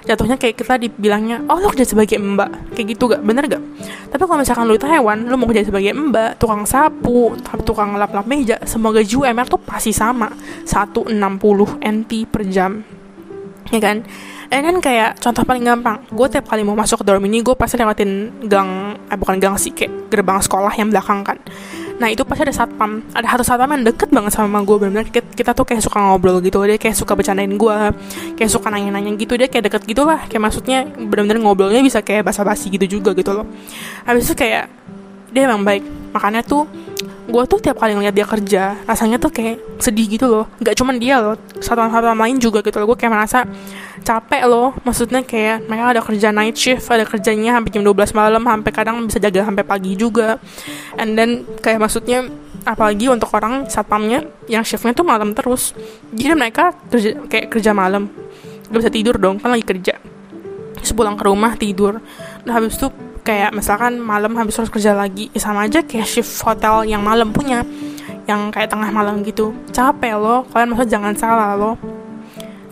Jatuhnya 0.03 0.35
kayak 0.35 0.59
kita 0.59 0.83
dibilangnya, 0.83 1.47
oh 1.47 1.63
lo 1.63 1.71
kerja 1.71 1.95
sebagai 1.95 2.19
mbak, 2.19 2.75
kayak 2.75 2.87
gitu 2.91 3.07
gak? 3.07 3.23
Bener 3.23 3.47
gak? 3.47 3.63
Tapi 4.11 4.23
kalau 4.27 4.43
misalkan 4.43 4.67
lo 4.67 4.75
Taiwan, 4.75 5.31
lo 5.31 5.39
mau 5.39 5.47
kerja 5.47 5.63
sebagai 5.63 5.95
mbak, 5.95 6.43
tukang 6.43 6.67
sapu, 6.67 7.39
tukang 7.63 7.95
lap-lap 7.95 8.27
meja, 8.27 8.59
semua 8.67 8.91
gaji 8.91 9.15
UMR 9.15 9.47
tuh 9.47 9.63
pasti 9.63 9.95
sama, 9.95 10.27
160 10.67 11.15
NT 11.79 12.11
per 12.27 12.43
jam 12.51 12.83
ya 13.71 13.81
kan 13.81 14.03
And 14.53 14.69
kan 14.69 14.77
kayak 14.85 15.17
contoh 15.17 15.49
paling 15.49 15.65
gampang, 15.65 16.05
gue 16.13 16.29
tiap 16.29 16.45
kali 16.45 16.61
mau 16.61 16.77
masuk 16.77 17.01
ke 17.01 17.05
dorm 17.09 17.25
ini, 17.25 17.41
gue 17.41 17.57
pasti 17.57 17.81
lewatin 17.81 18.45
gang, 18.53 19.01
eh 19.09 19.17
bukan 19.17 19.41
gang 19.41 19.57
sih, 19.57 19.73
kayak 19.73 20.13
gerbang 20.13 20.45
sekolah 20.45 20.77
yang 20.77 20.93
belakang 20.93 21.25
kan. 21.25 21.41
Nah 21.97 22.13
itu 22.13 22.21
pasti 22.29 22.45
ada 22.45 22.53
satpam, 22.53 23.01
ada 23.17 23.33
satu 23.33 23.49
satpam 23.49 23.73
yang 23.73 23.89
deket 23.89 24.13
banget 24.13 24.37
sama 24.37 24.61
gue, 24.61 24.77
benar-benar 24.77 25.09
kita, 25.09 25.25
kita 25.33 25.51
tuh 25.57 25.65
kayak 25.65 25.81
suka 25.81 25.97
ngobrol 26.05 26.37
gitu, 26.45 26.61
dia 26.69 26.77
kayak 26.77 26.93
suka 26.93 27.17
bercandain 27.17 27.49
gue, 27.49 27.77
kayak 28.37 28.51
suka 28.53 28.69
nanya-nanya 28.69 29.17
gitu, 29.17 29.41
dia 29.41 29.49
kayak 29.49 29.73
deket 29.73 29.89
gitu 29.89 30.05
lah, 30.05 30.21
kayak 30.29 30.45
maksudnya 30.45 30.85
benar-benar 30.85 31.41
ngobrolnya 31.41 31.81
bisa 31.81 32.05
kayak 32.05 32.29
basa-basi 32.29 32.69
gitu 32.69 33.01
juga 33.01 33.17
gitu 33.17 33.33
loh. 33.33 33.49
Habis 34.05 34.29
itu 34.29 34.37
kayak 34.37 34.69
dia 35.33 35.49
emang 35.49 35.65
baik, 35.65 36.13
makanya 36.13 36.45
tuh 36.45 36.69
gue 37.23 37.43
tuh 37.47 37.59
tiap 37.63 37.79
kali 37.79 37.95
ngeliat 37.95 38.15
dia 38.15 38.27
kerja 38.27 38.75
rasanya 38.83 39.23
tuh 39.23 39.31
kayak 39.31 39.79
sedih 39.79 40.07
gitu 40.11 40.27
loh. 40.27 40.51
Nggak 40.59 40.75
cuman 40.75 40.95
dia 40.99 41.23
loh 41.23 41.39
satuan-satuan 41.63 42.19
lain 42.19 42.37
juga 42.43 42.61
gitu 42.67 42.83
loh. 42.83 42.91
Gue 42.95 42.99
kayak 42.99 43.13
merasa 43.15 43.47
capek 44.03 44.43
loh. 44.51 44.75
Maksudnya 44.83 45.23
kayak 45.23 45.71
mereka 45.71 45.95
ada 45.95 46.03
kerja 46.03 46.29
night 46.35 46.59
shift 46.59 46.91
ada 46.91 47.07
kerjanya 47.07 47.59
sampai 47.59 47.71
jam 47.71 47.83
12 47.87 48.19
malam 48.19 48.43
sampai 48.43 48.71
kadang 48.75 48.97
bisa 49.07 49.19
jaga 49.23 49.47
sampai 49.47 49.65
pagi 49.65 49.93
juga. 49.95 50.43
And 50.99 51.15
then 51.15 51.47
kayak 51.63 51.79
maksudnya 51.79 52.27
apalagi 52.67 53.11
untuk 53.11 53.31
orang 53.35 53.67
satpamnya 53.71 54.27
yang 54.51 54.67
shiftnya 54.67 54.91
tuh 54.95 55.07
malam 55.07 55.35
terus. 55.35 55.75
Jadi 56.11 56.35
mereka 56.35 56.75
kerja 56.91 57.23
kayak 57.31 57.47
kerja 57.55 57.71
malam. 57.71 58.11
Gak 58.73 58.79
bisa 58.83 58.91
tidur 58.91 59.17
dong 59.21 59.39
kan 59.39 59.55
lagi 59.55 59.63
kerja. 59.63 59.95
Terus 60.83 60.91
pulang 60.91 61.15
ke 61.15 61.25
rumah 61.29 61.55
tidur. 61.55 62.03
Nah 62.43 62.53
habis 62.59 62.75
itu 62.75 62.91
kayak 63.23 63.55
misalkan 63.55 64.03
malam 64.03 64.35
habis 64.35 64.59
harus 64.59 64.71
kerja 64.71 64.95
lagi 64.99 65.31
ya 65.31 65.41
sama 65.43 65.67
aja 65.67 65.83
kayak 65.83 66.07
shift 66.07 66.43
hotel 66.43 66.83
yang 66.83 67.07
malam 67.07 67.31
punya 67.31 67.63
yang 68.27 68.51
kayak 68.55 68.71
tengah 68.71 68.91
malam 68.91 69.23
gitu. 69.27 69.55
Capek 69.71 70.15
loh 70.19 70.47
kalian 70.51 70.75
maksud 70.75 70.89
jangan 70.91 71.15
salah 71.15 71.55
loh. 71.55 71.75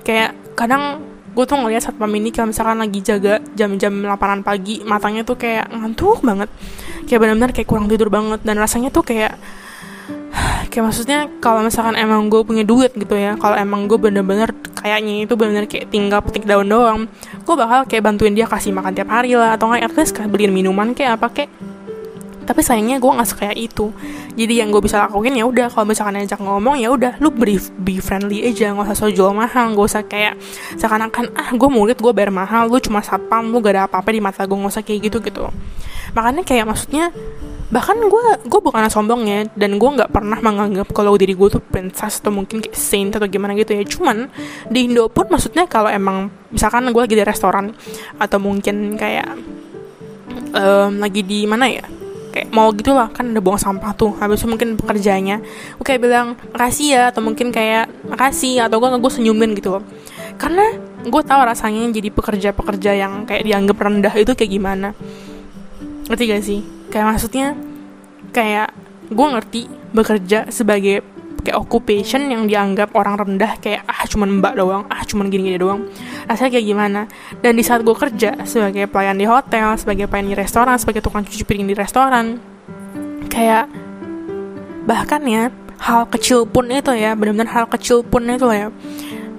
Kayak 0.02 0.34
kadang 0.58 1.02
gue 1.30 1.44
tuh 1.46 1.54
ngeliat 1.54 1.86
saat 1.86 1.94
ini 1.94 2.34
kalau 2.34 2.50
misalkan 2.50 2.82
lagi 2.82 2.98
jaga 2.98 3.38
jam-jam 3.54 4.02
8 4.02 4.42
pagi 4.42 4.82
matanya 4.82 5.22
tuh 5.22 5.38
kayak 5.38 5.70
ngantuk 5.70 6.22
banget. 6.22 6.50
Kayak 7.06 7.18
benar-benar 7.26 7.50
kayak 7.54 7.68
kurang 7.70 7.86
tidur 7.86 8.10
banget 8.10 8.42
dan 8.42 8.58
rasanya 8.58 8.90
tuh 8.90 9.06
kayak 9.06 9.38
kayak 10.70 10.84
maksudnya 10.86 11.26
kalau 11.42 11.66
misalkan 11.66 11.98
emang 11.98 12.30
gue 12.30 12.42
punya 12.46 12.62
duit 12.62 12.94
gitu 12.94 13.18
ya 13.18 13.34
kalau 13.34 13.58
emang 13.58 13.90
gue 13.90 13.98
bener-bener 13.98 14.54
kayaknya 14.78 15.26
itu 15.26 15.34
bener-bener 15.34 15.66
kayak 15.66 15.90
tinggal 15.90 16.22
petik 16.22 16.46
daun 16.46 16.70
doang 16.70 17.10
gue 17.50 17.54
bakal 17.58 17.82
kayak 17.90 18.06
bantuin 18.06 18.30
dia 18.30 18.46
kasih 18.46 18.70
makan 18.70 18.94
tiap 18.94 19.10
hari 19.10 19.34
lah 19.34 19.58
atau 19.58 19.74
nggak 19.74 19.90
at 19.90 19.94
least 19.98 20.14
beliin 20.30 20.54
minuman 20.54 20.94
kayak 20.94 21.18
apa 21.18 21.26
kayak. 21.34 21.50
Tapi 22.46 22.66
sayangnya 22.66 22.98
gue 22.98 23.10
nggak 23.10 23.30
kayak 23.38 23.56
itu. 23.58 23.94
Jadi 24.34 24.58
yang 24.58 24.74
gue 24.74 24.82
bisa 24.82 25.06
lakuin 25.06 25.34
ya 25.38 25.46
udah 25.46 25.70
kalau 25.70 25.86
misalkan 25.86 26.18
ajak 26.18 26.38
ngomong 26.42 26.78
ya 26.78 26.90
udah 26.90 27.18
lu 27.22 27.30
beri 27.30 27.62
be 27.78 28.02
friendly 28.02 28.42
aja 28.42 28.74
nggak 28.74 28.90
usah 28.90 28.98
so 28.98 29.10
jual 29.10 29.30
mahal 29.30 29.70
gak 29.74 29.86
usah 29.86 30.02
kayak 30.02 30.34
seakan-akan 30.78 31.30
ah 31.34 31.50
gue 31.54 31.70
murid 31.70 31.98
gue 31.98 32.12
bayar 32.14 32.34
mahal 32.34 32.66
lu 32.66 32.82
cuma 32.82 33.02
satpam 33.06 33.50
lu 33.54 33.62
gak 33.62 33.74
ada 33.78 33.82
apa-apa 33.86 34.10
di 34.10 34.18
mata 34.22 34.42
gue 34.46 34.56
nggak 34.56 34.72
usah 34.78 34.82
kayak 34.82 35.10
gitu 35.10 35.18
gitu. 35.22 35.46
Makanya 36.14 36.42
kayak 36.42 36.66
maksudnya 36.66 37.14
bahkan 37.70 37.94
gue 38.02 38.24
gue 38.50 38.60
bukan 38.60 38.90
sombong 38.90 39.22
ya 39.30 39.46
dan 39.54 39.78
gue 39.78 39.90
nggak 39.94 40.10
pernah 40.10 40.42
menganggap 40.42 40.90
kalau 40.90 41.14
diri 41.14 41.38
gue 41.38 41.48
tuh 41.54 41.62
princess 41.62 42.18
atau 42.18 42.34
mungkin 42.34 42.58
kayak 42.58 42.74
saint 42.74 43.14
atau 43.14 43.30
gimana 43.30 43.54
gitu 43.54 43.78
ya. 43.78 43.86
Cuman 43.86 44.26
di 44.66 44.90
Indo 44.90 45.06
pun 45.06 45.30
maksudnya 45.30 45.70
kalau 45.70 45.86
emang 45.86 46.34
misalkan 46.50 46.90
gue 46.90 46.98
lagi 47.00 47.14
di 47.14 47.22
restoran 47.22 47.70
atau 48.18 48.38
mungkin 48.42 48.98
kayak 48.98 49.38
um, 50.50 50.98
lagi 50.98 51.22
di 51.22 51.46
mana 51.46 51.70
ya 51.70 51.86
kayak 52.30 52.50
mau 52.54 52.70
gitu 52.74 52.94
lah 52.94 53.10
kan 53.10 53.30
ada 53.30 53.42
buang 53.42 53.58
sampah 53.58 53.90
tuh 53.94 54.14
habis 54.22 54.38
itu 54.38 54.46
mungkin 54.46 54.78
pekerjanya 54.78 55.42
gue 55.74 55.82
kayak 55.82 55.98
bilang 55.98 56.38
makasih 56.54 56.94
ya 56.94 57.02
atau 57.10 57.26
mungkin 57.26 57.50
kayak 57.50 57.90
makasih 58.06 58.66
atau 58.66 58.82
gue 58.82 58.98
gue 58.98 59.12
senyumin 59.14 59.54
gitu 59.54 59.78
loh. 59.78 59.86
Karena 60.42 60.74
gue 61.06 61.22
tahu 61.22 61.40
rasanya 61.46 61.86
jadi 61.94 62.10
pekerja-pekerja 62.10 62.98
yang 62.98 63.30
kayak 63.30 63.46
dianggap 63.46 63.78
rendah 63.78 64.14
itu 64.18 64.34
kayak 64.34 64.50
gimana. 64.50 64.90
Ngerti 66.10 66.24
gak 66.26 66.42
sih 66.42 66.79
kayak 66.90 67.06
maksudnya 67.16 67.54
kayak 68.34 68.74
gue 69.10 69.26
ngerti 69.26 69.60
bekerja 69.90 70.50
sebagai 70.50 71.02
kayak 71.40 71.56
occupation 71.56 72.28
yang 72.28 72.44
dianggap 72.44 72.92
orang 72.92 73.16
rendah 73.16 73.56
kayak 73.58 73.88
ah 73.88 74.04
cuman 74.04 74.44
mbak 74.44 74.60
doang 74.60 74.84
ah 74.92 75.00
cuman 75.06 75.32
gini-gini 75.32 75.56
doang. 75.56 75.88
Rasanya 76.28 76.50
kayak 76.52 76.66
gimana? 76.66 77.00
Dan 77.40 77.56
di 77.56 77.64
saat 77.64 77.80
gue 77.80 77.96
kerja 77.96 78.44
sebagai 78.44 78.84
pelayan 78.90 79.16
di 79.16 79.24
hotel 79.24 79.74
sebagai 79.80 80.04
pelayan 80.10 80.28
di 80.28 80.36
restoran 80.36 80.76
sebagai 80.76 81.00
tukang 81.00 81.24
cuci 81.24 81.42
piring 81.48 81.66
di 81.70 81.74
restoran 81.74 82.36
kayak 83.30 83.70
bahkan 84.84 85.22
ya 85.24 85.48
hal 85.80 86.04
kecil 86.10 86.44
pun 86.44 86.68
itu 86.68 86.92
ya 86.92 87.16
benar-benar 87.16 87.48
hal 87.48 87.66
kecil 87.70 88.04
pun 88.04 88.28
itu 88.28 88.50
ya 88.52 88.68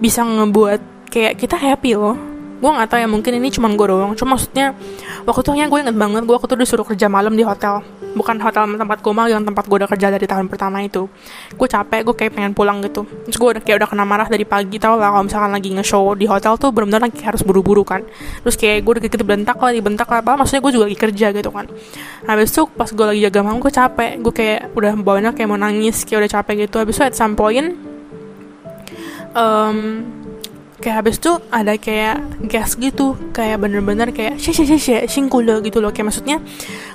bisa 0.01 0.25
ngebuat 0.25 1.11
kayak 1.13 1.37
kita 1.37 1.59
happy 1.59 1.93
loh 1.93 2.30
gue 2.61 2.69
nggak 2.69 2.87
tahu 2.93 2.99
ya 3.01 3.09
mungkin 3.09 3.31
ini 3.41 3.49
cuma 3.49 3.67
gue 3.73 3.87
doang. 3.89 4.13
Cuma 4.13 4.37
maksudnya 4.37 4.77
waktu 5.25 5.41
itu 5.41 5.51
gue 5.65 5.79
inget 5.81 5.97
banget 5.97 6.21
gue 6.29 6.35
waktu 6.37 6.47
itu 6.53 6.57
disuruh 6.61 6.85
kerja 6.85 7.09
malam 7.09 7.33
di 7.33 7.41
hotel. 7.41 7.81
Bukan 8.11 8.37
hotel 8.43 8.75
tempat 8.77 8.99
gue 9.01 9.13
yang 9.31 9.41
tempat 9.41 9.65
gue 9.65 9.77
udah 9.81 9.89
kerja 9.89 10.07
dari 10.13 10.27
tahun 10.29 10.45
pertama 10.45 10.85
itu. 10.85 11.09
Gue 11.57 11.65
capek 11.65 12.05
gue 12.05 12.15
kayak 12.15 12.31
pengen 12.37 12.53
pulang 12.53 12.77
gitu. 12.85 13.07
Terus 13.25 13.37
gue 13.39 13.49
udah 13.57 13.61
kayak 13.65 13.81
udah 13.81 13.89
kena 13.89 14.05
marah 14.05 14.27
dari 14.29 14.45
pagi 14.45 14.77
tau 14.77 14.99
lah 14.99 15.09
kalau 15.09 15.25
misalkan 15.25 15.51
lagi 15.51 15.69
nge-show 15.73 16.13
di 16.13 16.29
hotel 16.29 16.53
tuh 16.61 16.69
benar-benar 16.69 17.09
lagi 17.09 17.23
harus 17.25 17.41
buru-buru 17.41 17.81
kan. 17.81 18.05
Terus 18.45 18.55
kayak 18.59 18.85
gue 18.85 18.91
udah 18.99 19.03
gitu 19.09 19.25
bentak 19.25 19.57
lah 19.57 19.71
dibentak 19.73 20.05
lah. 20.05 20.21
Apa 20.21 20.37
maksudnya 20.37 20.61
gue 20.61 20.71
juga 20.77 20.85
lagi 20.85 20.99
kerja 20.99 21.27
gitu 21.33 21.49
kan. 21.49 21.65
Habis 22.29 22.53
itu 22.53 22.61
pas 22.69 22.89
gue 22.93 23.05
lagi 23.09 23.19
jaga 23.25 23.39
malam 23.41 23.57
gue 23.57 23.73
capek. 23.73 24.11
Gue 24.21 24.33
kayak 24.37 24.59
udah 24.77 24.91
bawanya 25.01 25.31
kayak 25.33 25.49
mau 25.49 25.57
nangis 25.57 26.05
kayak 26.05 26.27
udah 26.27 26.31
capek 26.37 26.69
gitu. 26.69 26.77
Habis 26.77 26.95
itu 26.99 27.03
at 27.09 27.15
some 27.17 27.33
point 27.33 27.73
um, 29.35 30.03
kayak 30.81 31.05
habis 31.05 31.21
tuh 31.21 31.37
ada 31.53 31.77
kayak 31.77 32.41
gas 32.49 32.73
gitu 32.75 33.13
kayak 33.31 33.61
bener-bener 33.61 34.09
kayak 34.09 34.41
sih 34.41 34.51
sih 34.51 34.65
sih 34.65 35.05
singkule 35.05 35.61
gitu 35.61 35.77
loh. 35.79 35.93
Kayak 35.93 36.11
maksudnya 36.11 36.37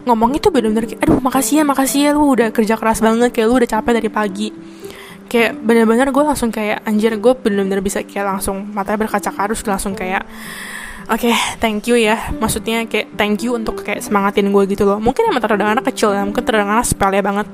ngomong 0.04 0.34
itu 0.34 0.50
bener-bener 0.50 0.90
kayak 0.90 1.00
aduh 1.06 1.22
makasih 1.22 1.62
ya 1.62 1.64
makasih 1.64 2.00
ya 2.04 2.10
lu 2.12 2.34
udah 2.34 2.50
kerja 2.50 2.74
keras 2.74 2.98
banget 2.98 3.30
kayak 3.30 3.46
lu 3.46 3.54
udah 3.62 3.70
capek 3.70 3.92
dari 4.02 4.10
pagi. 4.10 4.48
Kayak 5.26 5.58
bener-bener 5.62 6.10
gue 6.10 6.24
langsung 6.26 6.50
kayak 6.50 6.82
anjir 6.86 7.14
gue 7.14 7.32
bener-bener 7.38 7.80
bisa 7.80 8.02
kayak 8.02 8.36
langsung 8.36 8.66
matanya 8.74 9.06
berkaca 9.06 9.30
karus 9.30 9.62
langsung 9.64 9.94
kayak 9.94 10.26
Oke, 11.06 11.30
okay, 11.30 11.34
thank 11.62 11.86
you 11.86 11.94
ya. 11.94 12.18
Maksudnya 12.34 12.82
kayak 12.82 13.14
thank 13.14 13.38
you 13.46 13.54
untuk 13.54 13.78
kayak 13.78 14.02
semangatin 14.02 14.50
gue 14.50 14.62
gitu 14.66 14.82
loh. 14.82 14.98
Mungkin 14.98 15.30
emang 15.30 15.38
terdengar 15.38 15.78
kecil 15.86 16.10
ya, 16.10 16.26
mungkin 16.26 16.42
terdengar 16.42 16.82
sepele 16.82 17.22
banget. 17.22 17.46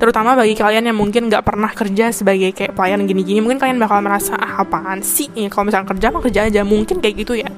Terutama 0.00 0.32
bagi 0.32 0.56
kalian 0.56 0.88
yang 0.88 0.96
mungkin 0.96 1.28
gak 1.28 1.44
pernah 1.44 1.68
kerja 1.68 2.08
sebagai 2.16 2.56
kayak 2.56 2.72
pelayan 2.72 3.04
gini-gini, 3.04 3.44
mungkin 3.44 3.60
kalian 3.60 3.76
bakal 3.76 4.00
merasa 4.00 4.40
ah, 4.40 4.64
apaan 4.64 5.04
sih? 5.04 5.28
Ya, 5.36 5.52
kalau 5.52 5.68
misalnya 5.68 5.84
kerja 5.92 6.06
mah 6.16 6.22
kerja 6.24 6.40
aja, 6.48 6.60
mungkin 6.64 7.04
kayak 7.04 7.14
gitu 7.28 7.36
ya. 7.44 7.52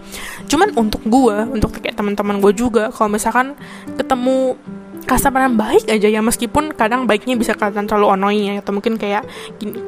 Cuman 0.50 0.74
untuk 0.74 1.06
gue, 1.06 1.36
untuk 1.46 1.78
kayak 1.78 1.94
teman-teman 1.94 2.42
gue 2.42 2.50
juga, 2.50 2.90
kalau 2.90 3.14
misalkan 3.14 3.54
ketemu 3.94 4.58
customer 5.06 5.46
yang 5.46 5.54
baik 5.54 5.86
aja 5.86 6.08
ya 6.10 6.18
meskipun 6.18 6.74
kadang 6.74 7.06
baiknya 7.06 7.38
bisa 7.38 7.54
kelihatan 7.54 7.86
terlalu 7.86 8.18
annoying 8.18 8.50
ya 8.50 8.54
atau 8.58 8.74
mungkin 8.74 8.98
kayak 8.98 9.22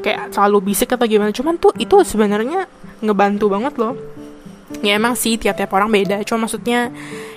kayak 0.07 0.31
terlalu 0.31 0.71
bisik 0.71 0.95
atau 0.95 1.11
gimana 1.11 1.35
cuman 1.35 1.59
tuh 1.59 1.75
itu 1.83 1.99
sebenarnya 2.07 2.71
ngebantu 3.03 3.51
banget 3.51 3.75
loh 3.83 3.99
ya 4.83 4.95
emang 4.95 5.19
sih 5.19 5.35
tiap-tiap 5.37 5.71
orang 5.75 5.91
beda. 5.91 6.23
Cuma 6.23 6.47
maksudnya 6.47 6.91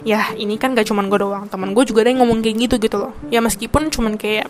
ya 0.05 0.33
ini 0.37 0.57
kan 0.61 0.73
gak 0.77 0.87
cuman 0.89 1.09
gue 1.09 1.19
doang. 1.21 1.45
Teman 1.49 1.73
gue 1.73 1.83
juga 1.85 2.05
ada 2.05 2.09
yang 2.13 2.21
ngomong 2.25 2.45
kayak 2.45 2.55
gitu 2.69 2.75
gitu 2.77 2.97
loh. 3.01 3.13
Ya 3.33 3.41
meskipun 3.41 3.89
cuman 3.89 4.15
kayak 4.17 4.49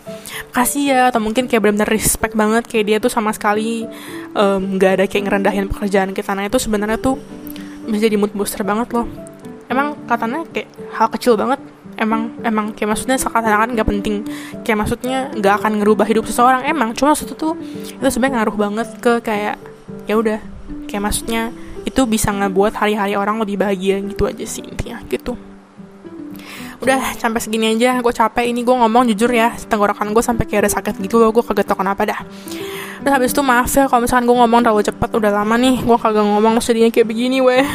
kasih 0.51 0.83
ya 0.91 1.01
atau 1.11 1.23
mungkin 1.23 1.47
kayak 1.47 1.61
benar-benar 1.63 1.89
respect 1.89 2.33
banget 2.35 2.67
kayak 2.67 2.85
dia 2.87 2.97
tuh 2.99 3.11
sama 3.11 3.31
sekali 3.31 3.87
um, 4.35 4.75
gak 4.75 4.91
ada 4.99 5.05
kayak 5.07 5.23
ngerendahin 5.27 5.67
pekerjaan 5.71 6.11
kita 6.11 6.31
nah 6.35 6.47
itu 6.47 6.57
sebenarnya 6.59 6.99
tuh 6.99 7.19
bisa 7.87 8.07
jadi 8.07 8.17
mood 8.19 8.33
booster 8.35 8.63
banget 8.63 8.91
loh. 8.95 9.07
Emang 9.71 9.95
katanya 10.03 10.43
kayak 10.51 10.67
hal 10.95 11.07
kecil 11.11 11.39
banget. 11.39 11.59
Emang 11.99 12.33
emang 12.41 12.73
kayak 12.73 12.97
maksudnya 12.97 13.17
seakan-akan 13.19 13.77
gak 13.77 13.87
penting. 13.87 14.25
Kayak 14.67 14.77
maksudnya 14.83 15.17
gak 15.39 15.63
akan 15.63 15.79
ngerubah 15.79 16.07
hidup 16.07 16.27
seseorang. 16.27 16.67
Emang 16.67 16.91
cuma 16.97 17.15
maksudnya 17.15 17.37
tuh 17.39 17.55
itu 17.87 18.07
sebenarnya 18.07 18.41
ngaruh 18.41 18.57
banget 18.57 18.87
ke 18.99 19.13
kayak 19.23 19.55
ya 20.09 20.15
udah. 20.17 20.39
Kayak 20.87 21.03
maksudnya 21.07 21.55
itu 21.91 22.01
bisa 22.07 22.31
ngebuat 22.31 22.79
hari-hari 22.79 23.19
orang 23.19 23.43
lebih 23.43 23.59
bahagia 23.59 23.99
gitu 23.99 24.23
aja 24.31 24.45
sih 24.47 24.63
intinya 24.63 25.03
gitu. 25.11 25.35
Udah 26.81 27.13
sampai 27.19 27.37
segini 27.37 27.77
aja. 27.77 28.01
Gue 28.01 28.09
capek. 28.09 28.49
Ini 28.49 28.65
gue 28.65 28.75
ngomong 28.75 29.05
jujur 29.13 29.29
ya 29.29 29.53
tenggorokan 29.69 30.09
gue 30.15 30.23
sampai 30.25 30.49
kayak 30.49 30.65
ada 30.65 30.71
sakit 30.81 30.97
gitu 30.97 31.21
loh. 31.21 31.29
Gue 31.29 31.45
kagak 31.45 31.69
tau 31.69 31.77
kenapa 31.77 32.07
dah. 32.09 32.19
Udah 33.05 33.17
habis 33.17 33.33
itu 33.33 33.41
maaf 33.41 33.69
ya 33.73 33.89
kalau 33.89 34.05
misalkan 34.05 34.29
gue 34.29 34.37
ngomong 34.37 34.61
terlalu 34.61 34.85
cepat 34.85 35.09
udah 35.17 35.33
lama 35.33 35.57
nih 35.57 35.81
gue 35.81 35.97
kagak 35.97 36.21
ngomong 36.21 36.61
sedihnya 36.61 36.89
kayak 36.89 37.07
begini 37.09 37.41
weh. 37.41 37.65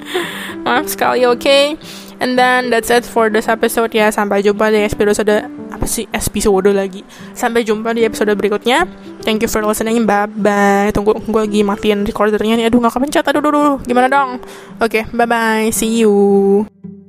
Maaf 0.64 0.88
sekali 0.92 1.24
oke? 1.24 1.40
Okay? 1.40 1.76
And 2.20 2.36
then 2.36 2.68
that's 2.68 2.92
it 2.92 3.08
for 3.08 3.32
this 3.32 3.48
episode 3.48 3.92
ya. 3.96 4.12
Sampai 4.12 4.44
jumpa 4.44 4.68
di 4.68 4.84
episode 4.84 5.48
apa 5.80 5.88
sih 5.88 6.04
episode 6.12 6.68
lagi. 6.76 7.00
Sampai 7.32 7.64
jumpa 7.64 7.96
di 7.96 8.04
episode 8.04 8.36
berikutnya. 8.36 8.84
Thank 9.24 9.40
you 9.40 9.48
for 9.48 9.64
listening. 9.64 10.04
Bye 10.04 10.28
bye. 10.28 10.92
Tunggu 10.92 11.16
gue 11.16 11.40
lagi 11.40 11.64
matiin 11.64 12.04
recordernya 12.04 12.60
nih. 12.60 12.68
Aduh 12.68 12.84
nggak 12.84 12.92
kepencet. 12.92 13.24
Aduh, 13.24 13.40
aduh, 13.40 13.48
aduh. 13.48 13.76
Gimana 13.88 14.12
dong? 14.12 14.44
Oke, 14.76 15.00
okay, 15.00 15.02
bye 15.16 15.24
bye. 15.24 15.72
See 15.72 16.04
you. 16.04 16.99